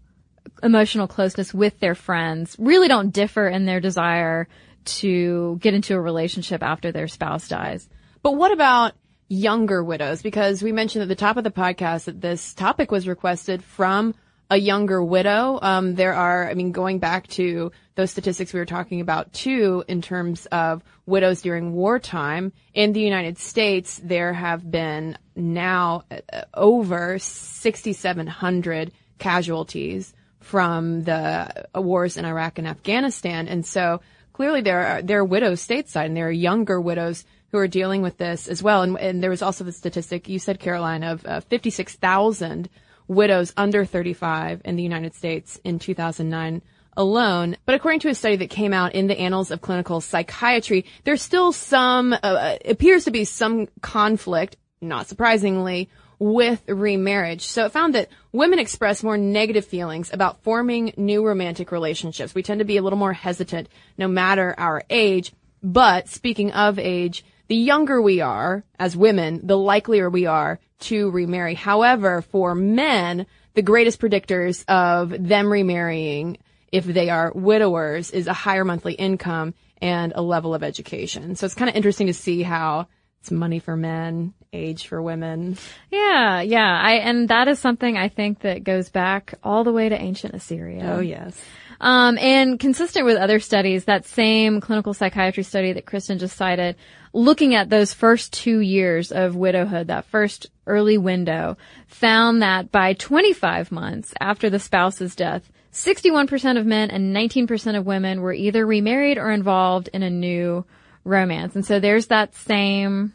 emotional 0.64 1.06
closeness 1.06 1.54
with 1.54 1.78
their 1.78 1.94
friends 1.94 2.56
really 2.58 2.88
don't 2.88 3.10
differ 3.10 3.46
in 3.46 3.66
their 3.66 3.80
desire 3.80 4.48
to 4.84 5.58
get 5.60 5.74
into 5.74 5.94
a 5.94 6.00
relationship 6.00 6.62
after 6.62 6.90
their 6.90 7.08
spouse 7.08 7.46
dies. 7.46 7.88
But 8.22 8.32
what 8.32 8.50
about 8.50 8.94
younger 9.28 9.82
widows? 9.82 10.22
Because 10.22 10.60
we 10.60 10.72
mentioned 10.72 11.02
at 11.02 11.08
the 11.08 11.14
top 11.14 11.36
of 11.36 11.44
the 11.44 11.50
podcast 11.52 12.06
that 12.06 12.20
this 12.20 12.52
topic 12.52 12.90
was 12.90 13.06
requested 13.06 13.62
from 13.62 14.14
a 14.50 14.56
younger 14.56 15.02
widow. 15.02 15.58
Um, 15.60 15.94
there 15.94 16.14
are, 16.14 16.48
I 16.48 16.54
mean, 16.54 16.72
going 16.72 16.98
back 16.98 17.26
to 17.28 17.72
those 17.96 18.10
statistics 18.10 18.52
we 18.52 18.60
were 18.60 18.66
talking 18.66 19.00
about 19.00 19.32
too, 19.32 19.84
in 19.88 20.02
terms 20.02 20.46
of 20.46 20.82
widows 21.06 21.42
during 21.42 21.72
wartime 21.72 22.52
in 22.74 22.92
the 22.92 23.00
United 23.00 23.38
States, 23.38 24.00
there 24.02 24.32
have 24.32 24.70
been 24.70 25.18
now 25.34 26.04
uh, 26.10 26.42
over 26.54 27.18
6,700 27.18 28.92
casualties 29.18 30.14
from 30.40 31.02
the 31.02 31.66
wars 31.74 32.16
in 32.16 32.24
Iraq 32.24 32.58
and 32.58 32.68
Afghanistan. 32.68 33.48
And 33.48 33.66
so 33.66 34.00
clearly 34.32 34.60
there 34.60 34.86
are, 34.86 35.02
there 35.02 35.20
are 35.20 35.24
widows 35.24 35.66
stateside 35.66 36.06
and 36.06 36.16
there 36.16 36.28
are 36.28 36.32
younger 36.32 36.80
widows 36.80 37.24
who 37.50 37.58
are 37.58 37.68
dealing 37.68 38.02
with 38.02 38.18
this 38.18 38.46
as 38.46 38.62
well. 38.62 38.82
And, 38.82 38.98
and 38.98 39.22
there 39.22 39.30
was 39.30 39.42
also 39.42 39.64
the 39.64 39.72
statistic 39.72 40.28
you 40.28 40.38
said, 40.38 40.60
Caroline, 40.60 41.02
of 41.02 41.24
uh, 41.26 41.40
56,000 41.40 42.68
widows 43.08 43.52
under 43.56 43.84
35 43.84 44.62
in 44.64 44.76
the 44.76 44.82
United 44.82 45.14
States 45.14 45.60
in 45.64 45.78
2009 45.78 46.62
alone. 46.96 47.56
But 47.66 47.74
according 47.74 48.00
to 48.00 48.08
a 48.08 48.14
study 48.14 48.36
that 48.36 48.50
came 48.50 48.72
out 48.72 48.94
in 48.94 49.06
the 49.06 49.18
Annals 49.18 49.50
of 49.50 49.60
Clinical 49.60 50.00
Psychiatry, 50.00 50.86
there's 51.04 51.22
still 51.22 51.52
some, 51.52 52.14
uh, 52.22 52.56
appears 52.64 53.04
to 53.04 53.10
be 53.10 53.24
some 53.24 53.68
conflict, 53.82 54.56
not 54.80 55.06
surprisingly, 55.06 55.88
with 56.18 56.62
remarriage. 56.66 57.42
So 57.42 57.66
it 57.66 57.72
found 57.72 57.94
that 57.94 58.08
women 58.32 58.58
express 58.58 59.02
more 59.02 59.18
negative 59.18 59.66
feelings 59.66 60.10
about 60.12 60.42
forming 60.42 60.94
new 60.96 61.26
romantic 61.26 61.70
relationships. 61.70 62.34
We 62.34 62.42
tend 62.42 62.60
to 62.60 62.64
be 62.64 62.78
a 62.78 62.82
little 62.82 62.98
more 62.98 63.12
hesitant 63.12 63.68
no 63.98 64.08
matter 64.08 64.54
our 64.56 64.82
age. 64.88 65.32
But 65.62 66.08
speaking 66.08 66.52
of 66.52 66.78
age, 66.78 67.24
the 67.48 67.56
younger 67.56 68.00
we 68.00 68.20
are 68.20 68.64
as 68.78 68.96
women, 68.96 69.46
the 69.46 69.58
likelier 69.58 70.08
we 70.08 70.26
are 70.26 70.58
to 70.80 71.10
remarry. 71.10 71.54
However, 71.54 72.22
for 72.22 72.54
men, 72.54 73.26
the 73.54 73.62
greatest 73.62 74.00
predictors 74.00 74.64
of 74.68 75.14
them 75.18 75.50
remarrying 75.50 76.38
if 76.72 76.84
they 76.84 77.10
are 77.10 77.32
widowers 77.34 78.10
is 78.10 78.26
a 78.26 78.32
higher 78.32 78.64
monthly 78.64 78.94
income 78.94 79.54
and 79.80 80.12
a 80.14 80.22
level 80.22 80.54
of 80.54 80.62
education. 80.62 81.36
So 81.36 81.46
it's 81.46 81.54
kind 81.54 81.70
of 81.70 81.76
interesting 81.76 82.08
to 82.08 82.14
see 82.14 82.42
how 82.42 82.88
it's 83.20 83.30
money 83.30 83.58
for 83.58 83.76
men, 83.76 84.34
age 84.52 84.86
for 84.86 85.02
women. 85.02 85.58
Yeah, 85.90 86.40
yeah. 86.40 86.80
I, 86.80 86.94
and 86.94 87.28
that 87.28 87.48
is 87.48 87.58
something 87.58 87.96
I 87.96 88.08
think 88.08 88.40
that 88.40 88.64
goes 88.64 88.88
back 88.88 89.34
all 89.42 89.64
the 89.64 89.72
way 89.72 89.88
to 89.88 90.00
ancient 90.00 90.34
Assyria. 90.34 90.92
Oh 90.94 91.00
yes. 91.00 91.40
Um, 91.80 92.16
and 92.18 92.58
consistent 92.58 93.04
with 93.04 93.16
other 93.16 93.38
studies, 93.38 93.84
that 93.84 94.06
same 94.06 94.60
clinical 94.60 94.94
psychiatry 94.94 95.42
study 95.42 95.72
that 95.74 95.86
Cristen 95.86 96.18
just 96.18 96.36
cited, 96.36 96.76
looking 97.16 97.54
at 97.54 97.70
those 97.70 97.94
first 97.94 98.34
two 98.34 98.60
years 98.60 99.10
of 99.10 99.34
widowhood, 99.34 99.86
that 99.86 100.04
first 100.04 100.48
early 100.66 100.98
window, 100.98 101.56
found 101.86 102.42
that 102.42 102.70
by 102.70 102.92
25 102.92 103.72
months 103.72 104.12
after 104.20 104.50
the 104.50 104.58
spouse's 104.58 105.16
death, 105.16 105.50
61% 105.72 106.58
of 106.58 106.66
men 106.66 106.90
and 106.90 107.16
19% 107.16 107.76
of 107.78 107.86
women 107.86 108.20
were 108.20 108.34
either 108.34 108.66
remarried 108.66 109.16
or 109.16 109.30
involved 109.30 109.88
in 109.94 110.02
a 110.02 110.10
new 110.10 110.64
romance. 111.04 111.54
And 111.54 111.64
so 111.64 111.80
there's 111.80 112.08
that 112.08 112.34
same, 112.34 113.14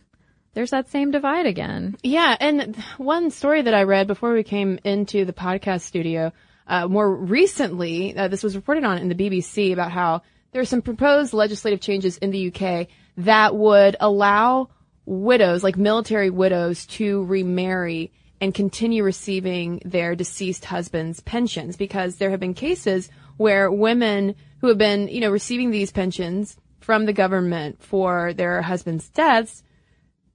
there's 0.56 0.72
that 0.72 0.90
same 0.90 1.12
divide 1.12 1.46
again. 1.46 1.96
Yeah, 2.02 2.36
and 2.40 2.76
one 2.98 3.30
story 3.30 3.62
that 3.62 3.74
I 3.74 3.84
read 3.84 4.08
before 4.08 4.34
we 4.34 4.44
came 4.44 4.80
into 4.84 5.26
the 5.26 5.34
podcast 5.34 5.82
studio, 5.82 6.34
uh, 6.66 6.88
more 6.88 7.14
recently, 7.14 8.18
uh, 8.18 8.30
this 8.30 8.42
was 8.42 8.56
reported 8.56 8.84
on 8.84 8.98
in 8.98 9.10
the 9.10 9.16
BBC 9.16 9.74
about 9.74 9.92
how 9.92 10.24
there 10.54 10.62
are 10.62 10.66
some 10.66 10.82
proposed 10.82 11.34
legislative 11.34 11.82
changes 11.82 12.18
in 12.18 12.32
the 12.32 12.52
UK 12.52 12.88
that 13.18 13.56
would 13.56 13.96
allow 14.00 14.70
widows, 15.06 15.64
like 15.64 15.78
military 15.78 16.30
widows, 16.30 16.86
to 16.86 17.24
remarry 17.26 18.12
and 18.40 18.54
continue 18.54 19.04
receiving 19.04 19.82
their 19.86 20.16
deceased 20.16 20.66
husband's 20.66 21.20
pensions 21.20 21.78
because 21.78 22.16
there 22.16 22.32
have 22.32 22.40
been 22.40 22.54
cases 22.54 23.10
where 23.38 23.72
women 23.72 24.36
who 24.60 24.68
have 24.68 24.78
been, 24.78 25.08
you 25.08 25.22
know, 25.22 25.30
receiving 25.30 25.72
these 25.72 25.92
pensions 25.92 26.58
from 26.80 27.06
the 27.06 27.14
government 27.14 27.82
for 27.82 28.34
their 28.34 28.62
husband's 28.62 29.10
deaths 29.10 29.64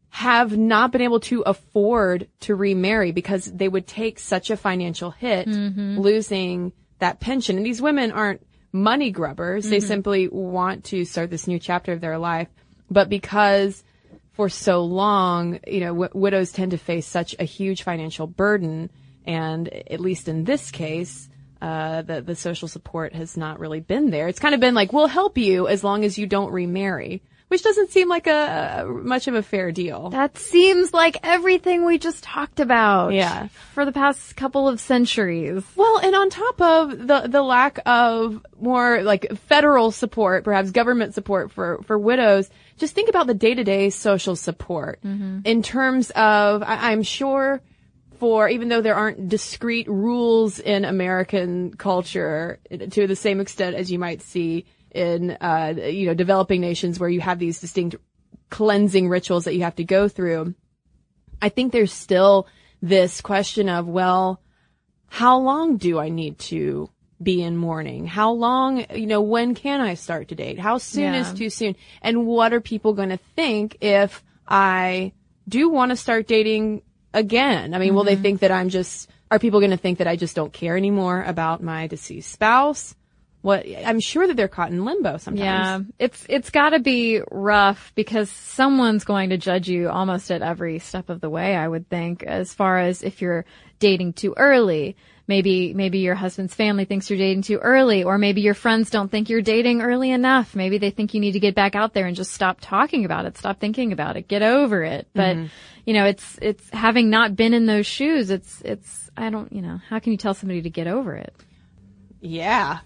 have 0.09 0.57
not 0.57 0.93
been 0.93 1.03
able 1.03 1.21
to 1.21 1.43
afford 1.43 2.29
to 2.41 2.55
remarry 2.55 3.13
because 3.13 3.45
they 3.53 3.69
would 3.69 3.87
take 3.87 4.19
such 4.19 4.51
a 4.51 4.57
financial 4.57 5.11
hit 5.11 5.47
mm-hmm. 5.47 5.99
losing 5.99 6.73
that 7.01 7.21
pension. 7.21 7.57
And 7.57 7.67
these 7.67 7.83
women 7.83 8.13
aren't 8.13 8.47
money 8.73 9.11
grubbers. 9.11 9.69
They 9.69 9.79
mm-hmm. 9.79 9.87
simply 9.87 10.29
want 10.29 10.85
to 10.85 11.05
start 11.05 11.31
this 11.31 11.47
new 11.47 11.59
chapter 11.59 11.93
of 11.93 12.01
their 12.01 12.19
life. 12.19 12.49
But 12.91 13.09
because 13.09 13.83
for 14.33 14.49
so 14.49 14.85
long, 14.85 15.61
you 15.67 15.81
know, 15.81 15.93
w- 15.95 16.11
widows 16.13 16.53
tend 16.53 16.73
to 16.73 16.79
face 16.79 17.07
such 17.07 17.35
a 17.39 17.45
huge 17.45 17.83
financial 17.83 18.27
burden. 18.27 18.91
And 19.27 19.69
at 19.69 19.99
least 19.99 20.29
in 20.29 20.45
this 20.45 20.71
case, 20.71 21.29
uh, 21.61 22.03
the, 22.03 22.21
the 22.21 22.37
social 22.37 22.69
support 22.69 23.15
has 23.15 23.37
not 23.37 23.59
really 23.59 23.81
been 23.81 24.11
there. 24.11 24.29
It's 24.29 24.39
kind 24.39 24.55
of 24.55 24.61
been 24.61 24.75
like, 24.75 24.93
we'll 24.93 25.07
help 25.07 25.39
you 25.39 25.67
as 25.69 25.83
long 25.83 26.05
as 26.05 26.19
you 26.19 26.27
don't 26.27 26.53
remarry, 26.53 27.23
which 27.49 27.63
doesn't 27.63 27.91
seem 27.91 28.09
like 28.09 28.27
a, 28.27 28.85
a 28.85 28.87
much 28.87 29.27
of 29.27 29.35
a 29.35 29.43
fair 29.43 29.73
deal. 29.73 30.11
That 30.11 30.37
seems 30.37 30.93
like 30.93 31.17
everything 31.23 31.87
we 31.87 31.99
just 31.99 32.23
talked 32.23 32.61
about. 32.61 33.15
Yeah. 33.15 33.49
For 33.73 33.87
the 33.87 33.93
past 33.93 34.37
couple 34.37 34.69
of 34.69 34.81
centuries. 34.81 35.65
Well, 35.75 35.99
and 35.99 36.15
on 36.15 36.29
top 36.29 36.61
of 36.61 36.91
the 37.07 37.27
the 37.27 37.43
lack 37.43 37.79
of 37.87 38.45
more 38.61 39.03
like 39.03 39.39
federal 39.47 39.93
support, 39.93 40.45
perhaps 40.45 40.73
government 40.73 41.15
support 41.15 41.51
for 41.53 41.81
for 41.85 41.99
widows, 41.99 42.51
just 42.77 42.95
think 42.95 43.09
about 43.09 43.27
the 43.27 43.35
day 43.35 43.55
to 43.55 43.65
day 43.65 43.91
social 43.91 44.37
support 44.37 45.01
in 45.45 45.63
terms 45.63 46.11
of. 46.11 46.63
I, 46.63 46.93
I'm 46.93 47.03
sure 47.03 47.61
for, 48.19 48.49
even 48.49 48.69
though 48.69 48.81
there 48.81 48.95
aren't 48.95 49.29
discrete 49.29 49.89
rules 49.89 50.59
in 50.59 50.85
American 50.85 51.75
culture 51.77 52.59
to 52.71 53.07
the 53.07 53.17
same 53.17 53.41
extent 53.41 53.77
as 53.77 53.91
you 53.91 53.99
might 53.99 54.23
see 54.23 54.67
in, 54.91 55.37
uh, 55.41 55.75
you 55.77 56.07
know, 56.07 56.15
developing 56.15 56.61
nations 56.61 56.99
where 56.99 57.11
you 57.11 57.21
have 57.21 57.39
these 57.39 57.61
distinct 57.61 57.97
cleansing 58.51 59.09
rituals 59.09 59.45
that 59.45 59.55
you 59.55 59.63
have 59.63 59.77
to 59.77 59.85
go 59.85 60.09
through. 60.09 60.55
I 61.43 61.51
think 61.51 61.73
there's 61.73 61.93
still 61.93 62.47
this 62.81 63.21
question 63.21 63.69
of, 63.69 63.87
well, 63.87 64.41
how 65.09 65.39
long 65.39 65.77
do 65.77 65.99
I 65.99 66.09
need 66.09 66.39
to 66.39 66.91
be 67.23 67.43
in 67.43 67.57
mourning? 67.57 68.07
How 68.07 68.31
long, 68.33 68.85
you 68.95 69.07
know, 69.07 69.23
when 69.23 69.55
can 69.55 69.81
I 69.81 69.95
start 69.95 70.29
to 70.29 70.35
date? 70.35 70.59
How 70.59 70.79
soon 70.79 71.15
Yeah. 71.15 71.21
is 71.21 71.33
too 71.33 71.51
soon? 71.51 71.77
And 72.03 72.27
what 72.27 72.53
are 72.53 72.61
people 72.61 72.93
going 72.93 73.09
to 73.09 73.19
think 73.35 73.79
if 73.81 74.23
I 74.47 75.13
do 75.49 75.69
want 75.69 75.91
to 75.91 75.97
start 75.97 76.27
dating 76.27 76.83
again? 77.15 77.75
I 77.75 77.79
mean, 77.79 77.95
will 77.95 78.05
they 78.05 78.15
mm-hmm. 78.15 78.23
think 78.23 78.41
that 78.41 78.51
I'm 78.51 78.69
just, 78.69 79.09
are 79.31 79.39
people 79.39 79.61
going 79.61 79.71
to 79.71 79.77
think 79.77 79.99
that 79.99 80.07
I 80.07 80.17
just 80.17 80.37
don't 80.37 80.53
care 80.53 80.77
anymore 80.77 81.23
about 81.23 81.63
my 81.63 81.87
deceased 81.87 82.31
spouse? 82.31 82.95
What, 83.43 83.65
I'm 83.85 84.01
sure 84.01 84.27
that 84.27 84.37
they're 84.37 84.49
caught 84.49 84.73
in 84.73 84.85
limbo 84.85 85.19
sometimes. 85.19 85.39
Yeah, 85.39 85.81
it's 86.01 86.27
it's 86.29 86.51
got 86.51 86.71
to 86.71 86.81
be 86.81 87.21
rough 87.31 87.93
because 87.95 88.29
someone's 88.29 89.05
going 89.05 89.31
to 89.31 89.37
judge 89.37 89.69
you 89.69 89.89
almost 89.89 90.33
at 90.33 90.43
every 90.43 90.81
step 90.81 91.11
of 91.11 91.21
the 91.21 91.31
way. 91.31 91.55
I 91.55 91.69
would 91.69 91.89
think, 91.89 92.25
as 92.25 92.53
far 92.53 92.79
as 92.79 93.05
if 93.05 93.23
you're 93.23 93.45
dating 93.79 94.15
too 94.15 94.35
early, 94.37 94.97
maybe 95.29 95.75
maybe 95.75 95.99
your 95.99 96.15
husband's 96.15 96.55
family 96.55 96.85
thinks 96.85 97.11
you're 97.11 97.19
dating 97.19 97.43
too 97.43 97.59
early, 97.59 98.05
or 98.05 98.19
maybe 98.19 98.41
your 98.41 98.55
friends 98.55 98.91
don't 98.91 99.11
think 99.11 99.29
you're 99.29 99.43
dating 99.43 99.83
early 99.83 100.11
enough. 100.11 100.55
Maybe 100.55 100.79
they 100.79 100.91
think 100.91 101.15
you 101.15 101.21
need 101.21 101.33
to 101.33 101.41
get 101.41 101.55
back 101.55 101.75
out 101.75 101.95
there 101.95 102.07
and 102.07 102.17
just 102.17 102.33
stop 102.33 102.59
talking 102.61 103.05
about 103.05 103.25
it, 103.25 103.37
stop 103.37 103.59
thinking 103.61 103.93
about 103.93 104.17
it, 104.17 104.29
get 104.29 104.43
over 104.43 104.83
it. 104.83 105.09
But 105.15 105.37
mm-hmm. 105.37 105.47
you 105.85 105.95
know, 105.95 106.05
it's 106.05 106.39
it's 106.41 106.71
having 106.71 107.11
not 107.11 107.35
been 107.37 107.55
in 107.55 107.67
those 107.67 107.87
shoes. 107.87 108.31
It's 108.31 108.63
it's 108.65 109.11
I 109.17 109.31
don't 109.31 109.53
you 109.53 109.63
know 109.63 109.81
how 109.89 109.99
can 109.99 110.13
you 110.13 110.19
tell 110.19 110.35
somebody 110.35 110.63
to 110.63 110.71
get 110.71 110.87
over 110.87 111.15
it? 111.15 111.35
Yeah. 112.21 112.79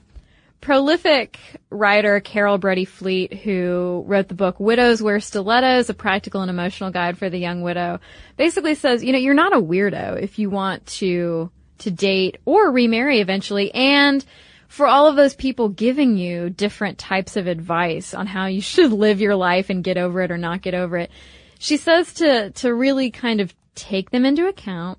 prolific 0.61 1.39
writer 1.71 2.21
Carol 2.21 2.59
Brody 2.59 2.85
Fleet, 2.85 3.33
who 3.33 4.05
wrote 4.07 4.29
the 4.29 4.35
book 4.35 4.61
Widows 4.61 5.03
Wear 5.03 5.21
Stilettos, 5.21 5.89
a 5.89 5.95
practical 5.95 6.43
and 6.43 6.51
emotional 6.51 6.91
guide 6.91 7.19
for 7.19 7.31
the 7.31 7.39
young 7.39 7.63
widow, 7.63 8.01
basically 8.37 8.75
says, 8.75 9.03
you 9.03 9.13
know, 9.13 9.19
you're 9.19 9.35
not 9.35 9.57
a 9.57 9.61
weirdo 9.61 10.21
if 10.21 10.39
you 10.39 10.51
want 10.51 10.85
to, 10.87 11.51
to 11.81 11.91
date 11.91 12.39
or 12.45 12.71
remarry 12.71 13.21
eventually. 13.21 13.73
And 13.75 14.25
for 14.69 14.87
all 14.87 15.09
of 15.09 15.17
those 15.17 15.35
people 15.35 15.69
giving 15.69 16.17
you 16.17 16.49
different 16.49 16.99
types 16.99 17.37
of 17.37 17.47
advice 17.47 18.15
on 18.15 18.27
how 18.27 18.47
you 18.47 18.61
should 18.61 18.93
live 18.93 19.21
your 19.21 19.37
life 19.37 19.71
and 19.71 19.85
get 19.85 19.99
over 19.99 20.23
it 20.23 20.31
or 20.31 20.39
not 20.39 20.63
get 20.63 20.75
over 20.75 20.97
it, 20.97 21.11
she 21.59 21.77
says 21.77 22.15
to, 22.15 22.51
to 22.51 22.75
really 22.75 23.11
kind 23.11 23.41
of 23.41 23.55
take 23.75 24.11
them 24.11 24.25
into 24.25 24.47
account, 24.47 24.99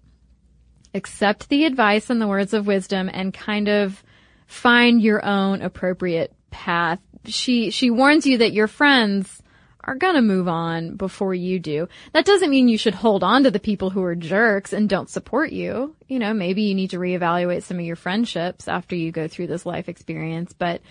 accept 0.93 1.49
the 1.49 1.65
advice 1.65 2.09
and 2.09 2.21
the 2.21 2.27
words 2.27 2.53
of 2.53 2.67
wisdom 2.67 3.09
and 3.11 3.33
kind 3.33 3.67
of 3.67 4.03
find 4.45 5.01
your 5.01 5.23
own 5.25 5.61
appropriate 5.61 6.33
path. 6.51 6.99
She, 7.25 7.71
she 7.71 7.89
warns 7.89 8.25
you 8.25 8.39
that 8.39 8.53
your 8.53 8.67
friends 8.67 9.40
are 9.83 9.95
gonna 9.95 10.21
move 10.21 10.47
on 10.47 10.95
before 10.95 11.33
you 11.33 11.59
do. 11.59 11.87
That 12.13 12.25
doesn't 12.25 12.49
mean 12.49 12.67
you 12.67 12.77
should 12.77 12.95
hold 12.95 13.23
on 13.23 13.43
to 13.43 13.51
the 13.51 13.59
people 13.59 13.89
who 13.89 14.03
are 14.03 14.15
jerks 14.15 14.73
and 14.73 14.89
don't 14.89 15.09
support 15.09 15.51
you. 15.51 15.95
You 16.07 16.19
know, 16.19 16.33
maybe 16.33 16.63
you 16.63 16.75
need 16.75 16.91
to 16.91 16.99
reevaluate 16.99 17.63
some 17.63 17.79
of 17.79 17.85
your 17.85 17.95
friendships 17.95 18.67
after 18.67 18.95
you 18.95 19.11
go 19.11 19.27
through 19.27 19.47
this 19.47 19.65
life 19.65 19.89
experience, 19.89 20.53
but 20.53 20.81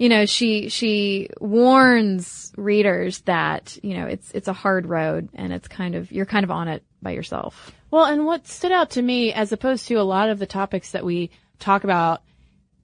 you 0.00 0.08
know, 0.08 0.24
she, 0.24 0.70
she 0.70 1.28
warns 1.40 2.54
readers 2.56 3.20
that, 3.22 3.76
you 3.82 3.92
know, 3.92 4.06
it's, 4.06 4.30
it's 4.32 4.48
a 4.48 4.54
hard 4.54 4.86
road 4.86 5.28
and 5.34 5.52
it's 5.52 5.68
kind 5.68 5.94
of, 5.94 6.10
you're 6.10 6.24
kind 6.24 6.42
of 6.42 6.50
on 6.50 6.68
it 6.68 6.82
by 7.02 7.10
yourself. 7.10 7.70
Well, 7.90 8.06
and 8.06 8.24
what 8.24 8.46
stood 8.46 8.72
out 8.72 8.92
to 8.92 9.02
me, 9.02 9.34
as 9.34 9.52
opposed 9.52 9.88
to 9.88 9.96
a 9.96 10.02
lot 10.02 10.30
of 10.30 10.38
the 10.38 10.46
topics 10.46 10.92
that 10.92 11.04
we 11.04 11.30
talk 11.58 11.84
about 11.84 12.22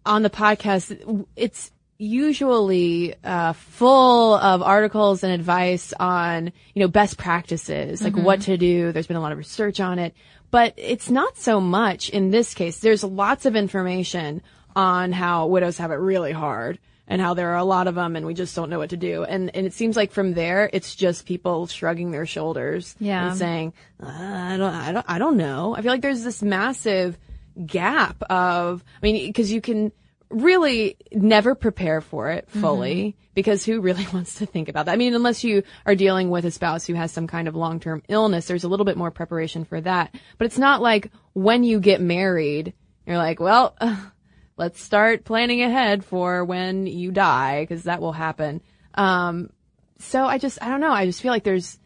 on 0.05 0.24
the 0.24 0.30
podcast, 0.30 1.26
it's 1.36 1.70
usually 1.99 3.14
uh, 3.24 3.53
full 3.53 4.34
of 4.34 4.62
articles 4.62 5.22
and 5.24 5.32
advice 5.32 5.92
on 5.99 6.53
you 6.74 6.80
know 6.82 6.88
best 6.88 7.18
practices, 7.18 8.03
like 8.03 8.16
what 8.16 8.42
to 8.42 8.57
do. 8.57 8.92
There's 8.92 9.07
been 9.07 9.16
a 9.16 9.20
lot 9.20 9.32
of 9.32 9.38
research 9.38 9.80
on 9.80 9.99
it, 9.99 10.14
but 10.51 10.74
it's 10.76 11.11
not 11.11 11.36
so 11.36 11.61
much 11.61 12.11
in 12.11 12.30
this 12.30 12.55
case. 12.55 12.80
There's 12.80 13.05
lots 13.05 13.47
of 13.47 13.57
information 13.57 14.42
on 14.74 15.12
how 15.12 15.47
widows 15.47 15.78
have 15.78 15.90
it 15.90 15.94
really 15.94 16.32
hard 16.32 16.78
and 17.09 17.20
how 17.20 17.34
there 17.34 17.51
are 17.53 17.57
a 17.57 17.64
lot 17.64 17.86
of 17.86 17.94
them 17.94 18.16
and 18.16 18.26
we 18.26 18.34
just 18.34 18.55
don't 18.57 18.68
know 18.68 18.78
what 18.78 18.90
to 18.90 18.97
do. 18.97 19.24
And 19.24 19.55
and 19.55 19.66
it 19.66 19.72
seems 19.72 19.97
like 19.97 20.11
from 20.12 20.34
there 20.34 20.68
it's 20.72 20.94
just 20.94 21.24
people 21.24 21.66
shrugging 21.66 22.11
their 22.11 22.26
shoulders 22.26 22.94
Yeah. 22.99 23.28
and 23.30 23.38
saying, 23.38 23.72
uh, 24.03 24.07
I 24.09 24.57
don't 24.57 24.74
I 24.74 24.92
don't 24.92 25.07
I 25.09 25.18
don't 25.18 25.36
know. 25.36 25.74
I 25.76 25.82
feel 25.82 25.92
like 25.92 26.03
there's 26.03 26.24
this 26.24 26.42
massive 26.42 27.16
gap 27.64 28.22
of 28.24 28.84
I 29.03 29.07
mean 29.07 29.26
because 29.28 29.51
you 29.51 29.61
can 29.62 29.92
really 30.29 30.97
never 31.12 31.55
prepare 31.55 32.01
for 32.01 32.31
it 32.31 32.49
fully 32.51 33.16
because 33.35 33.64
who 33.64 33.81
really 33.81 34.07
wants 34.12 34.37
to 34.37 34.47
think 34.47 34.68
about 34.68 34.87
that? 34.87 34.93
I 34.93 34.97
mean 34.97 35.14
unless 35.14 35.45
you 35.45 35.62
are 35.85 35.95
dealing 35.95 36.31
with 36.31 36.45
a 36.45 36.51
spouse 36.51 36.87
who 36.87 36.95
has 36.95 37.12
some 37.12 37.27
kind 37.27 37.49
of 37.49 37.55
long-term 37.55 38.03
illness 38.09 38.47
there's 38.47 38.64
a 38.64 38.68
little 38.68 38.87
bit 38.87 38.97
more 38.97 39.11
preparation 39.11 39.64
for 39.64 39.81
that. 39.81 40.14
But 40.39 40.47
it's 40.47 40.59
not 40.59 40.83
like 40.83 41.11
when 41.33 41.64
you 41.64 41.81
get 41.81 42.01
married 42.01 42.74
you're 43.07 43.18
like, 43.18 43.41
well, 43.41 43.77
let's 44.57 44.83
start 44.83 45.24
planning 45.24 45.62
ahead 45.62 46.05
for 46.05 46.45
when 46.45 46.87
you 46.87 47.12
die 47.12 47.62
because 47.62 47.85
that 47.85 48.01
will 48.01 48.12
happen. 48.12 48.61
Um, 48.95 49.51
so 49.99 50.24
I 50.24 50.39
just, 50.39 50.62
I 50.62 50.68
don't 50.68 50.81
know. 50.81 50.93
I 50.93 51.07
just 51.07 51.22
feel 51.22 51.33
like 51.33 51.45
there's, 51.45 51.79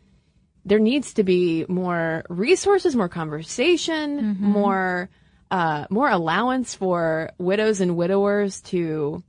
there 0.65 0.79
needs 0.79 1.15
to 1.15 1.23
be 1.23 1.65
more 1.69 2.25
resources, 2.29 2.97
more 2.97 3.09
conversation, 3.09 4.37
more, 4.41 5.11
uh, 5.51 5.87
more 5.91 6.09
allowance 6.09 6.75
for 6.75 7.31
widows 7.39 7.81
and 7.81 7.97
widowers 7.97 8.61
to 8.61 9.23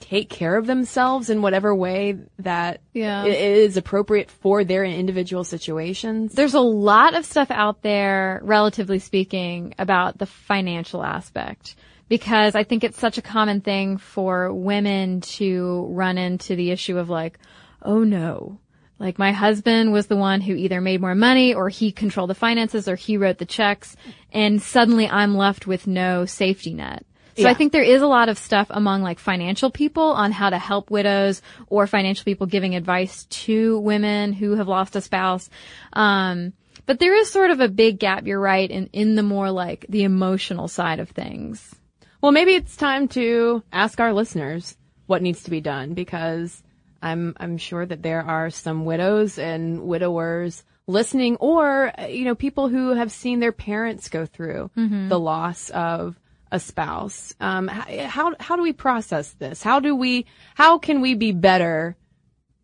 take 0.00 0.28
care 0.28 0.56
of 0.56 0.66
themselves 0.66 1.30
in 1.30 1.40
whatever 1.40 1.74
way 1.74 2.18
that 2.38 2.80
Yeah. 2.92 3.24
is 3.24 3.76
appropriate 3.78 4.30
for 4.30 4.62
their 4.62 4.84
individual 4.84 5.44
situations. 5.44 6.34
There's 6.34 6.52
a 6.54 6.60
lot 6.60 7.14
of 7.14 7.24
stuff 7.24 7.50
out 7.50 7.80
there, 7.82 8.40
relatively 8.44 8.98
speaking, 8.98 9.74
about 9.78 10.18
the 10.18 10.26
financial 10.26 11.02
aspect. 11.02 11.76
Because 12.06 12.54
I 12.54 12.64
think 12.64 12.84
it's 12.84 12.98
such 12.98 13.16
a 13.16 13.22
common 13.22 13.62
thing 13.62 13.96
for 13.96 14.52
women 14.52 15.22
to 15.22 15.86
run 15.90 16.18
into 16.18 16.54
the 16.54 16.70
issue 16.70 16.98
of 16.98 17.08
like, 17.08 17.38
oh 17.80 18.04
no, 18.04 18.58
like 18.98 19.18
my 19.18 19.32
husband 19.32 19.92
was 19.92 20.06
the 20.06 20.16
one 20.16 20.40
who 20.40 20.54
either 20.54 20.80
made 20.80 21.00
more 21.00 21.14
money 21.14 21.54
or 21.54 21.68
he 21.68 21.92
controlled 21.92 22.30
the 22.30 22.34
finances 22.34 22.88
or 22.88 22.96
he 22.96 23.16
wrote 23.16 23.38
the 23.38 23.46
checks 23.46 23.96
and 24.32 24.62
suddenly 24.62 25.08
I'm 25.08 25.36
left 25.36 25.66
with 25.66 25.86
no 25.86 26.26
safety 26.26 26.74
net. 26.74 27.04
So 27.36 27.48
I 27.48 27.54
think 27.54 27.72
there 27.72 27.82
is 27.82 28.00
a 28.00 28.06
lot 28.06 28.28
of 28.28 28.38
stuff 28.38 28.68
among 28.70 29.02
like 29.02 29.18
financial 29.18 29.70
people 29.70 30.04
on 30.04 30.30
how 30.30 30.50
to 30.50 30.58
help 30.58 30.90
widows 30.90 31.42
or 31.66 31.86
financial 31.86 32.24
people 32.24 32.46
giving 32.46 32.76
advice 32.76 33.24
to 33.24 33.80
women 33.80 34.32
who 34.32 34.54
have 34.54 34.68
lost 34.68 34.94
a 34.94 35.00
spouse. 35.00 35.50
Um, 35.92 36.52
but 36.86 37.00
there 37.00 37.14
is 37.14 37.30
sort 37.30 37.50
of 37.50 37.60
a 37.60 37.68
big 37.68 37.98
gap, 37.98 38.26
you're 38.26 38.40
right, 38.40 38.70
in, 38.70 38.88
in 38.92 39.14
the 39.16 39.22
more 39.22 39.50
like 39.50 39.84
the 39.88 40.04
emotional 40.04 40.68
side 40.68 41.00
of 41.00 41.10
things. 41.10 41.74
Well, 42.20 42.32
maybe 42.32 42.54
it's 42.54 42.76
time 42.76 43.08
to 43.08 43.62
ask 43.72 44.00
our 44.00 44.12
listeners 44.12 44.76
what 45.06 45.22
needs 45.22 45.42
to 45.44 45.50
be 45.50 45.60
done 45.60 45.94
because 45.94 46.62
I'm 47.04 47.34
I'm 47.36 47.58
sure 47.58 47.84
that 47.86 48.02
there 48.02 48.22
are 48.22 48.50
some 48.50 48.84
widows 48.84 49.38
and 49.38 49.82
widowers 49.82 50.64
listening, 50.86 51.36
or 51.36 51.92
you 52.08 52.24
know, 52.24 52.34
people 52.34 52.68
who 52.68 52.94
have 52.94 53.12
seen 53.12 53.40
their 53.40 53.52
parents 53.52 54.08
go 54.08 54.26
through 54.26 54.70
the 55.08 55.18
loss 55.18 55.70
of 55.70 56.18
a 56.50 56.58
spouse. 56.58 57.34
Um, 57.40 57.68
how 57.68 58.34
how 58.40 58.56
do 58.56 58.62
we 58.62 58.72
process 58.72 59.32
this? 59.32 59.62
How 59.62 59.80
do 59.80 59.94
we 59.94 60.26
how 60.54 60.78
can 60.78 61.00
we 61.00 61.14
be 61.14 61.32
better 61.32 61.96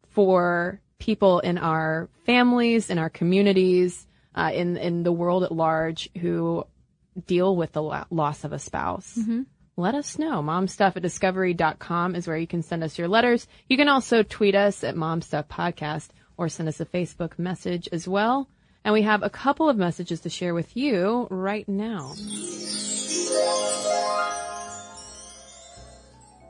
for 0.09 0.81
people 0.99 1.41
in 1.41 1.59
our 1.59 2.09
families, 2.27 2.91
in 2.91 2.99
our 2.99 3.11
communities, 3.11 4.07
uh, 4.35 4.51
in 4.55 4.77
in 4.77 5.03
the 5.03 5.13
world 5.13 5.45
at 5.45 5.53
large 5.53 6.09
who 6.21 6.65
deal 7.27 7.57
with 7.57 7.73
the 7.73 7.83
lo- 7.83 8.05
loss 8.11 8.45
of 8.45 8.53
a 8.53 8.59
spouse. 8.59 9.19
Let 9.81 9.95
us 9.95 10.19
know. 10.19 10.43
Momstuff 10.43 10.97
at 10.97 11.03
discovery.com 11.03 12.15
is 12.15 12.29
where 12.29 12.37
you 12.37 12.47
can 12.47 12.63
send 12.63 12.85
us 12.85 12.99
your 12.99 13.09
letters. 13.09 13.47
You 13.67 13.79
can 13.79 13.89
also 13.89 14.23
tweet 14.23 14.55
us 14.55 14.85
at 14.85 14.95
Momstuff 14.95 15.47
Podcast 15.47 16.09
or 16.37 16.51
send 16.51 16.69
us 16.69 16.81
a 16.81 16.85
Facebook 16.85 17.39
message 17.39 17.89
as 17.91 18.07
well. 18.07 18.47
And 18.85 18.93
we 18.93 19.01
have 19.03 19.23
a 19.23 19.31
couple 19.31 19.71
of 19.71 19.79
messages 19.79 20.21
to 20.21 20.29
share 20.29 20.53
with 20.53 20.77
you 20.77 21.27
right 21.31 21.67
now. 21.67 22.13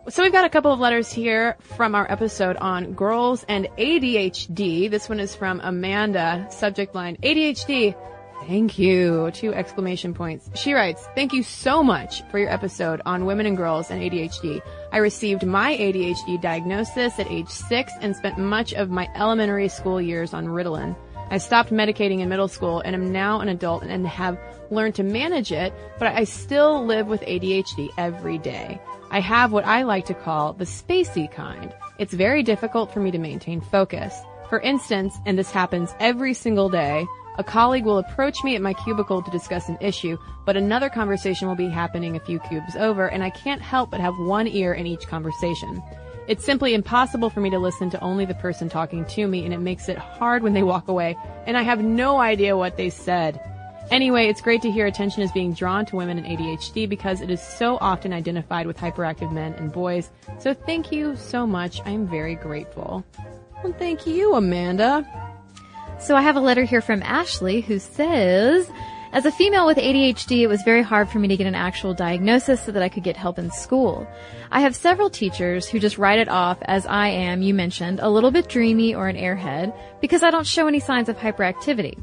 So 0.09 0.25
we've 0.25 0.33
got 0.33 0.45
a 0.45 0.51
couple 0.51 0.73
of 0.73 0.81
letters 0.81 1.13
here 1.13 1.57
from 1.61 1.95
our 1.95 2.11
episode 2.11 2.57
on 2.57 2.95
girls 2.95 3.45
and 3.49 3.69
ADHD. 3.79 4.91
This 4.91 5.09
one 5.09 5.21
is 5.21 5.37
from 5.37 5.61
Amanda. 5.63 6.49
Subject 6.51 6.97
line 6.97 7.17
ADHD. 7.23 7.95
Thank 8.47 8.79
you. 8.79 9.31
Two 9.33 9.55
exclamation 9.55 10.15
points. 10.15 10.51
She 10.55 10.73
writes, 10.73 11.07
Thank 11.15 11.33
you 11.33 11.43
so 11.43 11.83
much 11.83 12.23
for 12.31 12.39
your 12.39 12.51
episode 12.51 13.01
on 13.05 13.27
women 13.27 13.47
and 13.47 13.57
girls 13.57 13.91
and 13.91 14.01
ADHD. 14.01 14.63
I 14.93 14.99
received 14.99 15.47
my 15.47 15.77
ADHD 15.77 16.41
diagnosis 16.41 17.19
at 17.19 17.31
age 17.31 17.49
six 17.49 17.93
and 18.01 18.17
spent 18.17 18.39
much 18.39 18.73
of 18.73 18.91
my 18.91 19.09
elementary 19.15 19.69
school 19.69 20.01
years 20.01 20.33
on 20.33 20.47
Ritalin. 20.47 20.97
I 21.31 21.39
stopped 21.39 21.71
medicating 21.71 22.21
in 22.21 22.29
middle 22.29 22.49
school 22.49 22.81
and 22.81 22.97
am 22.97 23.13
now 23.13 23.41
an 23.41 23.49
adult 23.49 23.85
and 23.85 24.07
have 24.07 24.37
learned 24.71 24.97
to 24.97 25.05
manage 25.05 25.53
it, 25.53 25.73
but 25.99 26.09
I 26.09 26.25
still 26.25 26.85
live 26.85 27.07
with 27.07 27.21
ADHD 27.21 27.91
every 27.97 28.39
day. 28.39 28.81
I 29.13 29.21
have 29.21 29.53
what 29.53 29.65
I 29.65 29.83
like 29.83 30.07
to 30.07 30.15
call 30.15 30.55
the 30.55 30.65
spacey 30.65 31.31
kind. 31.31 31.73
It's 31.99 32.15
very 32.15 32.43
difficult 32.43 32.93
for 32.93 33.01
me 33.01 33.11
to 33.13 33.19
maintain 33.19 33.61
focus. 33.61 34.15
For 34.49 34.61
instance, 34.61 35.17
and 35.27 35.39
this 35.39 35.53
happens 35.53 35.95
every 36.01 36.35
single 36.35 36.69
day, 36.69 37.07
a 37.41 37.43
colleague 37.43 37.87
will 37.87 37.97
approach 37.97 38.45
me 38.45 38.55
at 38.55 38.61
my 38.61 38.75
cubicle 38.75 39.23
to 39.23 39.31
discuss 39.31 39.71
an 39.71 39.79
issue, 39.81 40.19
but 40.45 40.59
another 40.59 40.91
conversation 40.91 41.49
will 41.49 41.55
be 41.55 41.71
happening 41.71 42.15
a 42.15 42.21
few 42.21 42.39
cubes 42.39 42.77
over, 42.77 43.07
and 43.07 43.25
I 43.25 43.31
can't 43.31 43.63
help 43.63 43.91
but 43.91 43.99
have 43.99 44.19
one 44.19 44.47
ear 44.47 44.75
in 44.75 44.87
each 44.87 45.07
conversation. 45.07 45.83
It's 46.29 46.45
simply 46.45 46.75
impossible 46.75 47.31
for 47.31 47.41
me 47.41 47.49
to 47.49 47.59
listen 47.59 47.89
to 47.91 48.01
only 48.01 48.27
the 48.27 48.35
person 48.35 48.69
talking 48.69 49.07
to 49.07 49.27
me, 49.27 49.47
and 49.47 49.55
it 49.55 49.59
makes 49.59 49.89
it 49.89 49.97
hard 49.97 50.43
when 50.43 50.53
they 50.53 50.63
walk 50.63 50.89
away, 50.89 51.17
and 51.47 51.57
I 51.57 51.63
have 51.63 51.83
no 51.83 52.19
idea 52.19 52.59
what 52.59 52.77
they 52.77 52.91
said. 52.91 53.41
Anyway, 53.91 54.29
it's 54.29 54.43
great 54.43 54.61
to 54.61 54.71
hear 54.71 54.85
attention 54.85 55.23
is 55.23 55.33
being 55.33 55.55
drawn 55.55 55.87
to 55.87 55.97
women 55.97 56.19
and 56.19 56.27
ADHD 56.27 56.87
because 56.87 57.23
it 57.23 57.31
is 57.31 57.41
so 57.41 57.79
often 57.81 58.13
identified 58.13 58.67
with 58.67 58.77
hyperactive 58.77 59.33
men 59.33 59.55
and 59.55 59.73
boys. 59.73 60.11
So 60.39 60.53
thank 60.53 60.93
you 60.93 61.17
so 61.17 61.47
much. 61.47 61.81
I 61.87 61.91
am 61.91 62.07
very 62.07 62.35
grateful. 62.35 63.03
Well, 63.65 63.73
thank 63.79 64.07
you, 64.07 64.35
Amanda. 64.35 65.30
So 66.01 66.17
I 66.17 66.23
have 66.23 66.37
a 66.37 66.41
letter 66.41 66.65
here 66.65 66.81
from 66.81 67.03
Ashley 67.03 67.61
who 67.61 67.79
says, 67.79 68.71
as 69.13 69.27
a 69.27 69.31
female 69.31 69.67
with 69.67 69.77
ADHD, 69.77 70.41
it 70.41 70.47
was 70.47 70.63
very 70.63 70.83
hard 70.83 71.11
for 71.11 71.19
me 71.19 71.29
to 71.29 71.37
get 71.37 71.47
an 71.47 71.55
actual 71.55 71.93
diagnosis 71.93 72.65
so 72.65 72.73
that 72.73 72.83
I 72.83 72.89
could 72.89 73.03
get 73.03 73.19
help 73.19 73.39
in 73.39 73.51
school. 73.51 74.09
I 74.51 74.61
have 74.61 74.75
several 74.75 75.11
teachers 75.11 75.69
who 75.69 75.79
just 75.79 75.99
write 75.99 76.19
it 76.19 76.29
off 76.29 76.57
as 76.63 76.87
I 76.87 77.09
am, 77.09 77.43
you 77.43 77.53
mentioned, 77.53 78.01
a 78.01 78.09
little 78.09 78.31
bit 78.31 78.49
dreamy 78.49 78.95
or 78.95 79.09
an 79.09 79.17
airhead 79.17 79.77
because 80.01 80.23
I 80.23 80.31
don't 80.31 80.47
show 80.47 80.67
any 80.67 80.81
signs 80.81 81.11
of 81.11 81.19
hyperactivity. 81.19 81.99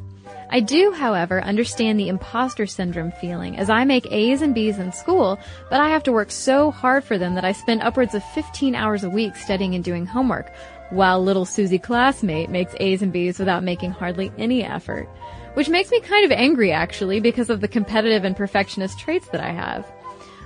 I 0.50 0.62
do, 0.62 0.92
however, 0.94 1.42
understand 1.42 2.00
the 2.00 2.08
imposter 2.08 2.68
syndrome 2.68 3.12
feeling 3.20 3.58
as 3.58 3.70
I 3.70 3.84
make 3.84 4.10
A's 4.12 4.42
and 4.42 4.56
B's 4.56 4.80
in 4.80 4.94
school, 4.94 5.40
but 5.70 5.82
I 5.82 5.90
have 5.90 6.04
to 6.04 6.14
work 6.14 6.32
so 6.32 6.72
hard 6.72 7.04
for 7.04 7.18
them 7.18 7.36
that 7.36 7.44
I 7.44 7.52
spend 7.52 7.82
upwards 7.82 8.16
of 8.16 8.24
15 8.24 8.74
hours 8.74 9.04
a 9.04 9.10
week 9.10 9.36
studying 9.36 9.76
and 9.76 9.84
doing 9.84 10.06
homework, 10.06 10.54
while 10.90 11.24
little 11.24 11.46
Susie 11.46 11.80
classmate 11.80 12.50
makes 12.50 12.76
A's 12.80 13.02
and 13.02 13.12
B's 13.12 13.40
without 13.40 13.64
making 13.64 13.92
hardly 13.92 14.32
any 14.38 14.64
effort. 14.64 15.08
Which 15.54 15.70
makes 15.70 15.92
me 15.92 16.00
kind 16.02 16.26
of 16.26 16.32
angry 16.32 16.72
actually 16.72 17.20
because 17.20 17.50
of 17.50 17.62
the 17.62 17.68
competitive 17.68 18.24
and 18.24 18.36
perfectionist 18.36 19.00
traits 19.00 19.28
that 19.30 19.42
I 19.42 19.50
have. 19.50 19.92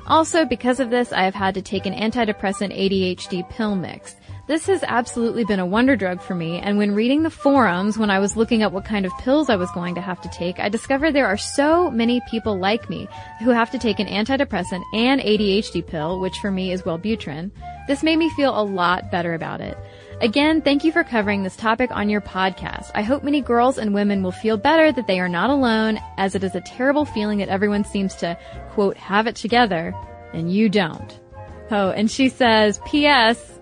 Also, 0.07 0.45
because 0.45 0.79
of 0.79 0.89
this, 0.89 1.13
I 1.13 1.23
have 1.23 1.35
had 1.35 1.53
to 1.55 1.61
take 1.61 1.85
an 1.85 1.93
antidepressant 1.93 2.75
ADHD 2.75 3.47
pill 3.49 3.75
mix. 3.75 4.15
This 4.47 4.65
has 4.65 4.83
absolutely 4.83 5.45
been 5.45 5.59
a 5.59 5.65
wonder 5.65 5.95
drug 5.95 6.21
for 6.21 6.35
me, 6.35 6.59
and 6.59 6.77
when 6.77 6.95
reading 6.95 7.23
the 7.23 7.29
forums, 7.29 7.97
when 7.97 8.09
I 8.09 8.19
was 8.19 8.35
looking 8.35 8.63
up 8.63 8.73
what 8.73 8.83
kind 8.83 9.05
of 9.05 9.17
pills 9.19 9.49
I 9.49 9.55
was 9.55 9.71
going 9.71 9.95
to 9.95 10.01
have 10.01 10.19
to 10.21 10.29
take, 10.29 10.59
I 10.59 10.67
discovered 10.67 11.13
there 11.13 11.27
are 11.27 11.37
so 11.37 11.91
many 11.91 12.21
people 12.29 12.57
like 12.57 12.89
me 12.89 13.07
who 13.43 13.51
have 13.51 13.71
to 13.71 13.79
take 13.79 13.99
an 13.99 14.07
antidepressant 14.07 14.83
and 14.93 15.21
ADHD 15.21 15.85
pill, 15.85 16.19
which 16.19 16.37
for 16.39 16.51
me 16.51 16.71
is 16.71 16.81
Wellbutrin. 16.81 17.51
This 17.87 18.03
made 18.03 18.17
me 18.17 18.29
feel 18.31 18.59
a 18.59 18.63
lot 18.63 19.11
better 19.11 19.35
about 19.35 19.61
it. 19.61 19.77
Again, 20.21 20.61
thank 20.61 20.83
you 20.83 20.91
for 20.91 21.03
covering 21.03 21.41
this 21.41 21.55
topic 21.55 21.89
on 21.89 22.07
your 22.07 22.21
podcast. 22.21 22.91
I 22.93 23.01
hope 23.01 23.23
many 23.23 23.41
girls 23.41 23.79
and 23.79 23.91
women 23.91 24.21
will 24.21 24.31
feel 24.31 24.55
better 24.55 24.91
that 24.91 25.07
they 25.07 25.19
are 25.19 25.27
not 25.27 25.49
alone, 25.49 25.99
as 26.15 26.35
it 26.35 26.43
is 26.43 26.53
a 26.53 26.61
terrible 26.61 27.05
feeling 27.05 27.39
that 27.39 27.49
everyone 27.49 27.83
seems 27.83 28.13
to, 28.17 28.37
quote, 28.69 28.97
have 28.97 29.25
it 29.25 29.35
together, 29.35 29.95
and 30.31 30.53
you 30.53 30.69
don't. 30.69 31.19
Oh, 31.71 31.89
and 31.89 32.09
she 32.09 32.29
says, 32.29 32.79
P.S. 32.85 33.59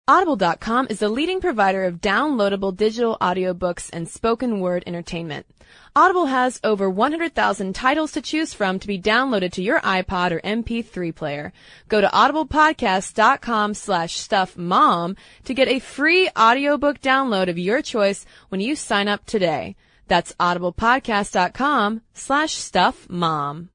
Audible.com 0.07 0.85
is 0.91 0.99
the 0.99 1.09
leading 1.09 1.41
provider 1.41 1.83
of 1.83 1.99
downloadable 1.99 2.75
digital 2.75 3.17
audiobooks 3.19 3.89
and 3.91 4.07
spoken 4.07 4.59
word 4.59 4.83
entertainment. 4.85 5.47
Audible 5.95 6.27
has 6.27 6.59
over 6.63 6.87
100,000 6.87 7.73
titles 7.73 8.11
to 8.11 8.21
choose 8.21 8.53
from 8.53 8.77
to 8.77 8.85
be 8.85 9.01
downloaded 9.01 9.51
to 9.53 9.63
your 9.63 9.79
iPod 9.79 10.29
or 10.29 10.39
MP3 10.41 11.15
player. 11.15 11.51
Go 11.89 12.01
to 12.01 12.07
audiblepodcast.com 12.07 13.73
slash 13.73 14.15
stuffmom 14.19 15.17
to 15.43 15.53
get 15.55 15.67
a 15.69 15.79
free 15.79 16.29
audiobook 16.37 17.01
download 17.01 17.49
of 17.49 17.57
your 17.57 17.81
choice 17.81 18.27
when 18.49 18.61
you 18.61 18.75
sign 18.75 19.07
up 19.07 19.25
today. 19.25 19.75
That's 20.07 20.33
audiblepodcast.com 20.33 22.01
slash 22.13 22.53
stuffmom. 22.53 23.69